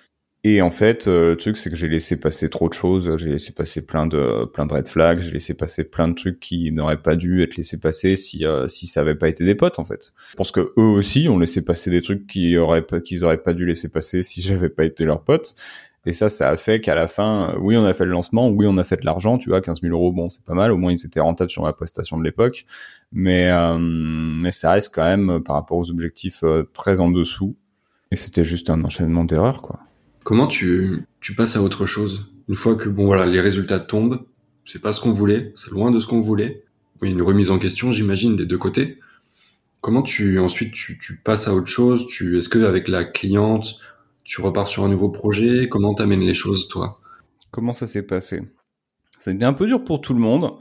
Et 0.46 0.62
en 0.62 0.72
fait, 0.72 1.10
euh, 1.10 1.32
le 1.32 1.38
truc, 1.38 1.58
c'est 1.58 1.70
que 1.70 1.76
j'ai 1.76 1.90
laissé 1.90 2.18
passer 2.18 2.50
trop 2.50 2.70
de 2.70 2.74
choses. 2.74 3.14
J'ai 3.18 3.30
laissé 3.30 3.52
passer 3.52 3.82
plein 3.82 4.08
de 4.08 4.46
plein 4.46 4.66
de 4.66 4.74
red 4.74 4.88
flags. 4.88 5.20
J'ai 5.20 5.32
laissé 5.32 5.54
passer 5.54 5.84
plein 5.84 6.08
de 6.08 6.14
trucs 6.14 6.40
qui 6.40 6.72
n'auraient 6.72 7.02
pas 7.02 7.18
dû 7.18 7.44
être 7.44 7.58
laissés 7.58 7.78
passer 7.78 8.16
si 8.16 8.46
euh, 8.46 8.70
si 8.70 8.88
ça 8.88 9.02
avait 9.02 9.16
pas 9.16 9.28
été 9.28 9.44
des 9.44 9.56
potes 9.56 9.80
en 9.80 9.84
fait. 9.86 10.14
Je 10.32 10.36
pense 10.38 10.52
que 10.52 10.72
eux 10.78 10.82
aussi 10.82 11.28
ont 11.28 11.38
laissé 11.38 11.62
passer 11.62 11.92
des 11.92 12.02
trucs 12.02 12.26
qui 12.26 12.56
auraient 12.58 12.86
qu'ils 13.04 13.26
auraient 13.26 13.42
pas 13.42 13.54
dû 13.54 13.66
laisser 13.66 13.90
passer 13.90 14.24
si 14.24 14.42
j'avais 14.44 14.70
pas 14.70 14.86
été 14.86 15.04
leur 15.04 15.24
pote. 15.24 15.56
Et 16.06 16.14
ça, 16.14 16.30
ça 16.30 16.50
a 16.50 16.56
fait 16.56 16.80
qu'à 16.80 16.96
la 16.96 17.08
fin, 17.08 17.50
euh, 17.50 17.58
oui, 17.60 17.76
on 17.76 17.84
a 17.86 17.94
fait 17.94 18.06
le 18.06 18.12
lancement, 18.12 18.48
oui, 18.48 18.66
on 18.66 18.78
a 18.78 18.86
fait 18.86 18.96
de 18.96 19.06
l'argent, 19.06 19.38
tu 19.38 19.50
vois, 19.50 19.60
15 19.60 19.82
000 19.82 19.94
euros, 19.94 20.14
bon, 20.14 20.30
c'est 20.30 20.46
pas 20.46 20.54
mal, 20.54 20.72
au 20.72 20.78
moins 20.78 20.94
ils 20.94 21.06
étaient 21.06 21.20
rentables 21.20 21.50
sur 21.50 21.66
la 21.66 21.74
prestation 21.74 22.18
de 22.18 22.24
l'époque, 22.24 22.66
mais 23.12 23.50
euh, 23.52 23.78
mais 23.78 24.52
ça 24.52 24.72
reste 24.72 24.96
quand 24.96 25.04
même 25.04 25.30
euh, 25.30 25.40
par 25.42 25.58
rapport 25.58 25.78
aux 25.78 25.92
objectifs 25.92 26.46
très 26.74 27.02
en 27.02 27.12
dessous. 27.12 27.58
Et 28.12 28.16
c'était 28.16 28.46
juste 28.46 28.70
un 28.70 28.84
enchaînement 28.86 29.26
d'erreurs, 29.26 29.62
quoi. 29.62 29.82
Comment 30.30 30.46
tu 30.46 31.08
passes 31.36 31.56
à 31.56 31.64
autre 31.64 31.88
chose 31.88 32.28
une 32.50 32.54
fois 32.54 32.76
que 32.76 32.88
bon 32.88 33.08
voilà 33.08 33.26
les 33.26 33.42
résultats 33.42 33.80
tombent, 33.80 34.28
c'est 34.64 34.80
pas 34.80 34.94
ce 34.94 35.02
qu'on 35.02 35.12
voulait, 35.12 35.52
c'est 35.56 35.72
loin 35.72 35.90
de 35.90 36.00
ce 36.00 36.06
qu'on 36.06 36.22
voulait. 36.22 36.66
Oui, 37.02 37.10
une 37.10 37.24
remise 37.24 37.50
en 37.50 37.58
question, 37.58 37.92
j'imagine, 37.92 38.36
des 38.36 38.46
deux 38.46 38.60
côtés. 38.60 39.00
Comment 39.82 40.04
tu 40.04 40.38
ensuite 40.38 40.72
tu, 40.72 41.20
passes 41.24 41.48
à 41.48 41.56
autre 41.56 41.66
chose? 41.66 42.06
Tu 42.06 42.38
est-ce 42.38 42.48
que 42.48 42.60
avec 42.60 42.90
la 42.90 43.06
cliente 43.06 43.80
tu 44.24 44.40
repars 44.42 44.68
sur 44.68 44.84
un 44.84 44.90
nouveau 44.90 45.10
projet? 45.10 45.68
Comment 45.68 45.96
t'amènes 45.96 46.20
les 46.20 46.36
choses, 46.36 46.68
toi? 46.68 47.00
Comment 47.50 47.74
ça 47.74 47.88
s'est 47.88 48.04
passé? 48.04 48.44
Ça 49.18 49.32
a 49.32 49.34
été 49.34 49.46
un 49.46 49.54
peu 49.54 49.66
dur 49.66 49.84
pour 49.84 50.00
tout 50.00 50.14
le 50.14 50.20
monde. 50.20 50.52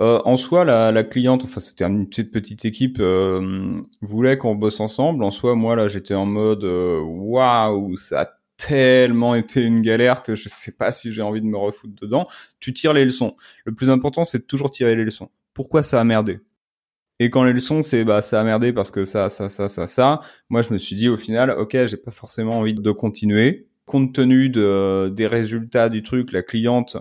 Euh, 0.00 0.20
en 0.24 0.36
soi, 0.36 0.64
la, 0.64 1.04
cliente, 1.04 1.44
enfin 1.44 1.60
c'était 1.60 1.84
une 1.84 2.08
petite 2.08 2.32
petite 2.32 2.64
équipe, 2.64 2.96
euh, 2.98 3.80
voulait 4.00 4.36
qu'on 4.36 4.56
bosse 4.56 4.80
ensemble. 4.80 5.22
En 5.22 5.30
soi, 5.30 5.54
moi 5.54 5.76
là, 5.76 5.86
j'étais 5.86 6.14
en 6.14 6.26
mode 6.26 6.64
euh, 6.64 6.98
waouh, 7.00 7.96
ça 7.96 8.22
a 8.22 8.41
tellement 8.66 9.34
été 9.34 9.60
une 9.62 9.80
galère 9.80 10.22
que 10.22 10.36
je 10.36 10.48
sais 10.48 10.72
pas 10.72 10.92
si 10.92 11.12
j'ai 11.12 11.22
envie 11.22 11.40
de 11.40 11.46
me 11.46 11.56
refoutre 11.56 11.94
dedans. 12.00 12.28
Tu 12.60 12.72
tires 12.72 12.92
les 12.92 13.04
leçons. 13.04 13.36
Le 13.64 13.74
plus 13.74 13.90
important, 13.90 14.24
c'est 14.24 14.46
toujours 14.46 14.70
tirer 14.70 14.94
les 14.94 15.04
leçons. 15.04 15.30
Pourquoi 15.52 15.82
ça 15.82 16.00
a 16.00 16.04
merdé? 16.04 16.40
Et 17.18 17.30
quand 17.30 17.44
les 17.44 17.52
leçons, 17.52 17.82
c'est 17.82 18.04
bah 18.04 18.22
ça 18.22 18.40
a 18.40 18.44
merdé 18.44 18.72
parce 18.72 18.90
que 18.90 19.04
ça, 19.04 19.28
ça, 19.30 19.48
ça, 19.48 19.68
ça, 19.68 19.86
ça. 19.86 20.20
Moi, 20.48 20.62
je 20.62 20.72
me 20.72 20.78
suis 20.78 20.96
dit 20.96 21.08
au 21.08 21.16
final, 21.16 21.50
ok, 21.50 21.86
j'ai 21.86 21.96
pas 21.96 22.10
forcément 22.10 22.58
envie 22.58 22.74
de 22.74 22.92
continuer. 22.92 23.68
Compte 23.84 24.14
tenu 24.14 24.48
de, 24.48 25.12
des 25.14 25.26
résultats 25.26 25.88
du 25.88 26.02
truc, 26.02 26.32
la 26.32 26.42
cliente, 26.42 26.96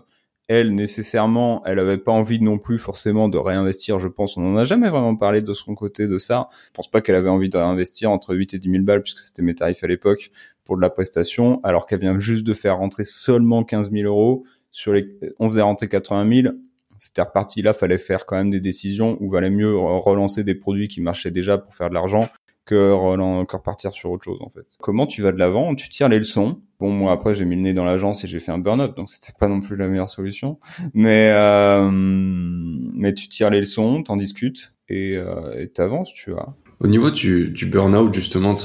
elle, 0.51 0.75
nécessairement, 0.75 1.63
elle 1.65 1.79
avait 1.79 1.97
pas 1.97 2.11
envie 2.11 2.41
non 2.41 2.57
plus 2.57 2.77
forcément 2.77 3.29
de 3.29 3.37
réinvestir, 3.37 3.99
je 3.99 4.09
pense. 4.09 4.35
On 4.35 4.41
n'en 4.41 4.57
a 4.57 4.65
jamais 4.65 4.89
vraiment 4.89 5.15
parlé 5.15 5.41
de 5.41 5.53
son 5.53 5.75
côté 5.75 6.09
de 6.09 6.17
ça. 6.17 6.49
Je 6.67 6.71
pense 6.73 6.91
pas 6.91 6.99
qu'elle 6.99 7.15
avait 7.15 7.29
envie 7.29 7.47
de 7.47 7.57
réinvestir 7.57 8.11
entre 8.11 8.35
8 8.35 8.53
et 8.55 8.59
10 8.59 8.69
000 8.69 8.83
balles 8.83 9.01
puisque 9.01 9.19
c'était 9.19 9.43
mes 9.43 9.55
tarifs 9.55 9.81
à 9.83 9.87
l'époque 9.87 10.29
pour 10.65 10.75
de 10.75 10.81
la 10.81 10.89
prestation, 10.89 11.61
alors 11.63 11.85
qu'elle 11.85 12.01
vient 12.01 12.19
juste 12.19 12.43
de 12.43 12.53
faire 12.53 12.77
rentrer 12.77 13.05
seulement 13.05 13.63
15 13.63 13.91
000 13.91 14.03
euros 14.05 14.43
sur 14.71 14.91
les, 14.91 15.07
on 15.39 15.49
faisait 15.49 15.61
rentrer 15.61 15.87
80 15.87 16.41
000 16.43 16.53
c'était 16.97 17.23
reparti. 17.23 17.63
Là, 17.63 17.73
fallait 17.73 17.97
faire 17.97 18.27
quand 18.27 18.35
même 18.35 18.51
des 18.51 18.59
décisions 18.59 19.17
où 19.21 19.31
valait 19.31 19.49
mieux 19.49 19.75
relancer 19.75 20.43
des 20.43 20.53
produits 20.53 20.87
qui 20.87 21.01
marchaient 21.01 21.31
déjà 21.31 21.57
pour 21.57 21.73
faire 21.73 21.89
de 21.89 21.95
l'argent 21.95 22.29
que, 22.71 23.51
repartir 23.51 23.91
sur 23.91 24.11
autre 24.11 24.23
chose 24.23 24.39
en 24.41 24.49
fait. 24.49 24.65
Comment 24.79 25.05
tu 25.05 25.21
vas 25.21 25.31
de 25.31 25.37
l'avant 25.37 25.75
Tu 25.75 25.89
tires 25.89 26.09
les 26.09 26.19
leçons. 26.19 26.61
Bon, 26.79 26.89
moi 26.89 27.11
après 27.11 27.35
j'ai 27.35 27.45
mis 27.45 27.55
le 27.55 27.61
nez 27.61 27.73
dans 27.73 27.85
l'agence 27.85 28.23
et 28.23 28.27
j'ai 28.27 28.39
fait 28.39 28.51
un 28.51 28.57
burn-out, 28.57 28.95
donc 28.95 29.09
c'était 29.09 29.33
pas 29.37 29.47
non 29.47 29.59
plus 29.59 29.75
la 29.75 29.87
meilleure 29.87 30.09
solution. 30.09 30.57
Mais 30.93 31.31
euh, 31.31 31.89
mais 31.91 33.13
tu 33.13 33.27
tires 33.27 33.49
les 33.49 33.59
leçons, 33.59 34.03
t'en 34.03 34.15
discutes 34.15 34.73
et 34.87 35.15
euh, 35.17 35.65
t'avances, 35.67 36.13
tu 36.13 36.31
vois. 36.31 36.55
Au 36.79 36.87
niveau 36.87 37.11
du, 37.11 37.53
burn-out 37.65 38.13
justement, 38.13 38.55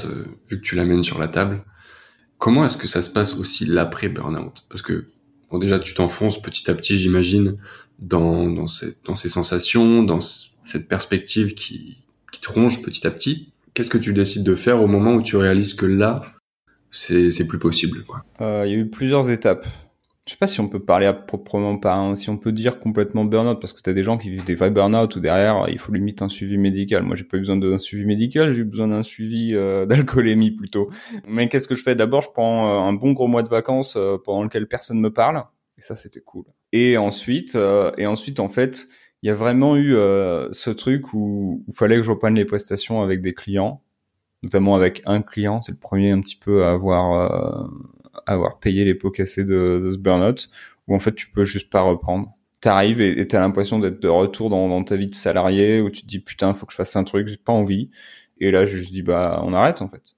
vu 0.49 0.57
que 0.57 0.63
tu 0.63 0.75
l'amènes 0.75 1.03
sur 1.03 1.19
la 1.19 1.27
table, 1.27 1.63
comment 2.37 2.65
est-ce 2.65 2.77
que 2.77 2.87
ça 2.87 3.01
se 3.01 3.11
passe 3.11 3.37
aussi 3.37 3.65
l'après 3.65 4.09
burn-out? 4.09 4.65
Parce 4.69 4.81
que 4.81 5.09
bon 5.51 5.59
déjà 5.59 5.79
tu 5.79 5.93
t'enfonces 5.93 6.41
petit 6.41 6.71
à 6.71 6.73
petit, 6.73 6.97
j'imagine, 6.97 7.57
dans 7.99 8.47
dans 8.47 8.67
ces 8.67 9.29
sensations, 9.29 10.01
dans 10.03 10.21
cette 10.21 10.87
perspective 10.87 11.53
qui 11.53 11.99
qui 12.31 12.41
te 12.41 12.51
ronge 12.51 12.81
petit 12.81 13.05
à 13.05 13.11
petit. 13.11 13.51
Qu'est-ce 13.77 13.91
que 13.91 13.99
tu 13.99 14.11
décides 14.11 14.43
de 14.43 14.55
faire 14.55 14.81
au 14.81 14.87
moment 14.87 15.13
où 15.13 15.21
tu 15.21 15.35
réalises 15.35 15.75
que 15.75 15.85
là, 15.85 16.23
c'est 16.89 17.47
plus 17.47 17.59
possible 17.59 18.03
quoi? 18.05 18.23
Euh, 18.41 18.63
Il 18.65 18.71
y 18.71 18.73
a 18.73 18.77
eu 18.79 18.89
plusieurs 18.89 19.29
étapes. 19.29 19.67
Je 20.25 20.31
sais 20.31 20.37
pas 20.39 20.47
si 20.47 20.59
on 20.59 20.67
peut 20.67 20.79
parler 20.79 21.05
à 21.05 21.13
proprement 21.13 21.77
parler, 21.77 22.15
si 22.15 22.31
on 22.31 22.37
peut 22.37 22.51
dire 22.51 22.79
complètement 22.79 23.23
burn-out, 23.23 23.61
parce 23.61 23.73
que 23.73 23.81
tu 23.83 23.91
as 23.91 23.93
des 23.93 24.03
gens 24.03 24.17
qui 24.17 24.31
vivent 24.31 24.43
des 24.45 24.55
vrais 24.55 24.71
burn-out 24.71 25.15
où 25.15 25.19
derrière, 25.19 25.65
il 25.69 25.77
faut 25.77 25.93
limite 25.93 26.23
un 26.23 26.27
suivi 26.27 26.57
médical. 26.57 27.03
Moi, 27.03 27.15
j'ai 27.15 27.23
pas 27.23 27.37
eu 27.37 27.41
besoin 27.41 27.57
d'un 27.57 27.77
suivi 27.77 28.03
médical, 28.07 28.51
j'ai 28.51 28.61
eu 28.61 28.65
besoin 28.65 28.87
d'un 28.87 29.03
suivi 29.03 29.53
euh, 29.53 29.85
d'alcoolémie 29.85 30.49
plutôt. 30.49 30.89
Mais 31.27 31.47
qu'est-ce 31.47 31.67
que 31.67 31.75
je 31.75 31.83
fais? 31.83 31.93
D'abord, 31.93 32.23
je 32.23 32.31
prends 32.31 32.83
euh, 32.83 32.89
un 32.89 32.93
bon 32.93 33.11
gros 33.11 33.27
mois 33.27 33.43
de 33.43 33.49
vacances 33.49 33.95
pendant 34.25 34.41
lequel 34.41 34.67
personne 34.67 34.99
me 34.99 35.13
parle, 35.13 35.43
et 35.77 35.81
ça, 35.81 35.93
c'était 35.93 36.21
cool. 36.21 36.45
Et 36.71 36.97
ensuite, 36.97 37.55
et 37.99 38.07
ensuite, 38.07 38.39
en 38.39 38.49
fait, 38.49 38.87
il 39.23 39.27
y 39.27 39.29
a 39.31 39.35
vraiment 39.35 39.75
eu 39.75 39.95
euh, 39.95 40.51
ce 40.53 40.69
truc 40.69 41.13
où 41.13 41.63
il 41.67 41.73
fallait 41.73 41.97
que 41.97 42.03
je 42.03 42.11
reprenne 42.11 42.35
les 42.35 42.45
prestations 42.45 43.01
avec 43.01 43.21
des 43.21 43.33
clients, 43.33 43.81
notamment 44.43 44.75
avec 44.75 45.01
un 45.05 45.21
client. 45.21 45.61
C'est 45.61 45.71
le 45.71 45.79
premier 45.79 46.11
un 46.11 46.21
petit 46.21 46.35
peu 46.35 46.65
à 46.65 46.71
avoir 46.71 47.13
euh, 47.13 47.67
avoir 48.25 48.59
payé 48.59 48.85
les 48.85 48.95
pots 48.95 49.11
cassés 49.11 49.45
de, 49.45 49.81
de 49.83 49.91
ce 49.91 49.97
burn-out, 49.97 50.49
où 50.87 50.95
en 50.95 50.99
fait 50.99 51.15
tu 51.15 51.29
peux 51.31 51.45
juste 51.45 51.69
pas 51.69 51.81
reprendre. 51.81 52.33
T'arrives 52.61 53.01
et 53.01 53.27
t'as 53.27 53.39
l'impression 53.39 53.79
d'être 53.79 53.99
de 54.01 54.07
retour 54.07 54.49
dans, 54.49 54.67
dans, 54.67 54.83
ta 54.83 54.95
vie 54.95 55.07
de 55.07 55.15
salarié, 55.15 55.81
où 55.81 55.89
tu 55.89 56.01
te 56.01 56.07
dis 56.07 56.19
putain 56.19 56.53
faut 56.53 56.65
que 56.65 56.73
je 56.73 56.77
fasse 56.77 56.95
un 56.95 57.03
truc, 57.03 57.27
j'ai 57.27 57.37
pas 57.37 57.53
envie. 57.53 57.89
Et 58.39 58.51
là 58.51 58.65
je 58.65 58.77
me 58.77 58.83
dis 58.83 59.01
bah 59.03 59.41
on 59.43 59.53
arrête 59.53 59.81
en 59.81 59.89
fait. 59.89 60.16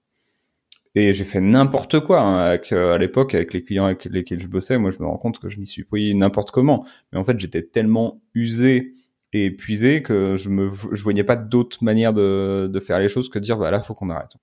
Et 1.00 1.14
j'ai 1.14 1.24
fait 1.24 1.40
n'importe 1.40 2.02
quoi 2.02 2.20
hein, 2.20 2.60
euh, 2.74 2.94
à 2.94 2.98
l'époque 2.98 3.34
avec 3.34 3.54
les 3.54 3.64
clients 3.64 3.86
avec 3.86 4.04
lesquels 4.04 4.42
je 4.42 4.48
bossais. 4.48 4.78
Moi, 4.78 4.92
je 4.92 5.00
me 5.00 5.08
rends 5.08 5.18
compte 5.18 5.40
que 5.40 5.48
je 5.48 5.58
m'y 5.58 5.66
suis 5.66 5.86
pris 5.86 6.14
n'importe 6.14 6.52
comment. 6.52 6.86
Mais 7.14 7.18
en 7.18 7.24
fait, 7.24 7.40
j'étais 7.40 7.62
tellement 7.62 8.22
usé 8.34 8.96
et 9.32 9.46
épuisé 9.46 10.04
que 10.04 10.36
je 10.36 10.50
me 10.50 10.70
je 10.92 11.02
voyais 11.02 11.24
pas 11.24 11.38
d'autre 11.38 11.86
manière 11.86 12.14
de, 12.14 12.80
faire 12.82 13.00
les 13.00 13.08
choses 13.08 13.30
que 13.30 13.40
de 13.40 13.44
dire 13.46 13.58
bah 13.58 13.72
là 13.72 13.80
faut 13.80 13.94
qu'on 13.94 14.10
arrête. 14.10 14.34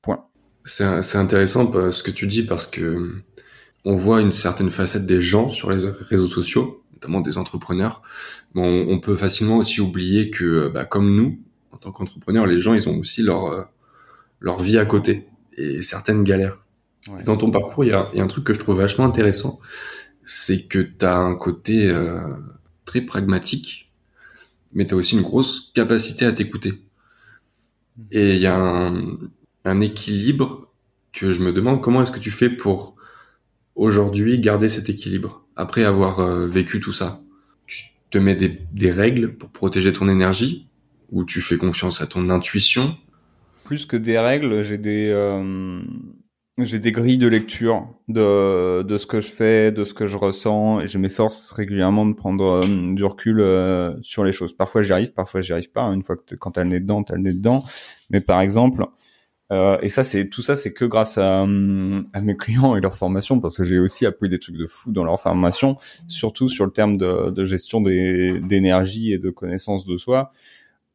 Point. 0.00 0.24
C'est 0.64 1.16
intéressant 1.16 1.72
ce 1.90 2.02
que 2.04 2.12
tu 2.12 2.28
dis 2.28 2.44
parce 2.44 2.68
que 2.68 3.16
on 3.84 3.96
voit 3.96 4.20
une 4.20 4.32
certaine 4.32 4.70
facette 4.70 5.04
des 5.04 5.20
gens 5.20 5.48
sur 5.50 5.70
les 5.70 5.84
réseaux 5.84 6.26
sociaux, 6.28 6.84
notamment 6.92 7.22
des 7.22 7.38
entrepreneurs. 7.38 8.02
Bon, 8.54 8.86
on 8.88 9.00
peut 9.00 9.16
facilement 9.16 9.56
aussi 9.56 9.80
oublier 9.80 10.30
que 10.30 10.68
bah, 10.68 10.84
comme 10.84 11.16
nous, 11.16 11.40
en 11.72 11.78
tant 11.78 11.90
qu'entrepreneurs, 11.90 12.46
les 12.46 12.60
gens 12.60 12.74
ils 12.74 12.88
ont 12.88 12.96
aussi 12.98 13.22
leur 13.22 13.46
euh, 13.46 13.64
leur 14.40 14.60
vie 14.60 14.78
à 14.78 14.84
côté 14.84 15.26
et 15.58 15.82
certaines 15.82 16.24
galères. 16.24 16.58
Dans 17.24 17.36
ton 17.36 17.50
parcours, 17.50 17.84
il 17.84 17.88
y 17.88 17.92
a, 17.92 18.10
y 18.14 18.20
a, 18.20 18.24
un 18.24 18.26
truc 18.26 18.44
que 18.44 18.54
je 18.54 18.58
trouve 18.58 18.78
vachement 18.78 19.04
intéressant, 19.04 19.60
c'est 20.24 20.66
que 20.66 20.78
tu 20.78 21.04
as 21.04 21.16
un 21.16 21.34
côté 21.34 21.88
euh, 21.88 22.20
très 22.84 23.00
pragmatique, 23.00 23.90
mais 24.72 24.86
tu 24.86 24.94
as 24.94 24.96
aussi 24.96 25.16
une 25.16 25.22
grosse 25.22 25.72
capacité 25.74 26.26
à 26.26 26.32
t'écouter. 26.32 26.82
Et 28.10 28.34
il 28.34 28.40
y 28.40 28.46
a 28.46 28.54
un, 28.54 29.18
un, 29.64 29.80
équilibre 29.80 30.70
que 31.12 31.32
je 31.32 31.40
me 31.40 31.52
demande 31.52 31.80
comment 31.80 32.02
est-ce 32.02 32.12
que 32.12 32.20
tu 32.20 32.30
fais 32.30 32.50
pour 32.50 32.94
aujourd'hui 33.74 34.38
garder 34.38 34.68
cet 34.68 34.88
équilibre 34.88 35.46
après 35.56 35.84
avoir 35.84 36.20
euh, 36.20 36.46
vécu 36.46 36.80
tout 36.80 36.92
ça? 36.92 37.22
Tu 37.66 37.84
te 38.10 38.18
mets 38.18 38.36
des, 38.36 38.60
des 38.72 38.92
règles 38.92 39.34
pour 39.34 39.48
protéger 39.50 39.92
ton 39.92 40.08
énergie 40.08 40.68
ou 41.10 41.24
tu 41.24 41.40
fais 41.40 41.56
confiance 41.56 42.02
à 42.02 42.06
ton 42.06 42.28
intuition? 42.28 42.96
Plus 43.68 43.84
que 43.84 43.98
des 43.98 44.18
règles, 44.18 44.62
j'ai 44.62 44.78
des 44.78 45.10
euh, 45.10 45.82
j'ai 46.56 46.78
des 46.78 46.90
grilles 46.90 47.18
de 47.18 47.28
lecture 47.28 47.86
de 48.08 48.82
de 48.82 48.96
ce 48.96 49.06
que 49.06 49.20
je 49.20 49.30
fais, 49.30 49.70
de 49.72 49.84
ce 49.84 49.92
que 49.92 50.06
je 50.06 50.16
ressens, 50.16 50.80
et 50.80 50.88
je 50.88 50.96
m'efforce 50.96 51.50
régulièrement 51.50 52.06
de 52.06 52.14
prendre 52.14 52.62
euh, 52.64 52.94
du 52.94 53.04
recul 53.04 53.40
euh, 53.40 53.94
sur 54.00 54.24
les 54.24 54.32
choses. 54.32 54.54
Parfois 54.54 54.80
j'y 54.80 54.94
arrive, 54.94 55.12
parfois 55.12 55.42
j'y 55.42 55.52
arrive 55.52 55.70
pas. 55.70 55.82
Une 55.92 56.02
fois 56.02 56.16
que 56.16 56.34
quand 56.34 56.56
elle 56.56 56.72
est 56.72 56.80
dedans, 56.80 57.04
elle 57.10 57.26
est 57.26 57.34
dedans. 57.34 57.62
Mais 58.08 58.22
par 58.22 58.40
exemple, 58.40 58.86
et 59.50 59.88
ça 59.88 60.02
c'est 60.02 60.30
tout 60.30 60.42
ça 60.42 60.56
c'est 60.56 60.72
que 60.72 60.86
grâce 60.86 61.18
à, 61.18 61.42
à 61.42 62.20
mes 62.22 62.36
clients 62.38 62.74
et 62.74 62.80
leur 62.80 62.94
formation 62.96 63.38
parce 63.38 63.58
que 63.58 63.64
j'ai 63.64 63.78
aussi 63.78 64.06
appris 64.06 64.30
des 64.30 64.38
trucs 64.38 64.56
de 64.56 64.66
fou 64.66 64.92
dans 64.92 65.04
leur 65.04 65.20
formation, 65.20 65.76
surtout 66.06 66.48
sur 66.48 66.64
le 66.64 66.72
terme 66.72 66.96
de, 66.96 67.30
de 67.30 67.44
gestion 67.44 67.82
d'énergie 67.82 69.12
et 69.12 69.18
de 69.18 69.28
connaissance 69.28 69.84
de 69.84 69.98
soi 69.98 70.32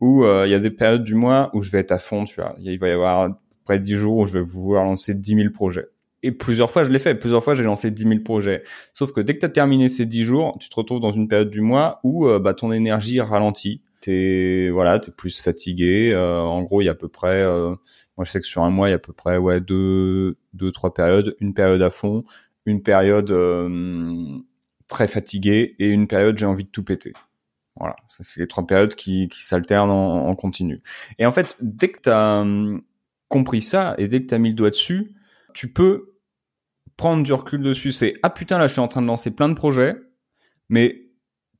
où 0.03 0.25
euh, 0.25 0.45
il 0.45 0.51
y 0.51 0.53
a 0.53 0.59
des 0.59 0.69
périodes 0.69 1.05
du 1.05 1.15
mois 1.15 1.49
où 1.53 1.61
je 1.61 1.71
vais 1.71 1.79
être 1.79 1.93
à 1.93 1.97
fond, 1.97 2.25
tu 2.25 2.35
vois. 2.35 2.57
Il 2.59 2.77
va 2.77 2.89
y 2.89 2.91
avoir 2.91 3.29
près 3.63 3.79
de 3.79 3.83
10 3.85 3.95
jours 3.95 4.17
où 4.17 4.25
je 4.25 4.33
vais 4.33 4.41
vouloir 4.41 4.83
lancer 4.83 5.13
10 5.13 5.35
000 5.35 5.49
projets. 5.51 5.87
Et 6.23 6.33
plusieurs 6.33 6.69
fois, 6.69 6.83
je 6.83 6.91
l'ai 6.91 6.99
fait. 6.99 7.15
Plusieurs 7.15 7.41
fois, 7.41 7.55
j'ai 7.55 7.63
lancé 7.63 7.89
10 7.89 8.03
000 8.03 8.19
projets. 8.19 8.63
Sauf 8.93 9.13
que 9.13 9.21
dès 9.21 9.33
que 9.33 9.39
tu 9.39 9.45
as 9.45 9.49
terminé 9.49 9.87
ces 9.87 10.05
10 10.05 10.25
jours, 10.25 10.57
tu 10.59 10.67
te 10.67 10.75
retrouves 10.75 10.99
dans 10.99 11.13
une 11.13 11.29
période 11.29 11.49
du 11.49 11.61
mois 11.61 12.01
où 12.03 12.27
euh, 12.27 12.37
bah, 12.37 12.53
ton 12.53 12.73
énergie 12.73 13.21
ralentit. 13.21 13.81
T'es 14.01 14.69
voilà, 14.73 14.99
t'es 14.99 15.11
plus 15.11 15.41
fatigué. 15.41 16.11
Euh, 16.13 16.41
en 16.41 16.63
gros, 16.63 16.81
il 16.81 16.85
y 16.85 16.89
a 16.89 16.91
à 16.91 16.95
peu 16.95 17.07
près, 17.07 17.41
moi 17.47 18.25
je 18.25 18.31
sais 18.31 18.41
que 18.41 18.45
sur 18.45 18.63
un 18.63 18.69
mois, 18.69 18.89
il 18.89 18.91
y 18.91 18.93
a 18.93 18.97
à 18.97 18.99
peu 18.99 19.13
près 19.13 19.37
ouais 19.37 19.61
deux, 19.61 20.35
deux, 20.51 20.71
trois 20.71 20.93
périodes. 20.93 21.37
Une 21.39 21.53
période 21.53 21.81
à 21.81 21.89
fond, 21.89 22.25
une 22.65 22.83
période 22.83 23.33
très 24.89 25.07
fatiguée 25.07 25.75
et 25.79 25.87
une 25.87 26.07
période 26.07 26.37
j'ai 26.37 26.45
envie 26.45 26.65
de 26.65 26.69
tout 26.69 26.83
péter. 26.83 27.13
Voilà, 27.79 27.95
c'est 28.07 28.39
les 28.39 28.47
trois 28.47 28.67
périodes 28.67 28.93
qui, 28.93 29.27
qui 29.29 29.43
s'alternent 29.43 29.89
en, 29.89 30.27
en, 30.27 30.35
continu. 30.35 30.83
Et 31.17 31.25
en 31.25 31.31
fait, 31.31 31.57
dès 31.59 31.89
que 31.89 32.01
tu 32.01 32.09
as 32.09 32.41
hum, 32.41 32.83
compris 33.29 33.63
ça 33.63 33.95
et 33.97 34.07
dès 34.07 34.21
que 34.21 34.27
tu 34.27 34.33
as 34.35 34.37
mis 34.37 34.49
le 34.49 34.55
doigt 34.55 34.69
dessus, 34.69 35.15
tu 35.55 35.71
peux 35.71 36.13
prendre 36.97 37.23
du 37.23 37.33
recul 37.33 37.61
dessus. 37.61 37.91
C'est 37.91 38.13
ah 38.23 38.29
putain 38.29 38.57
là 38.57 38.67
je 38.67 38.73
suis 38.73 38.81
en 38.81 38.87
train 38.87 39.01
de 39.01 39.07
lancer 39.07 39.31
plein 39.31 39.49
de 39.49 39.55
projets, 39.55 39.95
mais 40.69 41.07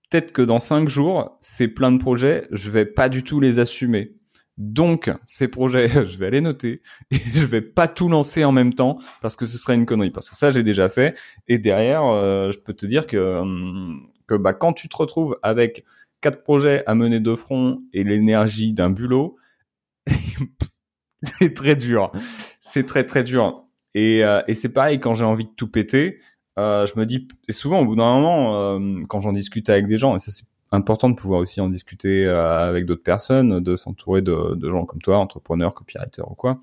peut-être 0.09 0.31
que 0.31 0.41
dans 0.41 0.59
cinq 0.59 0.87
jours 0.89 1.37
ces 1.41 1.67
plein 1.67 1.91
de 1.91 1.97
projets 1.97 2.47
je 2.51 2.69
vais 2.69 2.85
pas 2.85 3.09
du 3.09 3.23
tout 3.23 3.39
les 3.39 3.59
assumer. 3.59 4.15
Donc 4.57 5.11
ces 5.25 5.47
projets 5.47 5.89
je 6.05 6.17
vais 6.17 6.29
les 6.29 6.41
noter 6.41 6.81
et 7.09 7.17
je 7.33 7.45
vais 7.45 7.61
pas 7.61 7.87
tout 7.87 8.07
lancer 8.07 8.43
en 8.43 8.51
même 8.51 8.73
temps 8.73 8.99
parce 9.21 9.35
que 9.35 9.45
ce 9.45 9.57
serait 9.57 9.75
une 9.75 9.87
connerie 9.87 10.11
parce 10.11 10.29
que 10.29 10.35
ça 10.35 10.51
j'ai 10.51 10.63
déjà 10.63 10.89
fait 10.89 11.17
et 11.47 11.57
derrière 11.57 12.03
euh, 12.05 12.51
je 12.51 12.59
peux 12.59 12.73
te 12.73 12.85
dire 12.85 13.07
que 13.07 13.17
hum, 13.17 14.07
que 14.27 14.35
bah 14.35 14.53
quand 14.53 14.73
tu 14.73 14.89
te 14.89 14.95
retrouves 14.95 15.37
avec 15.41 15.83
quatre 16.23 16.41
projets 16.41 16.83
à 16.87 16.95
mener 16.95 17.19
de 17.19 17.35
front 17.35 17.83
et 17.91 18.03
l'énergie 18.03 18.73
d'un 18.73 18.89
bulot, 18.89 19.35
c'est 21.21 21.53
très 21.53 21.75
dur. 21.75 22.11
C'est 22.59 22.85
très 22.85 23.05
très 23.05 23.23
dur. 23.23 23.65
Et, 23.93 24.23
euh, 24.23 24.41
et 24.47 24.53
c'est 24.53 24.69
pareil 24.69 24.99
quand 24.99 25.13
j'ai 25.13 25.25
envie 25.25 25.43
de 25.43 25.51
tout 25.55 25.69
péter. 25.69 26.19
Euh, 26.57 26.85
je 26.85 26.97
me 26.97 27.05
dis, 27.05 27.27
et 27.47 27.51
souvent 27.51 27.81
au 27.81 27.85
bout 27.85 27.95
d'un 27.95 28.13
moment, 28.15 28.55
euh, 28.55 29.03
quand 29.09 29.19
j'en 29.19 29.33
discute 29.33 29.69
avec 29.69 29.85
des 29.85 29.97
gens, 29.97 30.15
et 30.15 30.19
ça 30.19 30.31
c'est 30.31 30.45
important 30.71 31.09
de 31.09 31.15
pouvoir 31.15 31.39
aussi 31.41 31.61
en 31.61 31.69
discuter 31.69 32.25
euh, 32.25 32.57
avec 32.59 32.85
d'autres 32.85 33.03
personnes, 33.03 33.59
de 33.59 33.75
s'entourer 33.75 34.21
de, 34.21 34.55
de, 34.55 34.69
gens 34.69 34.85
comme 34.85 35.01
toi, 35.01 35.17
entrepreneurs, 35.17 35.73
copywriters 35.73 36.31
ou 36.31 36.35
quoi. 36.35 36.59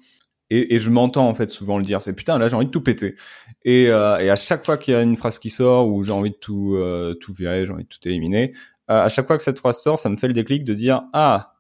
Et, 0.49 0.75
et 0.75 0.81
je 0.81 0.91
m'entends 0.91 1.29
en 1.29 1.35
fait 1.35 1.51
souvent 1.51 1.79
le 1.79 1.85
dire, 1.85 2.03
c'est 2.03 2.13
putain 2.13 2.39
là 2.39 2.49
j'ai 2.49 2.57
envie 2.57 2.67
de 2.67 2.71
tout 2.73 2.81
péter. 2.81 3.15
Et, 3.65 3.85
et 3.85 3.91
à 3.91 4.37
chaque 4.37 4.65
fois 4.65 4.79
qu'il 4.79 4.95
y 4.95 4.97
a 4.97 5.03
une 5.03 5.17
phrase 5.17 5.39
qui 5.39 5.51
sort 5.51 5.89
où 5.89 6.03
j'ai 6.03 6.13
envie 6.13 6.31
de 6.31 6.37
tout 6.37 6.77
tout 7.21 7.33
virer, 7.33 7.67
j'ai 7.67 7.73
envie 7.73 7.85
de 7.85 7.89
tout 7.89 8.01
éliminer, 8.09 8.53
euh, 8.53 8.57
à 8.91 9.09
chaque 9.09 9.27
fois 9.27 9.37
que 9.37 9.43
cette 9.43 9.61
phrase 9.61 9.81
sort, 9.81 9.99
ça 9.99 10.09
me 10.09 10.17
fait 10.17 10.27
le 10.27 10.33
déclic 10.33 10.65
de 10.65 10.75
dire 10.75 11.03
ah 11.13 11.55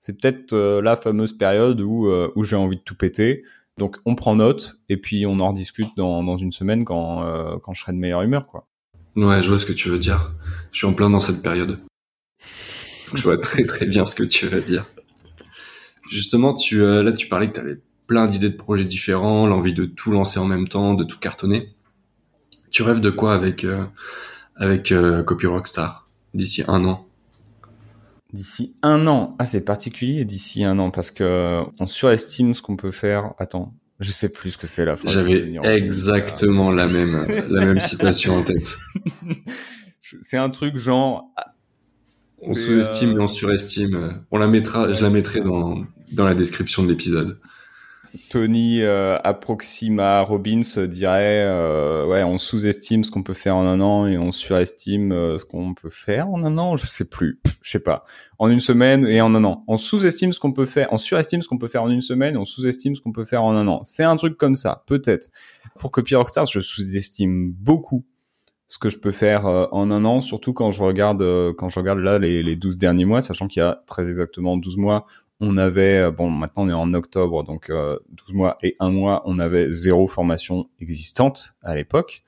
c'est 0.00 0.18
peut-être 0.18 0.52
euh, 0.54 0.80
la 0.80 0.96
fameuse 0.96 1.36
période 1.36 1.80
où 1.80 2.06
euh, 2.06 2.32
où 2.36 2.44
j'ai 2.44 2.56
envie 2.56 2.76
de 2.76 2.82
tout 2.82 2.94
péter. 2.94 3.42
Donc 3.76 3.98
on 4.06 4.14
prend 4.14 4.34
note 4.34 4.76
et 4.88 4.96
puis 4.96 5.26
on 5.26 5.38
en 5.40 5.50
rediscute 5.50 5.90
dans, 5.96 6.36
une 6.36 6.50
semaine 6.50 6.84
quand 6.84 7.22
quand 7.62 7.74
je 7.74 7.82
serai 7.82 7.92
de 7.92 7.98
meilleure 7.98 8.22
humeur 8.22 8.46
quoi. 8.48 8.66
Ouais, 9.14 9.42
je 9.42 9.48
vois 9.48 9.58
ce 9.58 9.66
que 9.66 9.72
tu 9.72 9.88
veux 9.88 9.98
dire. 9.98 10.32
Je 10.72 10.78
suis 10.78 10.86
en 10.86 10.94
plein 10.94 11.10
dans 11.10 11.20
cette 11.20 11.42
période. 11.42 11.78
je 13.14 13.22
vois 13.22 13.38
très 13.38 13.64
très 13.64 13.86
bien 13.86 14.04
ce 14.06 14.16
que 14.16 14.24
tu 14.24 14.46
veux 14.46 14.60
dire. 14.60 14.84
Justement, 16.10 16.54
tu 16.54 16.80
là 16.80 17.12
tu 17.12 17.28
parlais 17.28 17.48
que 17.48 17.54
tu 17.54 17.60
avais 17.60 17.78
plein 18.08 18.26
d'idées 18.26 18.50
de 18.50 18.56
projets 18.56 18.84
différents, 18.84 19.46
l'envie 19.46 19.74
de 19.74 19.84
tout 19.84 20.10
lancer 20.10 20.40
en 20.40 20.46
même 20.46 20.66
temps, 20.66 20.94
de 20.94 21.04
tout 21.04 21.18
cartonner. 21.18 21.68
Tu 22.72 22.82
rêves 22.82 23.00
de 23.00 23.10
quoi 23.10 23.32
avec 23.32 23.64
avec 24.56 24.92
Copy 25.24 25.46
Rockstar? 25.46 26.07
D'ici 26.34 26.64
un 26.68 26.84
an 26.84 27.04
D'ici 28.32 28.76
un 28.82 29.06
an. 29.06 29.36
Ah, 29.38 29.46
c'est 29.46 29.64
particulier 29.64 30.24
d'ici 30.26 30.62
un 30.62 30.78
an 30.78 30.90
parce 30.90 31.10
que 31.10 31.62
on 31.80 31.86
surestime 31.86 32.54
ce 32.54 32.60
qu'on 32.60 32.76
peut 32.76 32.90
faire. 32.90 33.32
Attends, 33.38 33.74
je 34.00 34.12
sais 34.12 34.28
plus 34.28 34.50
ce 34.50 34.58
que 34.58 34.66
c'est 34.66 34.84
la 34.84 34.96
phrase. 34.96 35.14
J'avais 35.14 35.50
exactement 35.64 36.70
la 36.70 36.86
même 36.86 37.26
la 37.48 37.64
même 37.64 37.80
citation 37.80 38.34
en 38.34 38.42
tête. 38.42 38.76
C'est 40.20 40.36
un 40.36 40.50
truc 40.50 40.76
genre 40.76 41.30
On 42.42 42.54
sous-estime 42.54 43.12
et 43.12 43.18
on 43.18 43.28
surestime. 43.28 44.22
On 44.30 44.38
la 44.38 44.46
mettra, 44.46 44.92
je 44.92 45.02
la 45.02 45.08
mettrai 45.10 45.40
dans, 45.40 45.84
dans 46.12 46.24
la 46.24 46.34
description 46.34 46.82
de 46.82 46.90
l'épisode. 46.90 47.38
Tony 48.30 48.82
euh, 48.82 49.18
Approxima 49.24 50.22
Robbins 50.22 50.62
dirait 50.86 51.44
euh, 51.44 52.06
ouais 52.06 52.22
on 52.22 52.38
sous-estime 52.38 53.04
ce 53.04 53.10
qu'on 53.10 53.22
peut 53.22 53.34
faire 53.34 53.56
en 53.56 53.66
un 53.66 53.80
an 53.80 54.06
et 54.06 54.18
on 54.18 54.32
surestime 54.32 55.12
euh, 55.12 55.38
ce 55.38 55.44
qu'on 55.44 55.74
peut 55.74 55.90
faire 55.90 56.28
en 56.28 56.44
un 56.44 56.58
an 56.58 56.76
je 56.76 56.86
sais 56.86 57.04
plus. 57.04 57.40
Je 57.62 57.70
sais 57.70 57.80
pas. 57.80 58.04
En 58.38 58.48
une 58.48 58.60
semaine 58.60 59.06
et 59.06 59.20
en 59.20 59.34
un 59.34 59.44
an. 59.44 59.64
On 59.68 59.76
sous-estime 59.76 60.32
ce 60.32 60.40
qu'on 60.40 60.52
peut 60.52 60.66
faire 60.66 60.88
on 60.92 60.98
surestime 60.98 61.42
ce 61.42 61.48
qu'on 61.48 61.58
peut 61.58 61.68
faire 61.68 61.82
en 61.82 61.90
une 61.90 62.02
semaine 62.02 62.34
et 62.34 62.38
on 62.38 62.44
sous-estime 62.44 62.96
ce 62.96 63.00
qu'on 63.00 63.12
peut 63.12 63.24
faire 63.24 63.44
en 63.44 63.54
un 63.54 63.66
an. 63.68 63.82
C'est 63.84 64.04
un 64.04 64.16
truc 64.16 64.36
comme 64.36 64.54
ça 64.54 64.84
peut-être. 64.86 65.30
Pour 65.78 65.90
Copy 65.90 66.14
Rockstars 66.14 66.46
je 66.46 66.60
sous-estime 66.60 67.52
beaucoup 67.52 68.04
ce 68.66 68.78
que 68.78 68.90
je 68.90 68.98
peux 68.98 69.12
faire 69.12 69.46
euh, 69.46 69.66
en 69.72 69.90
un 69.90 70.04
an 70.04 70.20
surtout 70.20 70.52
quand 70.52 70.70
je 70.70 70.82
regarde 70.82 71.22
quand 71.56 71.68
je 71.68 71.78
regarde 71.78 72.00
là 72.00 72.18
les, 72.18 72.42
les 72.42 72.56
12 72.56 72.78
derniers 72.78 73.04
mois 73.04 73.22
sachant 73.22 73.48
qu'il 73.48 73.60
y 73.60 73.64
a 73.64 73.82
très 73.86 74.10
exactement 74.10 74.56
12 74.56 74.76
mois 74.76 75.06
on 75.40 75.56
avait, 75.56 75.98
euh, 75.98 76.10
bon, 76.10 76.30
maintenant 76.30 76.64
on 76.64 76.68
est 76.68 76.72
en 76.72 76.94
octobre, 76.94 77.44
donc 77.44 77.70
euh, 77.70 77.98
12 78.10 78.34
mois 78.34 78.58
et 78.62 78.76
un 78.80 78.90
mois, 78.90 79.22
on 79.24 79.38
avait 79.38 79.70
zéro 79.70 80.08
formation 80.08 80.68
existante 80.80 81.54
à 81.62 81.74
l'époque. 81.74 82.22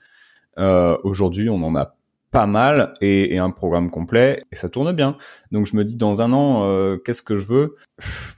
Euh, 0.58 0.96
Aujourd'hui, 1.04 1.48
on 1.48 1.62
en 1.62 1.74
a 1.76 1.96
pas 2.30 2.46
mal 2.46 2.94
et, 3.00 3.34
et, 3.34 3.38
un 3.38 3.50
programme 3.50 3.90
complet 3.90 4.44
et 4.52 4.54
ça 4.54 4.68
tourne 4.68 4.92
bien. 4.92 5.16
Donc 5.50 5.66
je 5.66 5.76
me 5.76 5.84
dis 5.84 5.96
dans 5.96 6.22
un 6.22 6.32
an, 6.32 6.64
euh, 6.64 6.96
qu'est-ce 6.96 7.22
que 7.22 7.36
je 7.36 7.46
veux? 7.46 7.76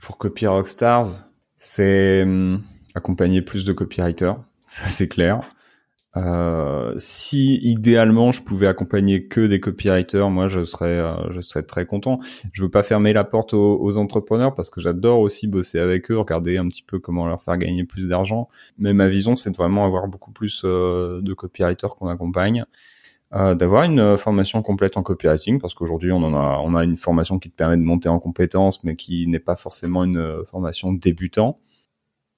Pour 0.01 0.17
copier 0.17 0.47
Rockstars 0.47 1.27
C'est 1.57 2.23
hum, 2.23 2.61
accompagner 2.95 3.41
plus 3.41 3.65
de 3.65 3.73
copywriters, 3.73 4.37
ça 4.65 4.87
c'est 4.87 5.07
clair. 5.07 5.41
Euh, 6.15 6.93
si 6.97 7.55
idéalement 7.63 8.31
je 8.31 8.43
pouvais 8.43 8.67
accompagner 8.67 9.25
que 9.25 9.47
des 9.47 9.59
copywriters, 9.59 10.29
moi 10.29 10.47
je 10.47 10.63
serais 10.63 10.99
euh, 10.99 11.31
je 11.31 11.41
serais 11.41 11.63
très 11.63 11.85
content. 11.85 12.19
Je 12.51 12.63
veux 12.63 12.69
pas 12.69 12.83
fermer 12.83 13.13
la 13.13 13.23
porte 13.23 13.53
aux, 13.53 13.97
entrepreneurs 13.97 14.53
parce 14.53 14.69
que 14.69 14.79
j'adore 14.79 15.19
aussi 15.19 15.47
bosser 15.47 15.79
avec 15.79 16.11
eux, 16.11 16.17
regarder 16.19 16.57
un 16.57 16.67
petit 16.67 16.83
peu 16.83 16.99
comment 16.99 17.27
leur 17.27 17.41
faire 17.41 17.57
gagner 17.57 17.83
plus 17.85 18.07
d'argent. 18.07 18.47
Mais 18.77 18.93
ma 18.93 19.07
vision 19.07 19.35
c'est 19.35 19.51
de 19.51 19.57
vraiment 19.57 19.85
avoir 19.85 20.07
beaucoup 20.07 20.31
plus 20.31 20.61
euh, 20.65 21.19
de 21.21 21.33
copywriters 21.33 21.95
qu'on 21.95 22.07
accompagne. 22.07 22.65
d'avoir 23.31 23.83
une 23.83 24.15
formation 24.17 24.61
complète 24.61 24.95
en 24.97 25.01
copywriting 25.03 25.59
parce 25.59 25.73
qu'aujourd'hui 25.73 26.11
on 26.11 26.23
en 26.23 26.35
a 26.35 26.61
on 26.63 26.75
a 26.75 26.83
une 26.83 26.97
formation 26.97 27.39
qui 27.39 27.49
te 27.49 27.55
permet 27.55 27.77
de 27.77 27.81
monter 27.81 28.07
en 28.09 28.19
compétences 28.19 28.83
mais 28.83 28.95
qui 28.95 29.25
n'est 29.27 29.39
pas 29.39 29.55
forcément 29.55 30.03
une 30.03 30.43
formation 30.45 30.93
débutant 30.93 31.57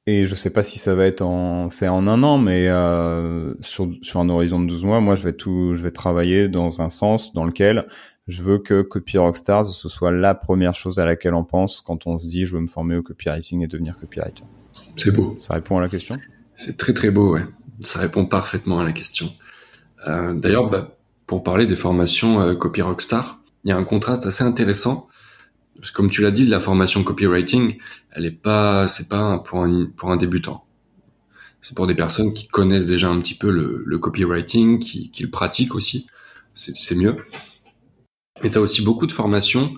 et 0.08 0.26
je 0.26 0.36
sais 0.36 0.52
pas 0.52 0.62
si 0.62 0.78
ça 0.78 0.94
va 0.94 1.06
être 1.06 1.22
en, 1.22 1.70
fait 1.70 1.88
en 1.88 2.08
un 2.08 2.22
an, 2.22 2.38
mais 2.38 2.68
euh, 2.70 3.54
sur, 3.62 3.90
sur 4.02 4.20
un 4.20 4.30
horizon 4.30 4.60
de 4.60 4.68
12 4.68 4.86
mois, 4.86 5.00
moi, 5.00 5.16
je 5.16 5.24
vais 5.24 5.34
tout, 5.34 5.76
je 5.76 5.82
vais 5.82 5.92
travailler 5.92 6.48
dans 6.48 6.82
un 6.82 6.90
sens 6.90 7.34
dans 7.34 7.44
lequel 7.44 7.88
je 8.28 8.42
veux 8.42 8.60
que 8.60 8.82
Copy 8.82 9.18
Rockstars, 9.18 9.66
ce 9.66 9.90
soit 9.90 10.12
la 10.12 10.34
première 10.34 10.74
chose 10.74 11.00
à 11.00 11.06
laquelle 11.06 11.34
on 11.34 11.44
pense 11.44 11.82
quand 11.82 12.08
on 12.08 12.20
se 12.20 12.28
dit 12.28 12.46
je 12.46 12.56
veux 12.56 12.62
me 12.62 12.68
former 12.68 12.96
au 12.96 13.04
copywriting 13.04 13.64
et 13.64 13.68
devenir 13.68 13.98
copywriter. 13.98 14.44
C'est 14.96 15.12
beau. 15.12 15.38
Ça 15.42 15.54
répond 15.54 15.78
à 15.78 15.82
la 15.82 15.90
question? 15.90 16.18
C'est 16.56 16.78
très 16.78 16.94
très 16.94 17.12
beau, 17.12 17.34
ouais. 17.34 17.44
Ça 17.82 18.00
répond 18.00 18.26
parfaitement 18.26 18.80
à 18.80 18.84
la 18.84 18.94
question. 18.94 19.32
Euh, 20.08 20.34
D'ailleurs, 20.34 20.70
bah, 20.70 20.98
pour 21.28 21.44
parler 21.44 21.66
des 21.66 21.76
formations 21.76 22.42
euh, 22.42 22.56
Copy 22.56 22.82
Rockstar, 22.82 23.40
il 23.64 23.70
y 23.70 23.72
a 23.72 23.78
un 23.78 23.84
contraste 23.84 24.26
assez 24.26 24.44
intéressant 24.44 25.08
parce 25.76 25.92
que 25.92 25.96
comme 25.96 26.10
tu 26.10 26.22
l'as 26.22 26.32
dit, 26.32 26.46
la 26.46 26.60
formation 26.60 27.04
copywriting, 27.04 27.78
elle 28.12 28.26
est 28.26 28.32
pas, 28.32 28.88
c'est 28.88 29.10
pas 29.10 29.40
pour 29.40 29.64
un, 29.64 29.86
pour 29.86 30.12
un 30.12 30.18
débutant. 30.18 30.66
C'est 31.62 31.76
pour 31.76 31.88
des 31.88 31.96
personnes 31.96 32.34
qui 32.34 32.48
connaissent 32.48 32.86
déjà 32.86 33.10
un 33.10 33.20
petit 33.20 33.34
peu 33.34 33.50
le, 33.50 33.84
le 33.86 33.98
copywriting, 33.98 34.80
qui, 34.80 35.12
qui 35.12 35.24
le 35.24 35.30
pratiquent 35.30 35.76
aussi. 35.76 36.08
C'est 36.54 36.96
mieux. 36.96 37.18
Et 38.44 38.52
tu 38.52 38.58
as 38.58 38.62
aussi 38.62 38.82
beaucoup 38.82 39.08
de 39.08 39.12
formations 39.12 39.74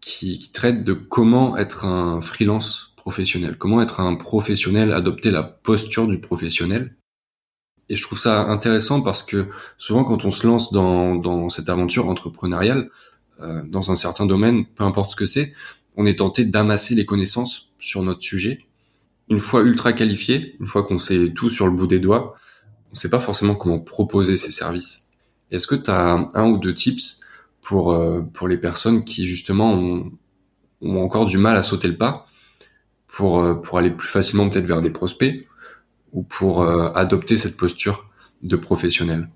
qui, 0.00 0.38
qui 0.38 0.52
traitent 0.52 0.84
de 0.84 0.92
comment 0.92 1.56
être 1.56 1.84
un 1.84 2.20
freelance 2.20 2.94
professionnel, 2.96 3.56
comment 3.58 3.82
être 3.82 4.00
un 4.00 4.14
professionnel, 4.14 4.92
adopter 4.92 5.30
la 5.30 5.42
posture 5.42 6.06
du 6.06 6.20
professionnel. 6.20 6.96
Et 7.88 7.96
je 7.96 8.02
trouve 8.02 8.18
ça 8.18 8.42
intéressant 8.42 9.00
parce 9.00 9.22
que 9.22 9.48
souvent 9.78 10.04
quand 10.04 10.24
on 10.24 10.30
se 10.30 10.46
lance 10.46 10.72
dans, 10.72 11.14
dans 11.14 11.50
cette 11.50 11.68
aventure 11.68 12.08
entrepreneuriale, 12.08 12.90
euh, 13.40 13.62
dans 13.66 13.90
un 13.90 13.96
certain 13.96 14.26
domaine, 14.26 14.64
peu 14.64 14.84
importe 14.84 15.10
ce 15.10 15.16
que 15.16 15.26
c'est, 15.26 15.52
on 15.96 16.06
est 16.06 16.18
tenté 16.18 16.44
d'amasser 16.44 16.94
les 16.94 17.06
connaissances 17.06 17.68
sur 17.78 18.02
notre 18.02 18.22
sujet. 18.22 18.60
Une 19.28 19.40
fois 19.40 19.60
ultra 19.60 19.92
qualifié, 19.92 20.56
une 20.60 20.66
fois 20.66 20.84
qu'on 20.84 20.98
sait 20.98 21.32
tout 21.34 21.50
sur 21.50 21.66
le 21.66 21.72
bout 21.72 21.86
des 21.86 21.98
doigts, 21.98 22.34
on 22.88 22.92
ne 22.92 22.96
sait 22.96 23.10
pas 23.10 23.20
forcément 23.20 23.54
comment 23.54 23.78
proposer 23.78 24.36
ces 24.36 24.50
services. 24.50 25.08
Est-ce 25.50 25.66
que 25.66 25.74
tu 25.74 25.90
as 25.90 26.30
un, 26.34 26.50
ou 26.50 26.58
deux 26.58 26.74
tips 26.74 27.20
pour, 27.60 27.92
euh, 27.92 28.22
pour 28.22 28.48
les 28.48 28.58
personnes 28.58 29.04
qui 29.04 29.26
justement 29.26 29.72
ont, 29.72 30.12
ont, 30.80 31.02
encore 31.02 31.26
du 31.26 31.38
mal 31.38 31.56
à 31.56 31.62
sauter 31.62 31.88
le 31.88 31.96
pas 31.96 32.26
pour, 33.06 33.40
euh, 33.40 33.54
pour 33.54 33.78
aller 33.78 33.90
plus 33.90 34.08
facilement 34.08 34.48
peut-être 34.48 34.66
vers 34.66 34.82
des 34.82 34.90
prospects 34.90 35.46
ou 36.12 36.22
pour 36.22 36.62
adopter 36.62 37.36
cette 37.36 37.58
posture 37.58 38.06
de 38.42 38.56
professionnel? 38.56 39.28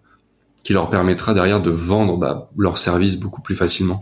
Qui 0.62 0.72
leur 0.72 0.90
permettra 0.90 1.34
derrière 1.34 1.62
de 1.62 1.70
vendre 1.70 2.16
bah, 2.16 2.50
leurs 2.56 2.78
services 2.78 3.16
beaucoup 3.16 3.40
plus 3.40 3.56
facilement. 3.56 4.00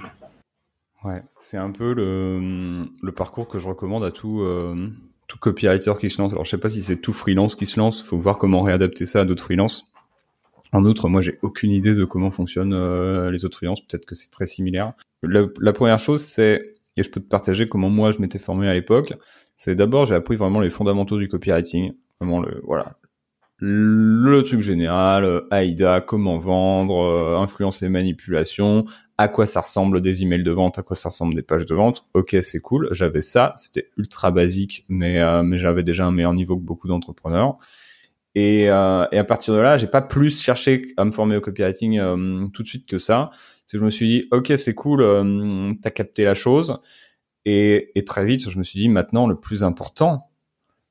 Ouais, 1.05 1.23
c'est 1.39 1.57
un 1.57 1.71
peu 1.71 1.95
le, 1.95 3.13
parcours 3.13 3.49
que 3.49 3.59
je 3.59 3.69
recommande 3.69 4.05
à 4.05 4.11
tout, 4.11 4.41
euh, 4.41 4.89
tout 5.29 5.39
copywriter 5.39 5.93
qui 6.01 6.11
se 6.11 6.21
lance. 6.21 6.33
Alors 6.33 6.45
je 6.45 6.51
sais 6.51 6.59
pas 6.59 6.69
si 6.69 6.83
c'est 6.83 6.97
tout 6.97 7.13
freelance 7.13 7.55
qui 7.55 7.67
se 7.67 7.79
lance, 7.79 8.03
faut 8.03 8.19
voir 8.19 8.39
comment 8.39 8.63
réadapter 8.63 9.07
ça 9.07 9.21
à 9.21 9.25
d'autres 9.25 9.45
freelances. 9.45 9.87
En 10.73 10.85
outre, 10.85 11.09
moi 11.09 11.23
j'ai 11.23 11.39
aucune 11.43 11.71
idée 11.71 11.95
de 11.95 12.05
comment 12.05 12.31
fonctionnent 12.31 12.75
euh, 12.75 13.31
les 13.31 13.45
autres 13.45 13.57
freelances, 13.57 13.81
peut-être 13.81 14.07
que 14.07 14.15
c'est 14.15 14.31
très 14.31 14.47
similaire. 14.47 14.93
La, 15.23 15.43
la 15.61 15.73
première 15.73 15.99
chose 15.99 16.23
c'est, 16.23 16.75
et 16.97 17.03
je 17.03 17.11
peux 17.11 17.21
te 17.21 17.29
partager 17.29 17.69
comment 17.69 17.89
moi 17.91 18.13
je 18.13 18.19
m'étais 18.19 18.39
formé 18.39 18.69
à 18.69 18.75
l'époque, 18.75 19.15
c'est 19.57 19.77
d'abord 19.77 20.05
j'ai 20.07 20.17
appris 20.17 20.37
vraiment 20.37 20.61
les 20.61 20.71
fondamentaux 20.71 21.19
du 21.19 21.29
copywriting, 21.29 21.95
vraiment 22.21 22.41
le 22.41 22.61
voilà 22.65 22.97
le 23.61 24.43
truc 24.43 24.61
général, 24.61 25.25
euh, 25.25 25.49
AIDA, 25.51 26.01
comment 26.01 26.39
vendre, 26.39 27.03
euh, 27.03 27.39
influence 27.39 27.83
et 27.83 27.89
manipulation, 27.89 28.85
à 29.19 29.27
quoi 29.27 29.47
ça 29.47 29.63
ressemble 29.63 30.01
des 30.01 30.23
emails 30.23 30.45
de 30.45 30.53
vente, 30.53 30.79
à 30.79 30.83
quoi 30.83 30.95
ça 30.95 31.09
ressemble 31.09 31.35
des 31.35 31.43
pages 31.43 31.65
de 31.65 31.75
vente. 31.75 32.07
Ok, 32.15 32.37
c'est 32.41 32.61
cool, 32.61 32.89
j'avais 32.93 33.23
ça, 33.23 33.55
c'était 33.57 33.91
ultra 33.97 34.31
basique, 34.31 34.85
mais 34.89 35.19
euh, 35.19 35.43
mais 35.43 35.59
j'avais 35.59 35.83
déjà 35.83 36.07
un 36.07 36.13
meilleur 36.13 36.35
niveau 36.35 36.57
que 36.57 36.63
beaucoup 36.63 36.87
d'entrepreneurs. 36.87 37.59
Et, 38.35 38.65
et 38.65 38.69
à 38.69 39.25
partir 39.27 39.55
de 39.55 39.59
là, 39.59 39.79
j'ai 39.79 39.89
pas 39.89 40.03
plus 40.03 40.41
cherché 40.41 40.83
à 40.97 41.05
me 41.05 41.11
former 41.11 41.37
au 41.37 41.41
copywriting 41.41 42.51
tout 42.53 42.63
de 42.63 42.69
suite 42.69 42.87
que 42.87 42.99
ça. 42.99 43.31
C'est 43.67 43.79
que 43.79 43.81
je 43.81 43.85
me 43.85 43.91
suis 43.91 44.07
dit, 44.07 44.29
ok, 44.31 44.53
c'est 44.57 44.75
cool, 44.75 45.77
t'as 45.83 45.91
capté 45.91 46.25
la 46.25 46.35
chose. 46.35 46.79
Et, 47.47 47.91
et 47.97 48.05
très 48.05 48.25
vite, 48.25 48.49
je 48.49 48.57
me 48.59 48.63
suis 48.63 48.79
dit, 48.79 48.89
maintenant, 48.89 49.27
le 49.27 49.41
plus 49.41 49.65
important, 49.65 50.31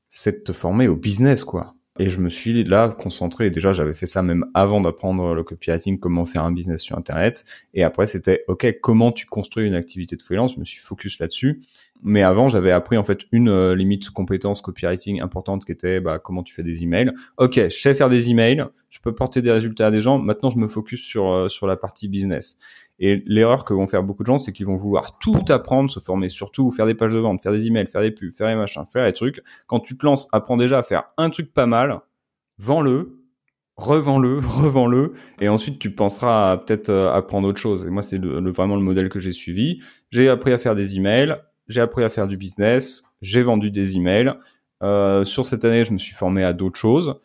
c'est 0.10 0.40
de 0.40 0.44
te 0.44 0.52
former 0.52 0.90
au 0.90 0.98
business, 0.98 1.46
quoi 1.46 1.77
et 2.00 2.10
je 2.10 2.20
me 2.20 2.30
suis 2.30 2.64
là 2.64 2.90
concentré. 2.90 3.50
Déjà, 3.50 3.72
j'avais 3.72 3.94
fait 3.94 4.06
ça 4.06 4.24
même 4.24 4.46
avant 4.54 4.82
d'apprendre 4.82 5.34
le 5.34 5.44
copywriting, 5.44 6.00
comment 6.00 6.26
faire 6.26 6.44
un 6.44 6.52
business 6.52 6.82
sur 6.82 6.98
Internet. 6.98 7.46
Et 7.74 7.84
après, 7.84 8.08
c'était 8.08 8.44
OK, 8.48 8.68
comment 8.82 9.12
tu 9.12 9.26
construis 9.26 9.68
une 9.68 9.76
activité 9.76 10.16
de 10.16 10.22
freelance? 10.22 10.56
Je 10.56 10.60
me 10.60 10.66
suis 10.66 10.80
focus 10.80 11.20
là-dessus. 11.20 11.62
Mais 12.04 12.22
avant, 12.22 12.48
j'avais 12.48 12.72
appris 12.72 12.98
en 12.98 13.04
fait 13.04 13.22
une 13.32 13.50
euh, 13.50 13.76
limite 13.76 14.10
compétence 14.12 14.62
copywriting 14.62 15.22
importante 15.22 15.66
qui 15.66 15.72
était 15.72 16.00
bah, 16.00 16.20
comment 16.20 16.44
tu 16.44 16.54
fais 16.54 16.64
des 16.64 16.84
emails. 16.84 17.12
Ok, 17.38 17.56
je 17.56 17.70
sais 17.70 17.96
faire 17.96 18.10
des 18.10 18.30
emails, 18.30 18.66
je 18.90 19.00
peux 19.00 19.16
porter 19.16 19.42
des 19.42 19.52
résultats 19.52 19.88
à 19.88 19.92
des 19.92 20.02
gens. 20.02 20.20
Maintenant, 20.20 20.50
je 20.52 20.58
me 20.58 20.68
focus 20.68 21.02
sur 21.04 21.32
euh, 21.32 21.50
sur 21.50 21.66
la 21.66 21.76
partie 21.76 22.08
business. 22.08 22.60
Et 23.00 23.24
l'erreur 23.26 23.64
que 23.64 23.74
vont 23.74 23.88
faire 23.88 24.04
beaucoup 24.04 24.24
de 24.24 24.28
gens, 24.28 24.40
c'est 24.40 24.52
qu'ils 24.52 24.66
vont 24.66 24.78
vouloir 24.78 25.20
tout 25.20 25.46
apprendre, 25.50 25.90
se 25.90 26.00
former 26.00 26.30
surtout, 26.30 26.72
faire 26.72 26.86
des 26.86 26.96
pages 26.96 27.14
de 27.14 27.20
vente, 27.20 27.42
faire 27.42 27.52
des 27.52 27.68
emails, 27.68 27.88
faire 27.88 28.02
des 28.02 28.12
pubs, 28.12 28.34
faire 28.34 28.48
des 28.48 28.56
machins, 28.56 28.86
faire 28.92 29.06
des 29.06 29.14
trucs. 29.14 29.42
Quand 29.68 29.80
tu 29.80 29.98
te 29.98 30.06
lances, 30.06 30.28
apprends 30.32 30.58
déjà 30.58 30.80
à 30.80 30.84
faire 30.84 31.04
un 31.18 31.30
truc 31.30 31.54
pas 31.54 31.68
mal, 31.68 32.00
vends-le, 32.58 33.20
revends-le, 33.76 34.40
revends-le, 34.48 35.14
et 35.40 35.48
ensuite 35.48 35.78
tu 35.78 35.92
penseras 35.92 36.58
peut-être 36.58 36.90
euh, 36.90 37.14
apprendre 37.14 37.48
autre 37.48 37.60
chose. 37.60 37.86
Et 37.86 37.90
moi, 37.90 38.02
c'est 38.02 38.18
le, 38.18 38.52
vraiment 38.52 38.76
le 38.76 38.82
modèle 38.82 39.10
que 39.10 39.20
j'ai 39.20 39.34
suivi. 39.34 39.80
J'ai 40.10 40.30
appris 40.30 40.52
à 40.52 40.58
faire 40.58 40.74
des 40.74 40.96
emails, 40.96 41.38
j'ai 41.68 41.82
appris 41.82 42.04
à 42.04 42.10
faire 42.10 42.28
du 42.28 42.38
business, 42.38 43.04
j'ai 43.22 43.44
vendu 43.44 43.70
des 43.70 43.96
emails. 43.96 44.34
Euh, 44.84 45.24
sur 45.24 45.46
cette 45.46 45.66
année, 45.66 45.86
je 45.86 45.94
me 45.94 45.98
suis 45.98 46.14
formé 46.14 46.44
à 46.44 46.54
d'autres 46.54 46.80
choses. 46.80 47.20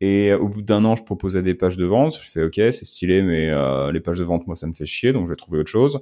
Et 0.00 0.32
au 0.32 0.48
bout 0.48 0.62
d'un 0.62 0.84
an, 0.84 0.94
je 0.94 1.02
proposais 1.02 1.42
des 1.42 1.54
pages 1.54 1.76
de 1.76 1.84
vente. 1.84 2.20
Je 2.20 2.30
fais 2.30 2.44
OK, 2.44 2.54
c'est 2.54 2.84
stylé, 2.84 3.22
mais 3.22 3.50
euh, 3.50 3.90
les 3.90 4.00
pages 4.00 4.18
de 4.18 4.24
vente, 4.24 4.46
moi, 4.46 4.54
ça 4.56 4.66
me 4.66 4.72
fait 4.72 4.86
chier, 4.86 5.12
donc 5.12 5.26
je 5.26 5.30
vais 5.30 5.36
trouver 5.36 5.58
autre 5.58 5.70
chose. 5.70 6.00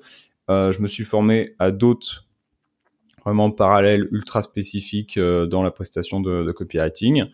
Euh, 0.51 0.70
je 0.72 0.80
me 0.80 0.86
suis 0.86 1.05
formé 1.05 1.55
à 1.59 1.70
d'autres 1.70 2.26
vraiment 3.24 3.51
parallèles, 3.51 4.07
ultra 4.12 4.42
spécifiques 4.42 5.16
euh, 5.16 5.47
dans 5.47 5.62
la 5.62 5.72
prestation 5.72 6.20
de, 6.20 6.44
de 6.44 6.53
copywriting. 6.53 7.24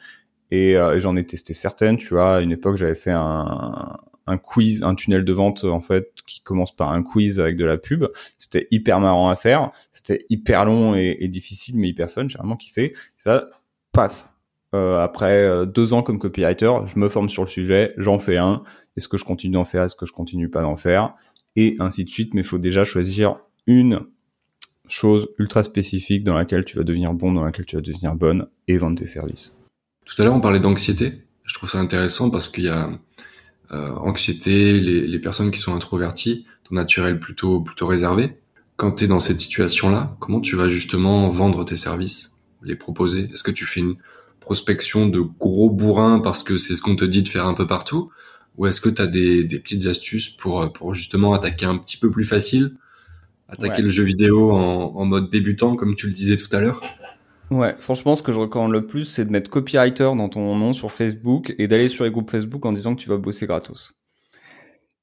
Et, 0.50 0.76
euh, 0.76 0.96
et 0.96 1.00
j'en 1.00 1.16
ai 1.16 1.26
testé 1.26 1.52
certaines. 1.52 1.98
Tu 1.98 2.08
vois, 2.14 2.36
à 2.36 2.40
une 2.40 2.52
époque, 2.52 2.76
j'avais 2.76 2.94
fait 2.94 3.10
un, 3.10 3.98
un 4.26 4.38
quiz, 4.38 4.82
un 4.82 4.94
tunnel 4.94 5.24
de 5.24 5.32
vente 5.32 5.64
en 5.64 5.80
fait 5.80 6.12
qui 6.26 6.40
commence 6.40 6.74
par 6.74 6.92
un 6.92 7.02
quiz 7.02 7.40
avec 7.40 7.56
de 7.56 7.64
la 7.64 7.76
pub. 7.76 8.06
C'était 8.38 8.68
hyper 8.70 9.00
marrant 9.00 9.28
à 9.28 9.36
faire. 9.36 9.70
C'était 9.90 10.24
hyper 10.30 10.64
long 10.64 10.94
et, 10.94 11.18
et 11.20 11.28
difficile, 11.28 11.76
mais 11.76 11.88
hyper 11.88 12.10
fun. 12.10 12.26
J'ai 12.28 12.38
vraiment 12.38 12.56
kiffé. 12.56 12.94
Ça, 13.18 13.50
paf, 13.92 14.31
euh, 14.74 15.02
après 15.02 15.44
euh, 15.44 15.66
deux 15.66 15.92
ans 15.92 16.02
comme 16.02 16.18
copywriter, 16.18 16.72
je 16.86 16.98
me 16.98 17.08
forme 17.08 17.28
sur 17.28 17.42
le 17.44 17.48
sujet, 17.48 17.94
j'en 17.98 18.18
fais 18.18 18.38
un. 18.38 18.62
Est-ce 18.96 19.08
que 19.08 19.16
je 19.16 19.24
continue 19.24 19.54
d'en 19.54 19.64
faire 19.64 19.82
Est-ce 19.84 19.96
que 19.96 20.06
je 20.06 20.12
continue 20.12 20.48
pas 20.48 20.62
d'en 20.62 20.76
faire? 20.76 21.14
Et 21.56 21.76
ainsi 21.78 22.04
de 22.04 22.10
suite. 22.10 22.34
Mais 22.34 22.40
il 22.40 22.46
faut 22.46 22.58
déjà 22.58 22.84
choisir 22.84 23.36
une 23.66 24.00
chose 24.88 25.28
ultra 25.38 25.62
spécifique 25.62 26.24
dans 26.24 26.34
laquelle 26.34 26.64
tu 26.64 26.76
vas 26.76 26.84
devenir 26.84 27.12
bon, 27.12 27.32
dans 27.32 27.44
laquelle 27.44 27.66
tu 27.66 27.76
vas 27.76 27.82
devenir 27.82 28.14
bonne 28.14 28.46
et 28.68 28.76
vendre 28.76 28.98
tes 28.98 29.06
services. 29.06 29.52
Tout 30.04 30.20
à 30.20 30.24
l'heure, 30.24 30.34
on 30.34 30.40
parlait 30.40 30.60
d'anxiété. 30.60 31.22
Je 31.44 31.54
trouve 31.54 31.68
ça 31.68 31.78
intéressant 31.78 32.30
parce 32.30 32.48
qu'il 32.48 32.64
y 32.64 32.68
a 32.68 32.90
euh, 33.72 33.90
anxiété, 33.96 34.80
les, 34.80 35.18
personnes 35.18 35.50
qui 35.50 35.60
sont 35.60 35.74
introverties, 35.74 36.46
ton 36.64 36.74
naturel 36.74 37.18
plutôt 37.18 37.60
plutôt 37.60 37.86
réservé. 37.86 38.36
Quand 38.76 38.92
tu 38.92 39.04
es 39.04 39.06
dans 39.06 39.20
cette 39.20 39.40
situation-là, 39.40 40.16
comment 40.18 40.40
tu 40.40 40.56
vas 40.56 40.68
justement 40.68 41.28
vendre 41.28 41.64
tes 41.64 41.76
services, 41.76 42.36
les 42.62 42.76
proposer? 42.76 43.30
Est-ce 43.32 43.42
que 43.42 43.50
tu 43.50 43.64
fais 43.64 43.80
une 43.80 43.96
prospection 44.42 45.06
de 45.06 45.20
gros 45.20 45.70
bourrins 45.70 46.20
parce 46.20 46.42
que 46.42 46.58
c'est 46.58 46.76
ce 46.76 46.82
qu'on 46.82 46.96
te 46.96 47.04
dit 47.04 47.22
de 47.22 47.28
faire 47.28 47.46
un 47.46 47.54
peu 47.54 47.66
partout? 47.66 48.10
Ou 48.58 48.66
est-ce 48.66 48.80
que 48.80 48.90
tu 48.90 49.00
as 49.00 49.06
des, 49.06 49.44
des, 49.44 49.58
petites 49.58 49.86
astuces 49.86 50.28
pour, 50.28 50.70
pour 50.72 50.94
justement 50.94 51.32
attaquer 51.32 51.64
un 51.64 51.78
petit 51.78 51.96
peu 51.96 52.10
plus 52.10 52.26
facile, 52.26 52.76
attaquer 53.48 53.80
le 53.80 53.88
jeu 53.88 54.02
vidéo 54.02 54.52
en, 54.52 54.94
en 54.94 55.04
mode 55.06 55.30
débutant, 55.30 55.74
comme 55.74 55.94
tu 55.96 56.06
le 56.06 56.12
disais 56.12 56.36
tout 56.36 56.54
à 56.54 56.60
l'heure? 56.60 56.82
Ouais, 57.50 57.74
franchement, 57.80 58.14
ce 58.14 58.22
que 58.22 58.32
je 58.32 58.38
recommande 58.38 58.72
le 58.72 58.86
plus, 58.86 59.04
c'est 59.04 59.24
de 59.24 59.30
mettre 59.30 59.50
copywriter 59.50 60.12
dans 60.16 60.28
ton 60.28 60.56
nom 60.56 60.72
sur 60.72 60.92
Facebook 60.92 61.54
et 61.58 61.68
d'aller 61.68 61.88
sur 61.88 62.04
les 62.04 62.10
groupes 62.10 62.30
Facebook 62.30 62.64
en 62.64 62.72
disant 62.72 62.94
que 62.94 63.00
tu 63.00 63.08
vas 63.08 63.18
bosser 63.18 63.46
gratos. 63.46 63.94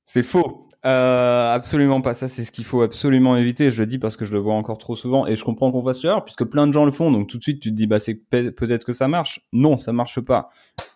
C'est 0.04 0.24
faux. 0.24 0.69
Euh, 0.86 1.54
absolument 1.54 2.00
pas. 2.00 2.14
Ça, 2.14 2.28
c'est 2.30 2.44
ce 2.44 2.52
qu'il 2.52 2.64
faut 2.64 2.82
absolument 2.82 3.36
éviter. 3.36 3.70
Je 3.70 3.82
le 3.82 3.86
dis 3.86 4.00
parce 4.00 4.16
que 4.16 4.24
je 4.24 4.32
le 4.32 4.40
vois 4.40 4.54
encore 4.54 4.78
trop 4.78 4.96
souvent 4.96 5.28
et 5.28 5.36
je 5.36 5.44
comprends 5.44 5.72
qu'on 5.72 5.84
fasse 5.84 6.04
l'erreur 6.04 6.24
puisque 6.24 6.46
plein 6.46 6.68
de 6.68 6.72
gens 6.72 6.86
le 6.86 6.92
font. 6.92 7.12
Donc 7.12 7.28
tout 7.28 7.38
de 7.38 7.44
suite, 7.44 7.60
tu 7.60 7.70
te 7.70 7.76
dis, 7.76 7.86
bah 7.86 8.00
c'est 8.00 8.16
peut-être 8.16 8.86
que 8.86 8.94
ça 8.94 9.08
marche. 9.08 9.42
Non, 9.52 9.78
ça 9.78 9.92
marche 9.92 10.22
pas. 10.22 10.50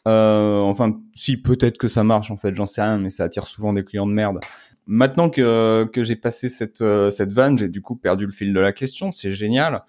Euh, 0.08 0.60
enfin, 0.62 1.00
si 1.16 1.38
peut-être 1.38 1.78
que 1.78 1.88
ça 1.88 2.04
marche 2.04 2.32
en 2.32 2.38
fait, 2.38 2.56
j'en 2.56 2.66
sais 2.66 2.82
rien, 2.82 2.98
mais 2.98 3.10
ça 3.10 3.26
attire 3.26 3.46
souvent 3.46 3.74
des 3.74 3.84
clients 3.84 4.08
de 4.08 4.14
merde. 4.14 4.40
Maintenant 4.88 5.30
que 5.30 5.90
que 5.92 6.04
j'ai 6.04 6.16
passé 6.16 6.50
cette 6.50 6.82
euh, 6.82 7.10
cette 7.10 7.34
vanne, 7.34 7.58
j'ai 7.58 7.70
du 7.70 7.82
coup 7.82 7.96
perdu 7.96 8.26
le 8.26 8.32
fil 8.32 8.54
de 8.54 8.60
la 8.60 8.74
question. 8.74 9.12
C'est 9.12 9.32
génial. 9.32 9.84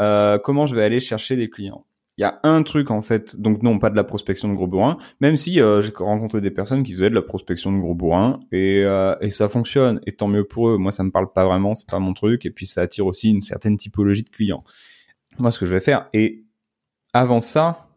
Euh, 0.00 0.38
comment 0.38 0.66
je 0.66 0.74
vais 0.74 0.84
aller 0.84 1.00
chercher 1.00 1.36
des 1.36 1.48
clients? 1.50 1.84
Il 2.16 2.22
y 2.22 2.24
a 2.24 2.38
un 2.44 2.62
truc 2.62 2.90
en 2.90 3.02
fait, 3.02 3.40
donc 3.40 3.62
non 3.62 3.78
pas 3.78 3.90
de 3.90 3.96
la 3.96 4.04
prospection 4.04 4.48
de 4.48 4.54
gros 4.54 4.66
bourrins, 4.66 4.98
même 5.20 5.36
si 5.36 5.60
euh, 5.60 5.82
j'ai 5.82 5.92
rencontré 5.96 6.40
des 6.40 6.50
personnes 6.50 6.84
qui 6.84 6.92
faisaient 6.92 7.10
de 7.10 7.14
la 7.14 7.22
prospection 7.22 7.72
de 7.72 7.78
gros 7.78 7.94
bourrins 7.94 8.40
et, 8.52 8.82
euh, 8.84 9.16
et 9.20 9.30
ça 9.30 9.48
fonctionne 9.48 10.00
et 10.06 10.14
tant 10.14 10.28
mieux 10.28 10.44
pour 10.44 10.68
eux. 10.68 10.78
Moi 10.78 10.92
ça 10.92 11.02
me 11.02 11.10
parle 11.10 11.32
pas 11.32 11.44
vraiment, 11.44 11.74
c'est 11.74 11.88
pas 11.88 11.98
mon 11.98 12.14
truc 12.14 12.46
et 12.46 12.50
puis 12.50 12.66
ça 12.66 12.82
attire 12.82 13.06
aussi 13.06 13.30
une 13.30 13.42
certaine 13.42 13.76
typologie 13.76 14.22
de 14.22 14.30
clients. 14.30 14.62
Moi 15.38 15.50
ce 15.50 15.58
que 15.58 15.66
je 15.66 15.74
vais 15.74 15.80
faire 15.80 16.08
et 16.12 16.44
avant 17.12 17.40
ça, 17.40 17.88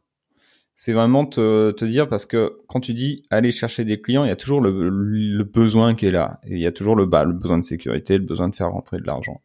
c'est 0.74 0.93
vraiment 0.93 1.26
te, 1.26 1.72
te 1.72 1.86
dire 1.86 2.07
parce 2.07 2.26
que 2.26 2.59
quand 2.68 2.80
tu 2.80 2.93
dis 2.93 3.24
aller 3.32 3.51
chercher 3.51 3.84
des 3.84 3.99
clients, 3.99 4.24
il 4.24 4.28
y 4.28 4.32
a 4.32 4.36
toujours 4.36 4.61
le, 4.61 4.89
le 4.89 5.43
besoin 5.43 5.95
qui 5.95 6.05
est 6.05 6.11
là 6.11 6.39
et 6.43 6.53
il 6.53 6.59
y 6.59 6.68
a 6.68 6.72
toujours 6.72 6.95
le 6.95 7.05
bas, 7.05 7.24
le 7.24 7.34
besoin 7.34 7.57
de 7.57 7.63
sécurité, 7.63 8.18
le 8.18 8.24
besoin 8.24 8.47
de 8.47 8.55
faire 8.55 8.72
rentrer 8.72 8.97
de 8.97 9.05
l'argent. 9.05 9.41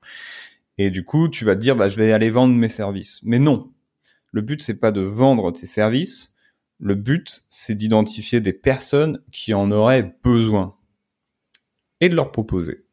Et 0.78 0.90
du 0.90 1.04
coup, 1.04 1.28
tu 1.28 1.44
vas 1.44 1.54
te 1.54 1.60
dire, 1.60 1.76
bah, 1.76 1.88
je 1.88 1.96
vais 1.96 2.12
aller 2.12 2.30
vendre 2.30 2.54
mes 2.54 2.68
services. 2.68 3.20
Mais 3.22 3.38
non. 3.38 3.71
Le 4.32 4.40
but, 4.40 4.62
c'est 4.62 4.80
pas 4.80 4.90
de 4.90 5.02
vendre 5.02 5.52
tes 5.52 5.66
services. 5.66 6.32
Le 6.80 6.94
but, 6.94 7.44
c'est 7.48 7.74
d'identifier 7.74 8.40
des 8.40 8.52
personnes 8.52 9.20
qui 9.30 9.54
en 9.54 9.70
auraient 9.70 10.16
besoin 10.24 10.74
et 12.00 12.08
de 12.08 12.16
leur 12.16 12.32
proposer. 12.32 12.84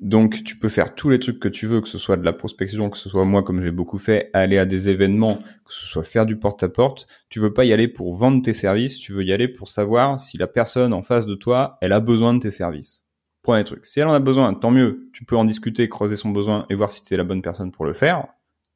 Donc, 0.00 0.42
tu 0.44 0.56
peux 0.56 0.70
faire 0.70 0.94
tous 0.94 1.10
les 1.10 1.20
trucs 1.20 1.38
que 1.38 1.48
tu 1.48 1.66
veux, 1.66 1.82
que 1.82 1.88
ce 1.88 1.98
soit 1.98 2.16
de 2.16 2.24
la 2.24 2.32
prospection, 2.32 2.88
que 2.88 2.96
ce 2.96 3.10
soit 3.10 3.26
moi, 3.26 3.42
comme 3.42 3.62
j'ai 3.62 3.70
beaucoup 3.70 3.98
fait, 3.98 4.30
aller 4.32 4.56
à 4.56 4.64
des 4.64 4.88
événements, 4.88 5.36
que 5.66 5.74
ce 5.74 5.84
soit 5.84 6.02
faire 6.02 6.24
du 6.24 6.38
porte-à-porte. 6.38 7.06
Tu 7.28 7.38
veux 7.38 7.52
pas 7.52 7.66
y 7.66 7.74
aller 7.74 7.86
pour 7.86 8.16
vendre 8.16 8.42
tes 8.42 8.54
services, 8.54 8.98
tu 8.98 9.12
veux 9.12 9.22
y 9.22 9.32
aller 9.34 9.46
pour 9.46 9.68
savoir 9.68 10.18
si 10.18 10.38
la 10.38 10.46
personne 10.46 10.94
en 10.94 11.02
face 11.02 11.26
de 11.26 11.34
toi, 11.34 11.76
elle 11.82 11.92
a 11.92 12.00
besoin 12.00 12.32
de 12.32 12.38
tes 12.38 12.50
services. 12.50 13.04
Premier 13.42 13.64
truc. 13.64 13.84
Si 13.84 14.00
elle 14.00 14.06
en 14.06 14.12
a 14.12 14.20
besoin, 14.20 14.54
tant 14.54 14.70
mieux. 14.70 15.10
Tu 15.12 15.26
peux 15.26 15.36
en 15.36 15.44
discuter, 15.44 15.88
creuser 15.90 16.16
son 16.16 16.30
besoin 16.30 16.64
et 16.70 16.74
voir 16.74 16.90
si 16.90 17.02
tu 17.02 17.12
es 17.12 17.16
la 17.18 17.24
bonne 17.24 17.42
personne 17.42 17.70
pour 17.70 17.84
le 17.84 17.92
faire. 17.92 18.26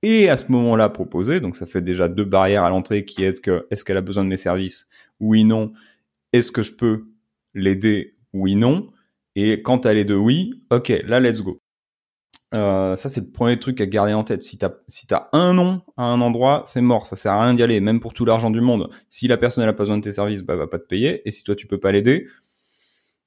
Et 0.04 0.28
à 0.28 0.36
ce 0.36 0.52
moment-là, 0.52 0.90
proposer. 0.90 1.40
Donc, 1.40 1.56
ça 1.56 1.64
fait 1.64 1.80
déjà 1.80 2.08
deux 2.08 2.26
barrières 2.26 2.62
à 2.62 2.68
l'entrée 2.68 3.06
qui 3.06 3.24
est 3.24 3.40
que 3.40 3.66
est-ce 3.70 3.86
qu'elle 3.86 3.96
a 3.96 4.02
besoin 4.02 4.22
de 4.22 4.28
mes 4.28 4.36
services? 4.36 4.86
Oui, 5.18 5.44
non. 5.44 5.72
Est-ce 6.34 6.52
que 6.52 6.60
je 6.62 6.72
peux 6.72 7.06
l'aider? 7.54 8.14
Oui, 8.34 8.54
non. 8.54 8.90
Et 9.34 9.62
quand 9.62 9.86
elle 9.86 9.96
est 9.96 10.04
de 10.04 10.14
oui, 10.14 10.62
ok, 10.70 10.92
là, 11.06 11.20
let's 11.20 11.40
go. 11.40 11.58
Euh, 12.52 12.96
ça, 12.96 13.08
c'est 13.08 13.22
le 13.22 13.30
premier 13.30 13.58
truc 13.58 13.80
à 13.80 13.86
garder 13.86 14.12
en 14.12 14.24
tête. 14.24 14.42
Si 14.42 14.58
t'as 14.58 14.72
si 14.88 15.06
as 15.12 15.30
un 15.32 15.54
non 15.54 15.80
à 15.96 16.04
un 16.04 16.20
endroit, 16.20 16.62
c'est 16.66 16.82
mort. 16.82 17.06
Ça 17.06 17.16
sert 17.16 17.32
à 17.32 17.42
rien 17.42 17.54
d'y 17.54 17.62
aller, 17.62 17.80
même 17.80 17.98
pour 17.98 18.12
tout 18.12 18.26
l'argent 18.26 18.50
du 18.50 18.60
monde. 18.60 18.90
Si 19.08 19.26
la 19.26 19.38
personne 19.38 19.64
elle 19.64 19.70
a 19.70 19.72
pas 19.72 19.84
besoin 19.84 19.96
de 19.96 20.02
tes 20.02 20.12
services, 20.12 20.42
bah, 20.42 20.54
va 20.54 20.66
pas 20.66 20.78
te 20.78 20.86
payer. 20.86 21.26
Et 21.26 21.30
si 21.32 21.44
toi 21.44 21.56
tu 21.56 21.66
peux 21.66 21.80
pas 21.80 21.92
l'aider, 21.92 22.28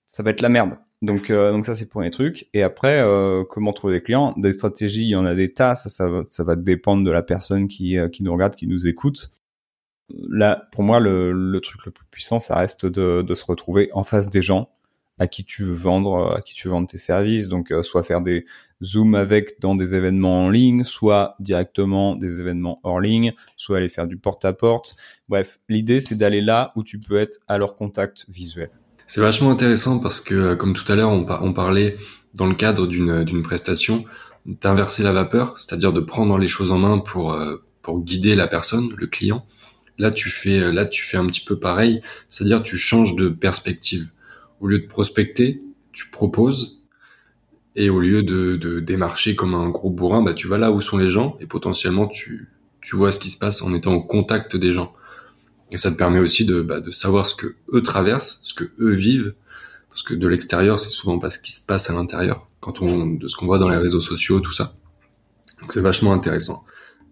ça 0.05 0.23
va 0.23 0.29
être 0.31 0.41
la 0.41 0.49
merde. 0.49 0.77
Donc, 1.03 1.29
euh, 1.29 1.51
donc 1.51 1.65
ça 1.65 1.75
c'est 1.75 1.83
le 1.83 1.89
premier 1.89 2.09
truc. 2.09 2.47
Et 2.53 2.63
après, 2.63 2.99
euh, 3.01 3.43
comment 3.47 3.71
trouver 3.71 3.95
des 3.95 4.03
clients? 4.03 4.33
Des 4.37 4.51
stratégies, 4.51 5.03
il 5.03 5.09
y 5.09 5.15
en 5.15 5.25
a 5.25 5.35
des 5.35 5.53
tas. 5.53 5.75
Ça, 5.75 5.89
ça, 5.89 6.07
va, 6.09 6.23
ça 6.25 6.43
va 6.43 6.55
dépendre 6.55 7.03
de 7.03 7.11
la 7.11 7.21
personne 7.21 7.67
qui, 7.67 7.97
euh, 7.97 8.09
qui 8.09 8.23
nous 8.23 8.33
regarde, 8.33 8.55
qui 8.55 8.67
nous 8.67 8.87
écoute. 8.87 9.29
Là, 10.09 10.67
pour 10.71 10.83
moi, 10.83 10.99
le, 10.99 11.31
le 11.33 11.61
truc 11.61 11.85
le 11.85 11.91
plus 11.91 12.05
puissant, 12.09 12.39
ça 12.39 12.55
reste 12.55 12.85
de, 12.85 13.21
de 13.21 13.35
se 13.35 13.45
retrouver 13.45 13.89
en 13.93 14.03
face 14.03 14.29
des 14.29 14.41
gens 14.41 14.69
à 15.19 15.27
qui 15.27 15.43
tu 15.43 15.63
veux 15.63 15.73
vendre, 15.73 16.35
à 16.35 16.41
qui 16.41 16.53
tu 16.53 16.67
veux 16.67 16.71
vendre 16.71 16.87
tes 16.87 16.97
services. 16.97 17.47
Donc, 17.47 17.73
soit 17.81 18.03
faire 18.03 18.21
des 18.21 18.45
zooms 18.83 19.15
avec 19.15 19.59
dans 19.59 19.75
des 19.75 19.95
événements 19.95 20.45
en 20.45 20.49
ligne, 20.49 20.83
soit 20.83 21.35
directement 21.39 22.15
des 22.15 22.39
événements 22.39 22.79
hors 22.83 22.99
ligne, 22.99 23.33
soit 23.55 23.79
aller 23.79 23.89
faire 23.89 24.07
du 24.07 24.17
porte-à-porte. 24.17 24.95
Bref, 25.27 25.59
l'idée, 25.69 25.99
c'est 25.99 26.15
d'aller 26.15 26.41
là 26.41 26.71
où 26.75 26.83
tu 26.83 26.99
peux 26.99 27.17
être 27.17 27.39
à 27.47 27.57
leur 27.57 27.75
contact 27.75 28.25
visuel. 28.29 28.69
C'est 29.07 29.21
vachement 29.21 29.51
intéressant 29.51 29.99
parce 29.99 30.19
que, 30.19 30.35
euh, 30.35 30.55
comme 30.57 30.73
tout 30.73 30.89
à 30.91 30.95
l'heure, 30.95 31.11
on, 31.11 31.53
parlait 31.53 31.97
dans 32.33 32.45
le 32.45 32.55
cadre 32.55 32.85
d'une 32.87 33.41
prestation 33.41 34.03
d'inverser 34.45 35.01
la 35.01 35.13
vapeur, 35.13 35.57
c'est-à-dire 35.59 35.93
de 35.93 36.01
prendre 36.01 36.37
les 36.37 36.49
choses 36.49 36.71
en 36.71 36.77
main 36.77 36.99
pour 36.99 37.33
euh, 37.33 37.63
pour 37.81 38.01
guider 38.01 38.35
la 38.35 38.47
personne, 38.47 38.89
le 38.95 39.07
client. 39.07 39.45
Là, 39.97 40.11
tu 40.11 40.29
fais 40.29 40.59
euh, 40.59 40.71
là 40.71 40.85
tu 40.85 41.03
fais 41.05 41.17
un 41.17 41.25
petit 41.25 41.43
peu 41.43 41.57
pareil, 41.57 42.01
c'est-à-dire 42.29 42.63
tu 42.63 42.77
changes 42.77 43.15
de 43.15 43.29
perspective. 43.29 44.09
Au 44.59 44.67
lieu 44.67 44.79
de 44.79 44.87
prospecter, 44.87 45.61
tu 45.93 46.09
proposes 46.09 46.83
et 47.77 47.89
au 47.89 47.99
lieu 47.99 48.23
de, 48.23 48.57
de 48.57 48.79
démarcher 48.81 49.35
comme 49.35 49.53
un 49.53 49.69
gros 49.69 49.89
bourrin, 49.89 50.21
bah 50.21 50.33
tu 50.33 50.47
vas 50.47 50.57
là 50.57 50.71
où 50.71 50.81
sont 50.81 50.97
les 50.97 51.09
gens 51.09 51.37
et 51.39 51.45
potentiellement 51.45 52.07
tu 52.07 52.49
tu 52.81 52.95
vois 52.95 53.11
ce 53.13 53.19
qui 53.19 53.29
se 53.29 53.37
passe 53.37 53.61
en 53.61 53.73
étant 53.73 53.93
au 53.93 54.01
contact 54.01 54.57
des 54.57 54.73
gens. 54.73 54.93
Et 55.71 55.77
ça 55.77 55.91
te 55.91 55.97
permet 55.97 56.19
aussi 56.19 56.45
de, 56.45 56.61
bah, 56.61 56.79
de 56.79 56.91
savoir 56.91 57.27
ce 57.27 57.35
que 57.35 57.55
eux 57.73 57.81
traversent, 57.81 58.39
ce 58.43 58.53
que 58.53 58.71
eux 58.79 58.93
vivent, 58.93 59.33
parce 59.89 60.03
que 60.03 60.13
de 60.13 60.27
l'extérieur, 60.27 60.79
c'est 60.79 60.89
souvent 60.89 61.19
pas 61.19 61.29
ce 61.29 61.39
qui 61.39 61.51
se 61.51 61.65
passe 61.65 61.89
à 61.89 61.93
l'intérieur, 61.93 62.47
quand 62.59 62.81
on, 62.81 63.07
de 63.07 63.27
ce 63.27 63.35
qu'on 63.35 63.47
voit 63.47 63.59
dans 63.59 63.69
les 63.69 63.77
réseaux 63.77 64.01
sociaux, 64.01 64.39
tout 64.39 64.53
ça. 64.53 64.75
Donc 65.61 65.73
c'est 65.73 65.81
vachement 65.81 66.13
intéressant. 66.13 66.63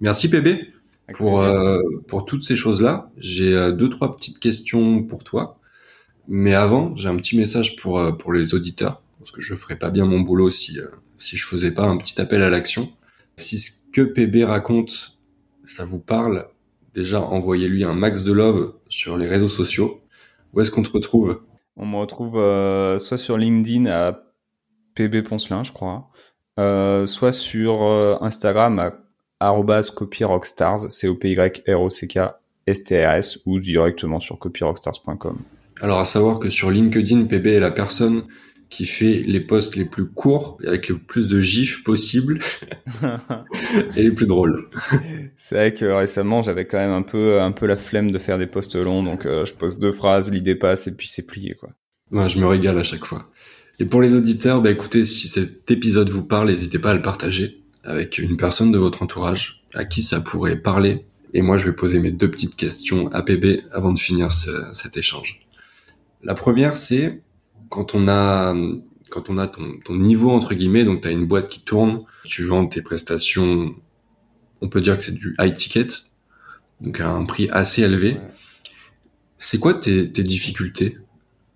Merci 0.02 0.30
PB 0.30 0.72
pour 1.16 1.42
euh, 1.42 1.80
pour 2.08 2.26
toutes 2.26 2.44
ces 2.44 2.56
choses-là. 2.56 3.10
J'ai 3.18 3.54
euh, 3.54 3.72
deux 3.72 3.90
trois 3.90 4.16
petites 4.16 4.40
questions 4.40 5.04
pour 5.04 5.24
toi, 5.24 5.60
mais 6.28 6.54
avant, 6.54 6.96
j'ai 6.96 7.10
un 7.10 7.16
petit 7.16 7.38
message 7.38 7.76
pour 7.76 8.00
euh, 8.00 8.12
pour 8.12 8.34
les 8.34 8.54
auditeurs, 8.54 9.02
parce 9.20 9.32
que 9.32 9.42
je 9.42 9.56
ferais 9.56 9.78
pas 9.78 9.90
bien 9.90 10.06
mon 10.06 10.20
boulot 10.20 10.50
si 10.50 10.78
si 11.18 11.38
je 11.38 11.46
faisais 11.46 11.72
pas 11.72 11.86
un 11.86 11.98
petit 11.98 12.20
appel 12.22 12.42
à 12.42 12.50
l'action. 12.50 12.92
Si 13.38 13.58
ce 13.58 13.72
que 13.92 14.02
PB 14.02 14.46
raconte, 14.46 15.18
ça 15.66 15.86
vous 15.86 16.00
parle, 16.00 16.48
déjà 16.96 17.22
envoyez-lui 17.22 17.84
un 17.84 17.94
max 17.94 18.24
de 18.24 18.32
love 18.32 18.74
sur 18.88 19.18
les 19.18 19.28
réseaux 19.28 19.50
sociaux. 19.50 20.02
Où 20.54 20.62
est-ce 20.62 20.72
qu'on 20.72 20.84
te 20.84 20.92
retrouve? 20.92 21.42
On 21.76 21.86
me 21.86 21.98
retrouve 21.98 22.40
euh, 22.40 22.98
soit 23.00 23.18
sur 23.18 23.38
LinkedIn 23.38 23.86
à 23.88 24.24
PB 24.96 25.24
Poncelin, 25.24 25.64
je 25.64 25.74
crois, 25.74 26.10
euh, 26.58 27.06
soit 27.06 27.34
sur 27.34 27.84
euh, 27.84 28.16
Instagram 28.22 28.94
à 29.42 29.54
copyrockstars, 29.94 30.90
c 30.90 31.08
o 31.10 31.16
p 31.16 31.32
y 31.32 31.36
r 31.36 31.82
o 31.82 31.90
c 31.90 32.08
k 32.08 32.20
s 32.66 32.84
t 32.86 33.06
r 33.06 33.12
s 33.16 33.40
ou 33.46 33.60
directement 33.60 34.22
sur 34.22 34.40
copyrockstars.com. 34.40 35.38
Alors 35.82 36.00
à 36.00 36.06
savoir 36.06 36.40
que 36.40 36.50
sur 36.50 36.72
LinkedIn, 36.72 37.26
PB 37.26 37.48
est 37.48 37.60
la 37.60 37.72
personne 37.72 38.24
qui 38.70 38.86
fait 38.86 39.24
les 39.26 39.40
posts 39.40 39.76
les 39.76 39.86
plus 39.86 40.06
courts 40.06 40.58
avec 40.66 40.90
le 40.90 40.98
plus 40.98 41.28
de 41.28 41.40
gifs 41.42 41.84
possible 41.84 42.40
et 43.96 44.04
les 44.04 44.12
plus 44.12 44.26
drôles. 44.26 44.70
C'est 45.38 45.56
vrai 45.56 45.74
que 45.74 45.86
récemment 45.86 46.44
j'avais 46.44 46.66
quand 46.66 46.78
même 46.78 46.92
un 46.92 47.02
peu 47.02 47.42
un 47.42 47.52
peu 47.52 47.66
la 47.66 47.78
flemme 47.78 48.12
de 48.12 48.18
faire 48.18 48.38
des 48.38 48.48
posts 48.48 48.76
longs 48.76 49.04
donc 49.04 49.26
euh, 49.26 49.46
je 49.46 49.54
poste 49.54 49.80
deux 49.80 49.92
phrases, 49.92 50.32
l'idée 50.32 50.56
passe 50.56 50.88
et 50.88 50.92
puis 50.92 51.08
c'est 51.08 51.26
plié 51.26 51.56
quoi. 51.56 51.70
Ouais, 52.12 52.30
je 52.30 52.40
me 52.40 52.46
régale 52.46 52.78
à 52.78 52.84
chaque 52.84 53.06
fois. 53.06 53.30
Et 53.80 53.86
pour 53.86 54.02
les 54.02 54.14
auditeurs, 54.14 54.62
bah 54.62 54.72
écoutez, 54.72 55.06
si 55.06 55.28
cet 55.28 55.70
épisode 55.70 56.10
vous 56.10 56.24
parle, 56.24 56.50
n'hésitez 56.50 56.80
pas 56.80 56.92
à 56.92 56.94
le 56.94 57.02
partager 57.02 57.62
avec 57.84 58.18
une 58.18 58.38
personne 58.38 58.72
de 58.72 58.78
votre 58.78 59.04
entourage 59.04 59.64
à 59.74 59.86
qui 59.86 60.02
ça 60.02 60.22
pourrait 60.22 60.58
parler. 60.58 61.06
Et 61.34 61.42
moi, 61.42 61.58
je 61.58 61.66
vais 61.66 61.74
poser 61.74 62.00
mes 62.00 62.12
deux 62.12 62.32
petites 62.32 62.56
questions 62.56 63.10
à 63.12 63.22
PB 63.22 63.64
avant 63.72 63.92
de 63.92 64.00
finir 64.00 64.32
cet 64.32 64.98
échange. 64.98 65.42
La 66.24 66.34
première, 66.34 66.78
c'est 66.78 67.22
quand 67.70 67.96
on 67.96 68.08
a 68.08 68.56
quand 69.10 69.30
on 69.30 69.38
a 69.38 69.48
ton, 69.48 69.80
ton 69.84 69.96
niveau 69.96 70.32
entre 70.32 70.56
guillemets, 70.56 70.84
donc 70.84 71.02
tu 71.02 71.08
as 71.08 71.12
une 71.12 71.26
boîte 71.26 71.48
qui 71.48 71.62
tourne, 71.62 72.04
tu 72.24 72.44
vends 72.44 72.66
tes 72.66 72.82
prestations, 72.82 73.76
on 74.62 74.70
peut 74.70 74.82
dire 74.82 74.98
que 74.98 75.04
c'est 75.04 75.14
du 75.14 75.36
high 75.40 75.54
ticket, 75.54 75.88
donc 76.82 77.00
à 77.00 77.10
un 77.10 77.26
prix 77.26 77.50
assez 77.52 77.84
élevé. 77.84 78.18
C'est 79.38 79.60
quoi 79.60 79.74
tes, 79.74 80.12
tes 80.12 80.24
difficultés 80.24 80.98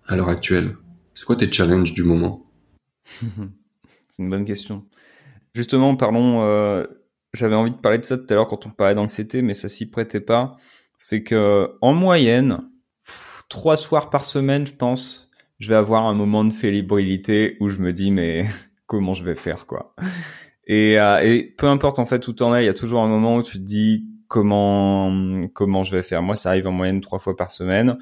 à 0.06 0.16
l'heure 0.16 0.28
actuelle? 0.28 0.76
C'est 1.14 1.24
quoi 1.24 1.36
tes 1.36 1.50
challenges 1.50 1.92
du 1.92 2.02
moment? 2.02 2.46
C'est 4.10 4.22
une 4.22 4.30
bonne 4.30 4.44
question. 4.44 4.86
Justement, 5.54 5.96
parlons. 5.96 6.42
Euh, 6.42 6.86
j'avais 7.32 7.54
envie 7.54 7.70
de 7.70 7.76
parler 7.76 7.98
de 7.98 8.04
ça 8.04 8.18
tout 8.18 8.26
à 8.30 8.34
l'heure 8.34 8.48
quand 8.48 8.66
on 8.66 8.70
parlait 8.70 8.94
dans 8.94 9.04
le 9.04 9.08
CT, 9.08 9.42
mais 9.42 9.54
ça 9.54 9.68
s'y 9.68 9.88
prêtait 9.88 10.20
pas. 10.20 10.56
C'est 10.96 11.22
que 11.22 11.70
en 11.80 11.94
moyenne, 11.94 12.68
trois 13.48 13.76
soirs 13.76 14.10
par 14.10 14.24
semaine, 14.24 14.66
je 14.66 14.74
pense, 14.74 15.29
je 15.60 15.68
vais 15.68 15.76
avoir 15.76 16.06
un 16.06 16.14
moment 16.14 16.44
de 16.44 16.52
fébrilité 16.52 17.56
où 17.60 17.68
je 17.68 17.78
me 17.78 17.92
dis 17.92 18.10
mais 18.10 18.46
comment 18.86 19.14
je 19.14 19.22
vais 19.22 19.36
faire 19.36 19.66
quoi. 19.66 19.94
Et, 20.66 20.98
euh, 20.98 21.20
et 21.22 21.42
peu 21.56 21.66
importe 21.66 21.98
en 21.98 22.06
fait 22.06 22.26
où 22.26 22.32
t'en 22.32 22.54
es, 22.54 22.64
il 22.64 22.66
y 22.66 22.70
a 22.70 22.74
toujours 22.74 23.02
un 23.02 23.08
moment 23.08 23.36
où 23.36 23.42
tu 23.42 23.58
te 23.58 23.62
dis 23.64 24.06
comment 24.26 25.46
comment 25.52 25.84
je 25.84 25.94
vais 25.94 26.02
faire. 26.02 26.22
Moi, 26.22 26.36
ça 26.36 26.50
arrive 26.50 26.66
en 26.66 26.72
moyenne 26.72 27.00
trois 27.00 27.18
fois 27.18 27.36
par 27.36 27.50
semaine. 27.50 27.98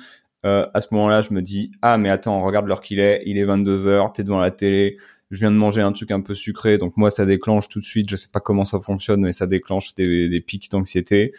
Euh, 0.46 0.66
à 0.72 0.80
ce 0.80 0.88
moment-là, 0.92 1.22
je 1.22 1.34
me 1.34 1.42
dis 1.42 1.72
ah 1.82 1.98
mais 1.98 2.10
attends, 2.10 2.42
regarde 2.42 2.66
l'heure 2.66 2.80
qu'il 2.80 3.00
est, 3.00 3.22
il 3.26 3.38
est 3.38 3.44
22 3.44 3.86
heures, 3.88 4.12
t'es 4.12 4.22
devant 4.22 4.38
la 4.38 4.52
télé, 4.52 4.96
je 5.32 5.40
viens 5.40 5.50
de 5.50 5.56
manger 5.56 5.80
un 5.82 5.92
truc 5.92 6.12
un 6.12 6.20
peu 6.20 6.34
sucré, 6.34 6.78
donc 6.78 6.96
moi 6.96 7.10
ça 7.10 7.26
déclenche 7.26 7.68
tout 7.68 7.80
de 7.80 7.84
suite. 7.84 8.08
Je 8.08 8.16
sais 8.16 8.28
pas 8.32 8.40
comment 8.40 8.64
ça 8.64 8.78
fonctionne, 8.80 9.22
mais 9.22 9.32
ça 9.32 9.46
déclenche 9.46 9.94
des 9.96 10.42
pics 10.46 10.70
d'anxiété. 10.70 11.32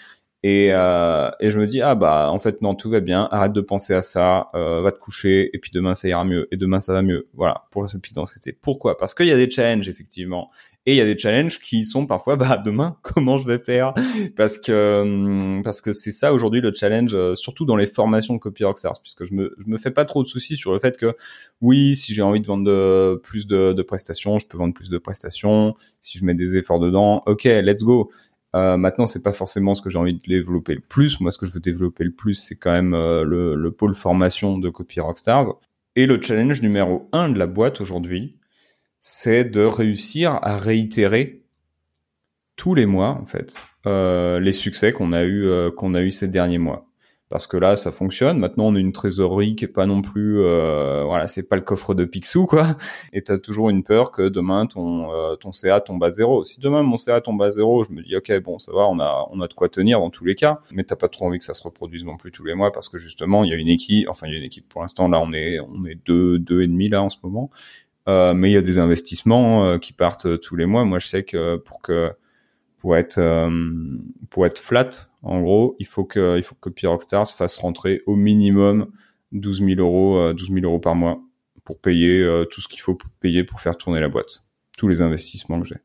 Et, 0.44 0.70
euh, 0.72 1.30
et 1.42 1.52
je 1.52 1.60
me 1.60 1.68
dis 1.68 1.82
ah 1.82 1.96
bah 1.96 2.30
en 2.32 2.40
fait 2.40 2.62
non 2.62 2.74
tout 2.74 2.90
va 2.90 3.02
bien, 3.02 3.28
arrête 3.30 3.52
de 3.52 3.60
penser 3.60 3.94
à 3.94 4.02
ça, 4.02 4.48
euh, 4.56 4.80
va 4.82 4.94
te 4.94 5.00
coucher 5.00 5.50
et 5.54 5.60
puis 5.60 5.70
demain 5.74 5.96
ça 5.96 6.08
ira 6.08 6.24
mieux 6.24 6.48
et 6.52 6.58
demain 6.58 6.80
ça 6.80 6.94
va 6.94 7.02
mieux. 7.02 7.28
Voilà 7.34 7.66
pour 7.72 7.90
ce 7.90 7.98
pic 7.98 8.14
d'anxiété. 8.14 8.54
Pourquoi? 8.54 8.96
Parce 8.96 9.14
qu'il 9.14 9.28
y 9.28 9.34
a 9.34 9.38
des 9.38 9.50
challenges 9.50 9.90
effectivement. 9.90 10.50
Et 10.86 10.94
il 10.94 10.96
y 10.96 11.02
a 11.02 11.06
des 11.06 11.20
challenges 11.20 11.60
qui 11.60 11.84
sont 11.84 12.08
parfois 12.08 12.38
bah 12.38 12.58
demain 12.66 12.96
comment 13.02 13.38
je 13.38 13.48
vais 13.48 13.60
faire? 13.60 13.94
Parce 14.38 14.58
que 14.58 15.02
hum, 15.02 15.62
parce 15.62 15.82
que 15.82 15.92
c'est 15.92 16.12
ça 16.12 16.32
aujourd'hui 16.32 16.62
le 16.62 16.74
challenge 16.74 17.14
euh, 17.16 17.36
surtout 17.36 17.66
dans 17.66 17.76
les 17.76 17.86
formations 17.86 18.34
de 18.34 18.40
copy 18.40 18.64
rockstars 18.64 19.02
puisque 19.02 19.26
je 19.26 19.34
me 19.34 19.54
je 19.60 19.70
me 19.70 19.78
fais 19.78 19.92
pas 19.92 20.06
trop 20.06 20.24
de 20.24 20.28
soucis 20.30 20.56
sur 20.56 20.72
le 20.72 20.80
fait 20.80 20.96
que 20.98 21.18
oui 21.60 21.98
si 21.98 22.14
j'ai 22.14 22.22
envie 22.22 22.40
de 22.40 22.48
vendre 22.48 22.64
de, 22.64 23.20
plus 23.22 23.46
de, 23.46 23.74
de 23.74 23.82
prestations 23.82 24.40
je 24.40 24.48
peux 24.48 24.58
vendre 24.58 24.74
plus 24.74 24.90
de 24.90 24.98
prestations. 24.98 25.76
Si 26.00 26.18
je 26.18 26.24
mets 26.24 26.34
des 26.34 26.56
efforts 26.56 26.80
dedans 26.80 27.24
ok 27.26 27.44
let's 27.44 27.84
go 27.84 28.10
euh, 28.56 28.78
maintenant, 28.78 29.08
c'est 29.08 29.22
pas 29.22 29.32
forcément 29.32 29.76
ce 29.76 29.82
que 29.82 29.90
j'ai 29.90 30.00
envie 30.00 30.16
de 30.16 30.22
développer 30.28 30.76
le 30.76 30.82
plus. 30.82 31.20
Moi, 31.20 31.32
ce 31.32 31.38
que 31.38 31.46
je 31.46 31.52
veux 31.52 31.60
développer 31.60 32.04
le 32.04 32.12
plus, 32.12 32.36
c'est 32.36 32.56
quand 32.56 32.72
même 32.72 32.94
euh, 32.94 33.24
le, 33.24 33.56
le, 33.56 33.72
pôle 33.72 33.96
formation 33.96 34.58
de 34.58 34.70
Copy 34.70 35.00
Rockstars. 35.00 35.56
Et 35.96 36.06
le 36.06 36.22
challenge 36.22 36.62
numéro 36.62 37.10
un 37.12 37.30
de 37.30 37.38
la 37.38 37.48
boîte 37.48 37.82
aujourd'hui, 37.82 38.38
c'est 39.00 39.46
de 39.46 39.62
réussir 39.62 40.40
à 40.42 40.58
réitérer 40.58 41.44
tous 42.56 42.76
les 42.76 42.86
mois, 42.86 43.18
en 43.22 43.26
fait, 43.26 43.54
euh, 43.86 44.40
les 44.40 44.52
succès 44.52 44.92
qu'on 44.92 45.14
a 45.14 45.24
eu 45.24 45.72
qu'on 45.78 45.94
a 45.94 46.02
eu 46.02 46.12
ces 46.12 46.28
derniers 46.28 46.58
mois 46.58 46.89
parce 47.30 47.46
que 47.46 47.58
là 47.58 47.76
ça 47.76 47.92
fonctionne. 47.92 48.40
Maintenant 48.40 48.66
on 48.66 48.76
a 48.76 48.80
une 48.80 48.92
trésorerie 48.92 49.56
qui 49.56 49.66
est 49.66 49.70
pas 49.70 49.86
non 49.86 50.02
plus 50.02 50.40
euh, 50.40 51.04
voilà 51.06 51.28
c'est 51.28 51.48
pas 51.48 51.56
le 51.56 51.62
coffre 51.62 51.94
de 51.94 52.04
Picsou 52.04 52.48
quoi. 52.48 52.76
Et 53.14 53.22
t'as 53.22 53.38
toujours 53.38 53.70
une 53.70 53.84
peur 53.84 54.12
que 54.12 54.28
demain 54.28 54.66
ton 54.66 55.14
euh, 55.14 55.36
ton 55.36 55.52
CA 55.52 55.80
tombe 55.80 56.04
à 56.04 56.10
zéro. 56.10 56.44
Si 56.44 56.60
demain 56.60 56.82
mon 56.84 56.98
CA 56.98 57.22
tombe 57.22 57.42
à 57.42 57.52
zéro, 57.52 57.84
je 57.84 57.92
me 57.92 58.02
dis 58.02 58.16
ok 58.16 58.40
bon 58.42 58.58
ça 58.60 58.72
va 58.74 58.88
on 58.88 59.00
a 59.00 59.28
on 59.32 59.40
a 59.42 59.48
de 59.48 59.54
quoi 59.54 59.70
tenir 59.70 60.00
dans 60.00 60.10
tous 60.10 60.26
les 60.26 60.36
cas. 60.36 60.60
Mais 60.74 60.84
t'as 60.84 60.96
pas 60.96 61.08
trop 61.08 61.28
envie 61.28 61.38
que 61.38 61.46
ça 61.46 61.54
se 61.54 61.64
reproduise 61.64 62.04
non 62.04 62.18
plus 62.18 62.32
tous 62.32 62.44
les 62.44 62.56
mois 62.56 62.72
parce 62.72 62.90
que 62.90 62.98
justement 62.98 63.44
il 63.44 63.52
y 63.52 63.54
a 63.54 63.58
une 63.58 63.70
équipe 63.70 64.10
enfin 64.10 64.28
il 64.28 64.34
y 64.34 64.36
a 64.36 64.40
une 64.40 64.44
équipe 64.46 64.68
pour 64.68 64.82
l'instant 64.82 65.08
là 65.08 65.20
on 65.22 65.32
est 65.32 65.60
on 65.60 65.86
est 65.86 66.00
deux 66.06 66.40
deux 66.40 66.64
et 66.64 66.68
demi 66.68 66.90
là 66.90 67.04
en 67.04 67.10
ce 67.10 67.18
moment. 67.24 67.52
Euh, 68.08 68.34
mais 68.34 68.50
il 68.50 68.54
y 68.54 68.58
a 68.58 68.62
des 68.62 68.80
investissements 68.80 69.66
euh, 69.66 69.78
qui 69.78 69.94
partent 69.94 70.40
tous 70.40 70.56
les 70.56 70.66
mois. 70.66 70.84
Moi 70.84 70.98
je 70.98 71.06
sais 71.06 71.24
que 71.24 71.58
pour 71.58 71.82
que 71.82 72.12
pour 72.80 72.98
être 72.98 73.18
euh, 73.18 73.50
pour 74.30 74.46
être 74.46 74.60
flat, 74.60 74.90
en 75.22 75.42
gros, 75.42 75.76
il 75.80 75.86
faut 75.86 76.06
que 76.06 76.38
il 76.38 76.44
faut 76.44 76.56
que 76.56 76.70
fasse 77.36 77.58
rentrer 77.58 78.02
au 78.06 78.16
minimum 78.16 78.92
12 79.32 79.64
000 79.64 79.80
euros 79.80 80.34
12 80.34 80.52
000 80.52 80.66
euros 80.66 80.80
par 80.80 80.96
mois 80.96 81.22
pour 81.70 81.78
payer 81.78 82.18
euh, 82.18 82.46
tout 82.46 82.62
ce 82.62 82.68
qu'il 82.68 82.82
faut 82.82 82.98
payer 83.20 83.44
pour 83.44 83.62
faire 83.62 83.78
tourner 83.78 84.00
la 84.00 84.10
boîte, 84.10 84.44
tous 84.76 84.88
les 84.88 85.04
investissements 85.04 85.62
que 85.62 85.68
j'ai, 85.68 85.78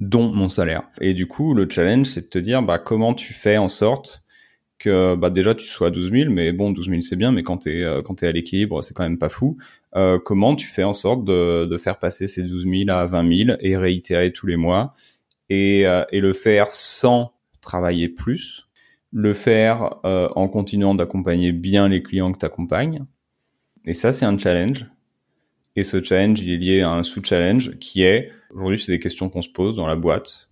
dont 0.00 0.30
mon 0.30 0.50
salaire. 0.50 0.82
Et 1.00 1.14
du 1.14 1.26
coup, 1.26 1.54
le 1.54 1.66
challenge, 1.66 2.08
c'est 2.08 2.20
de 2.20 2.26
te 2.26 2.38
dire 2.38 2.62
bah 2.62 2.78
comment 2.78 3.14
tu 3.14 3.32
fais 3.32 3.56
en 3.56 3.68
sorte 3.68 4.22
que 4.78 5.14
bah 5.14 5.30
déjà 5.30 5.54
tu 5.54 5.66
sois 5.66 5.86
à 5.86 5.90
12 5.90 6.10
000, 6.10 6.30
mais 6.30 6.52
bon 6.52 6.72
12 6.72 6.90
000 6.90 7.00
c'est 7.00 7.16
bien, 7.16 7.32
mais 7.32 7.42
quand 7.42 7.56
t'es 7.56 7.82
euh, 7.82 8.02
quand 8.02 8.22
à 8.22 8.32
l'équilibre 8.32 8.82
c'est 8.82 8.92
quand 8.92 9.04
même 9.04 9.18
pas 9.18 9.30
fou. 9.30 9.56
Euh, 9.94 10.18
comment 10.22 10.54
tu 10.54 10.66
fais 10.66 10.84
en 10.84 10.92
sorte 10.92 11.24
de, 11.24 11.64
de 11.64 11.78
faire 11.78 11.98
passer 11.98 12.26
ces 12.26 12.42
12 12.42 12.66
000 12.86 12.90
à 12.90 13.06
20 13.06 13.46
000 13.46 13.58
et 13.60 13.78
réitérer 13.78 14.30
tous 14.30 14.46
les 14.46 14.56
mois 14.56 14.92
et, 15.48 15.86
euh, 15.86 16.04
et 16.10 16.20
le 16.20 16.32
faire 16.32 16.68
sans 16.68 17.32
travailler 17.60 18.08
plus, 18.08 18.68
le 19.12 19.32
faire 19.32 19.96
euh, 20.04 20.28
en 20.36 20.48
continuant 20.48 20.94
d'accompagner 20.94 21.52
bien 21.52 21.88
les 21.88 22.02
clients 22.02 22.32
que 22.32 22.38
tu 22.38 22.46
accompagnes. 22.46 23.04
Et 23.84 23.94
ça, 23.94 24.12
c'est 24.12 24.24
un 24.24 24.36
challenge. 24.38 24.86
Et 25.76 25.84
ce 25.84 26.02
challenge, 26.02 26.40
il 26.40 26.50
est 26.50 26.56
lié 26.56 26.80
à 26.82 26.90
un 26.90 27.02
sous-challenge 27.02 27.78
qui 27.78 28.02
est, 28.02 28.30
aujourd'hui, 28.50 28.78
c'est 28.78 28.92
des 28.92 28.98
questions 28.98 29.28
qu'on 29.28 29.42
se 29.42 29.48
pose 29.48 29.76
dans 29.76 29.86
la 29.86 29.96
boîte, 29.96 30.48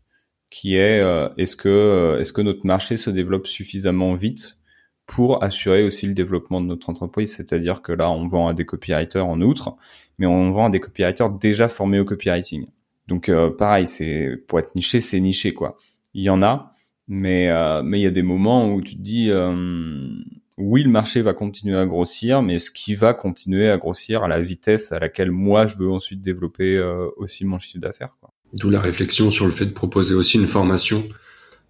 qui 0.51 0.77
est 0.77 1.01
euh, 1.01 1.29
est-ce 1.39 1.57
que 1.57 2.19
est-ce 2.21 2.33
que 2.33 2.43
notre 2.43 2.67
marché 2.67 2.97
se 2.97 3.11
développe 3.11 3.47
suffisamment 3.47 4.15
vite 4.15 4.59
pour 5.07 5.43
assurer 5.43 5.83
aussi 5.85 6.07
le 6.07 6.15
développement 6.15 6.61
de 6.61 6.67
notre 6.67 6.91
entreprise, 6.91 7.35
c'est-à-dire 7.35 7.83
que 7.83 7.93
là, 7.93 8.11
on 8.11 8.29
vend 8.29 8.49
à 8.49 8.55
des 8.55 8.65
copywriters 8.65 9.27
en 9.27 9.41
outre, 9.41 9.77
mais 10.19 10.27
on 10.27 10.51
vend 10.53 10.67
à 10.67 10.71
des 10.71 10.81
copywriters 10.81 11.31
déjà 11.31 11.69
formés 11.69 11.99
au 11.99 12.05
copywriting. 12.05 12.67
Donc 13.09 13.29
euh, 13.29 13.51
pareil, 13.51 13.87
c'est 13.87 14.43
pour 14.47 14.59
être 14.59 14.75
niché, 14.75 15.01
c'est 15.01 15.21
niché 15.21 15.53
quoi. 15.53 15.79
Il 16.15 16.23
y 16.23 16.31
en 16.31 16.43
a, 16.43 16.75
mais 17.09 17.51
euh, 17.51 17.83
mais 17.83 18.01
il 18.01 18.03
y 18.03 18.07
a 18.07 18.11
des 18.11 18.23
moments 18.23 18.73
où 18.73 18.81
tu 18.81 18.97
te 18.97 19.01
dis 19.01 19.31
euh, 19.31 20.09
oui, 20.57 20.85
le 20.85 20.91
marché 20.91 21.21
va 21.21 21.35
continuer 21.35 21.77
à 21.77 21.87
grossir, 21.87 22.43
mais 22.43 22.59
ce 22.59 22.71
qui 22.71 22.95
va 22.95 23.13
continuer 23.13 23.69
à 23.69 23.77
grossir 23.77 24.23
à 24.23 24.29
la 24.29 24.41
vitesse 24.41 24.93
à 24.93 24.99
laquelle 24.99 25.31
moi 25.31 25.67
je 25.67 25.77
veux 25.77 25.91
ensuite 25.91 26.23
développer 26.23 26.81
aussi 27.17 27.45
mon 27.45 27.59
chiffre 27.59 27.81
d'affaires. 27.81 28.17
D'où 28.53 28.71
la 28.71 28.81
réflexion 28.81 29.31
sur 29.31 29.47
le 29.47 29.53
fait 29.53 29.67
de 29.67 29.73
proposer 29.73 30.15
aussi 30.15 30.39
une 30.39 30.47
formation 30.47 31.05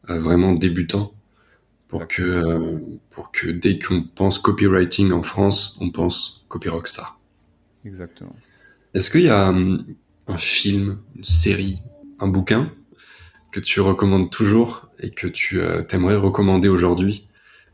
vraiment 0.07 0.53
débutant 0.53 1.15
pour 1.89 2.07
que 2.07 2.79
pour 3.11 3.33
que 3.33 3.49
dès 3.49 3.79
qu'on 3.79 4.03
pense 4.03 4.39
copywriting 4.39 5.13
en 5.13 5.23
France, 5.23 5.79
on 5.81 5.91
pense 5.91 6.45
copy 6.49 6.69
rockstar. 6.69 7.19
Exactement. 7.87 8.37
Est-ce 8.93 9.11
qu'il 9.11 9.23
y 9.23 9.29
a 9.29 9.49
hum, 9.49 9.85
un 10.27 10.37
film, 10.37 10.99
une 11.17 11.25
série, 11.25 11.83
un 12.19 12.29
bouquin 12.29 12.73
que 13.53 13.61
tu 13.61 13.81
recommandes 13.81 14.31
toujours 14.31 14.89
et 14.99 15.11
que 15.11 15.27
tu 15.27 15.61
euh, 15.61 15.83
t'aimerais 15.83 16.17
recommander 16.17 16.69
aujourd'hui 16.69 17.29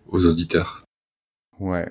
aux 0.09 0.27
auditeurs 0.27 0.85
Ouais. 1.59 1.89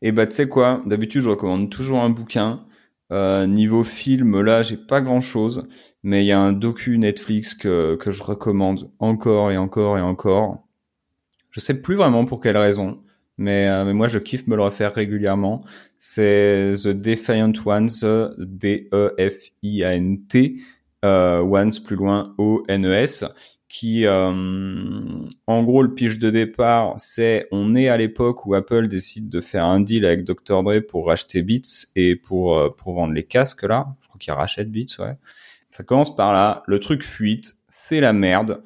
Et 0.00 0.10
bah 0.10 0.26
tu 0.26 0.34
sais 0.34 0.48
quoi, 0.48 0.82
d'habitude 0.86 1.22
je 1.22 1.28
recommande 1.28 1.70
toujours 1.70 2.00
un 2.00 2.10
bouquin. 2.10 2.64
Euh, 3.12 3.46
niveau 3.46 3.84
film, 3.84 4.40
là 4.40 4.62
j'ai 4.62 4.76
pas 4.76 5.00
grand 5.00 5.20
chose, 5.20 5.68
mais 6.02 6.24
il 6.24 6.26
y 6.26 6.32
a 6.32 6.40
un 6.40 6.52
docu 6.52 6.98
Netflix 6.98 7.54
que, 7.54 7.96
que 7.96 8.10
je 8.10 8.22
recommande 8.22 8.90
encore 8.98 9.50
et 9.50 9.58
encore 9.58 9.98
et 9.98 10.00
encore. 10.00 10.66
Je 11.50 11.60
sais 11.60 11.80
plus 11.80 11.94
vraiment 11.94 12.24
pour 12.24 12.40
quelle 12.40 12.56
raison, 12.56 13.01
mais, 13.38 13.68
euh, 13.68 13.84
mais 13.84 13.92
moi 13.92 14.08
je 14.08 14.18
kiffe 14.18 14.46
me 14.46 14.56
le 14.56 14.62
refaire 14.62 14.94
régulièrement 14.94 15.64
c'est 16.04 16.72
The 16.82 16.88
Defiant 16.88 17.52
Ones, 17.64 18.34
D-E-F-I-A-N-T, 18.36 20.56
euh, 21.04 21.40
Ones 21.40 21.70
plus 21.84 21.94
loin 21.94 22.34
O-N-E-S, 22.38 23.24
qui, 23.68 24.04
euh, 24.04 24.32
en 25.46 25.62
gros, 25.62 25.84
le 25.84 25.94
pitch 25.94 26.18
de 26.18 26.30
départ, 26.30 26.94
c'est 26.98 27.46
on 27.52 27.76
est 27.76 27.88
à 27.88 27.96
l'époque 27.96 28.46
où 28.46 28.54
Apple 28.54 28.88
décide 28.88 29.30
de 29.30 29.40
faire 29.40 29.64
un 29.64 29.78
deal 29.78 30.04
avec 30.04 30.24
Dr. 30.24 30.64
Dre 30.64 30.80
pour 30.80 31.06
racheter 31.06 31.42
Beats 31.42 31.86
et 31.94 32.16
pour, 32.16 32.74
pour 32.74 32.94
vendre 32.94 33.14
les 33.14 33.22
casques 33.22 33.62
là. 33.62 33.94
Je 34.00 34.08
crois 34.08 34.18
qu'il 34.18 34.32
rachète 34.32 34.72
Beats, 34.72 34.98
ouais. 34.98 35.16
Ça 35.70 35.84
commence 35.84 36.16
par 36.16 36.32
là, 36.32 36.64
le 36.66 36.80
truc 36.80 37.04
fuite, 37.04 37.54
c'est 37.68 38.00
la 38.00 38.12
merde. 38.12 38.60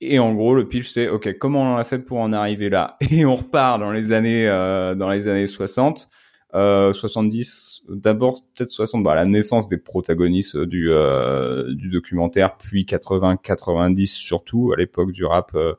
Et 0.00 0.18
en 0.18 0.34
gros, 0.34 0.54
le 0.54 0.68
pitch, 0.68 0.88
c'est 0.88 1.08
OK, 1.08 1.38
comment 1.38 1.74
on 1.74 1.76
a 1.76 1.84
fait 1.84 1.98
pour 1.98 2.18
en 2.18 2.32
arriver 2.32 2.70
là? 2.70 2.96
Et 3.10 3.24
on 3.24 3.36
repart 3.36 3.80
dans 3.80 3.90
les 3.90 4.12
années 4.12 4.46
euh, 4.46 4.94
dans 4.94 5.08
les 5.08 5.28
années 5.28 5.46
60 5.46 6.08
euh, 6.54 6.92
70, 6.92 7.82
d'abord 7.88 8.42
peut-être 8.54 8.70
60, 8.70 9.02
bah, 9.02 9.14
la 9.14 9.26
naissance 9.26 9.68
des 9.68 9.76
protagonistes 9.76 10.56
du, 10.56 10.90
euh, 10.90 11.74
du 11.74 11.90
documentaire, 11.90 12.56
puis 12.56 12.86
80, 12.86 13.36
90 13.36 14.06
surtout, 14.06 14.72
à 14.72 14.76
l'époque 14.76 15.12
du 15.12 15.24
rap, 15.24 15.54
euh, 15.54 15.74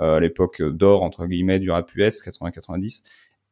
euh, 0.00 0.16
à 0.16 0.20
l'époque 0.20 0.62
d'or, 0.62 1.02
entre 1.02 1.26
guillemets, 1.26 1.58
du 1.58 1.70
rap 1.70 1.92
US, 1.96 2.22
80, 2.22 2.52
90. 2.52 3.02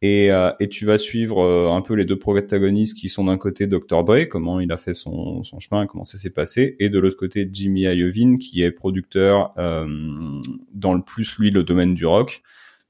Et, 0.02 0.32
euh, 0.32 0.50
et 0.58 0.68
tu 0.68 0.84
vas 0.84 0.98
suivre 0.98 1.42
un 1.70 1.80
peu 1.80 1.94
les 1.94 2.04
deux 2.04 2.18
protagonistes 2.18 2.98
qui 2.98 3.08
sont 3.08 3.24
d'un 3.24 3.38
côté 3.38 3.66
Dr. 3.66 4.02
Dre, 4.04 4.28
comment 4.28 4.58
il 4.58 4.72
a 4.72 4.76
fait 4.76 4.94
son, 4.94 5.44
son 5.44 5.60
chemin, 5.60 5.86
comment 5.86 6.04
ça 6.04 6.18
s'est 6.18 6.30
passé, 6.30 6.76
et 6.80 6.90
de 6.90 6.98
l'autre 6.98 7.16
côté 7.16 7.48
Jimmy 7.52 7.82
Iovine, 7.82 8.38
qui 8.38 8.62
est 8.62 8.72
producteur 8.72 9.54
dans 9.56 10.94
le 10.94 11.02
plus, 11.02 11.38
lui, 11.38 11.50
le 11.50 11.62
domaine 11.62 11.94
du 11.94 12.04
rock 12.04 12.42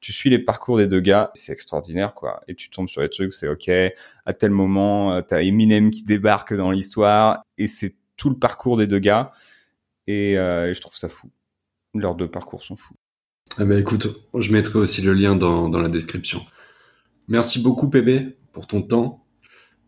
tu 0.02 0.12
suis 0.12 0.28
les 0.28 0.40
parcours 0.40 0.78
des 0.78 0.88
deux 0.88 1.00
gars, 1.00 1.30
c'est 1.32 1.52
extraordinaire 1.52 2.12
quoi. 2.12 2.42
Et 2.48 2.56
tu 2.56 2.68
tombes 2.68 2.88
sur 2.88 3.00
les 3.00 3.08
trucs, 3.08 3.32
c'est 3.32 3.48
ok. 3.48 3.70
À 4.26 4.32
tel 4.34 4.50
moment, 4.50 5.14
euh, 5.14 5.22
t'as 5.22 5.42
Eminem 5.42 5.92
qui 5.92 6.02
débarque 6.02 6.52
dans 6.52 6.72
l'histoire 6.72 7.44
et 7.56 7.68
c'est 7.68 7.94
tout 8.16 8.28
le 8.28 8.36
parcours 8.36 8.76
des 8.76 8.88
deux 8.88 8.98
gars. 8.98 9.30
Et, 10.08 10.36
euh, 10.36 10.74
je 10.74 10.80
trouve 10.80 10.96
ça 10.96 11.08
fou. 11.08 11.30
Leurs 11.94 12.16
deux 12.16 12.28
parcours 12.28 12.64
sont 12.64 12.74
fous. 12.74 12.96
Eh 13.60 13.64
ben 13.64 13.78
écoute, 13.78 14.08
je 14.36 14.50
mettrai 14.50 14.80
aussi 14.80 15.02
le 15.02 15.12
lien 15.12 15.36
dans, 15.36 15.68
dans 15.68 15.78
la 15.78 15.88
description. 15.88 16.44
Merci 17.28 17.60
beaucoup 17.60 17.88
PB 17.88 18.34
pour 18.52 18.66
ton 18.66 18.82
temps, 18.82 19.24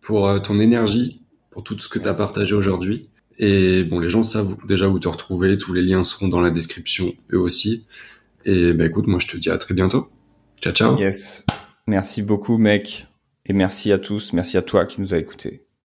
pour 0.01 0.29
euh, 0.29 0.39
ton 0.39 0.61
énergie, 0.61 1.23
pour 1.51 1.63
tout 1.63 1.79
ce 1.79 1.89
que 1.89 1.99
tu 1.99 2.09
as 2.09 2.15
partagé 2.15 2.55
aujourd'hui. 2.55 3.09
Et 3.39 3.85
bon, 3.85 3.99
les 3.99 4.09
gens 4.09 4.23
savent 4.23 4.57
déjà 4.67 4.89
où 4.89 4.99
te 4.99 5.09
retrouver. 5.09 5.59
Tous 5.59 5.73
les 5.73 5.83
liens 5.83 6.05
seront 6.05 6.29
dans 6.29 6.41
la 6.41 6.51
description, 6.51 7.15
eux 7.33 7.41
aussi. 7.41 7.87
Et 8.45 8.73
bah 8.73 8.87
écoute, 8.87 9.07
moi 9.07 9.19
je 9.19 9.27
te 9.27 9.37
dis 9.37 9.51
à 9.51 9.59
très 9.59 9.75
bientôt. 9.75 10.09
Ciao, 10.61 10.73
ciao. 10.73 10.99
Yes. 10.99 11.45
Merci 11.87 12.23
beaucoup, 12.23 12.59
mec. 12.59 13.07
Et 13.47 13.53
merci 13.53 13.93
à 13.93 13.99
tous. 13.99 14.33
Merci 14.33 14.57
à 14.57 14.63
toi 14.63 14.87
qui 14.87 15.01
nous 15.01 15.15
a 15.15 15.19
écoutés. 15.19 15.64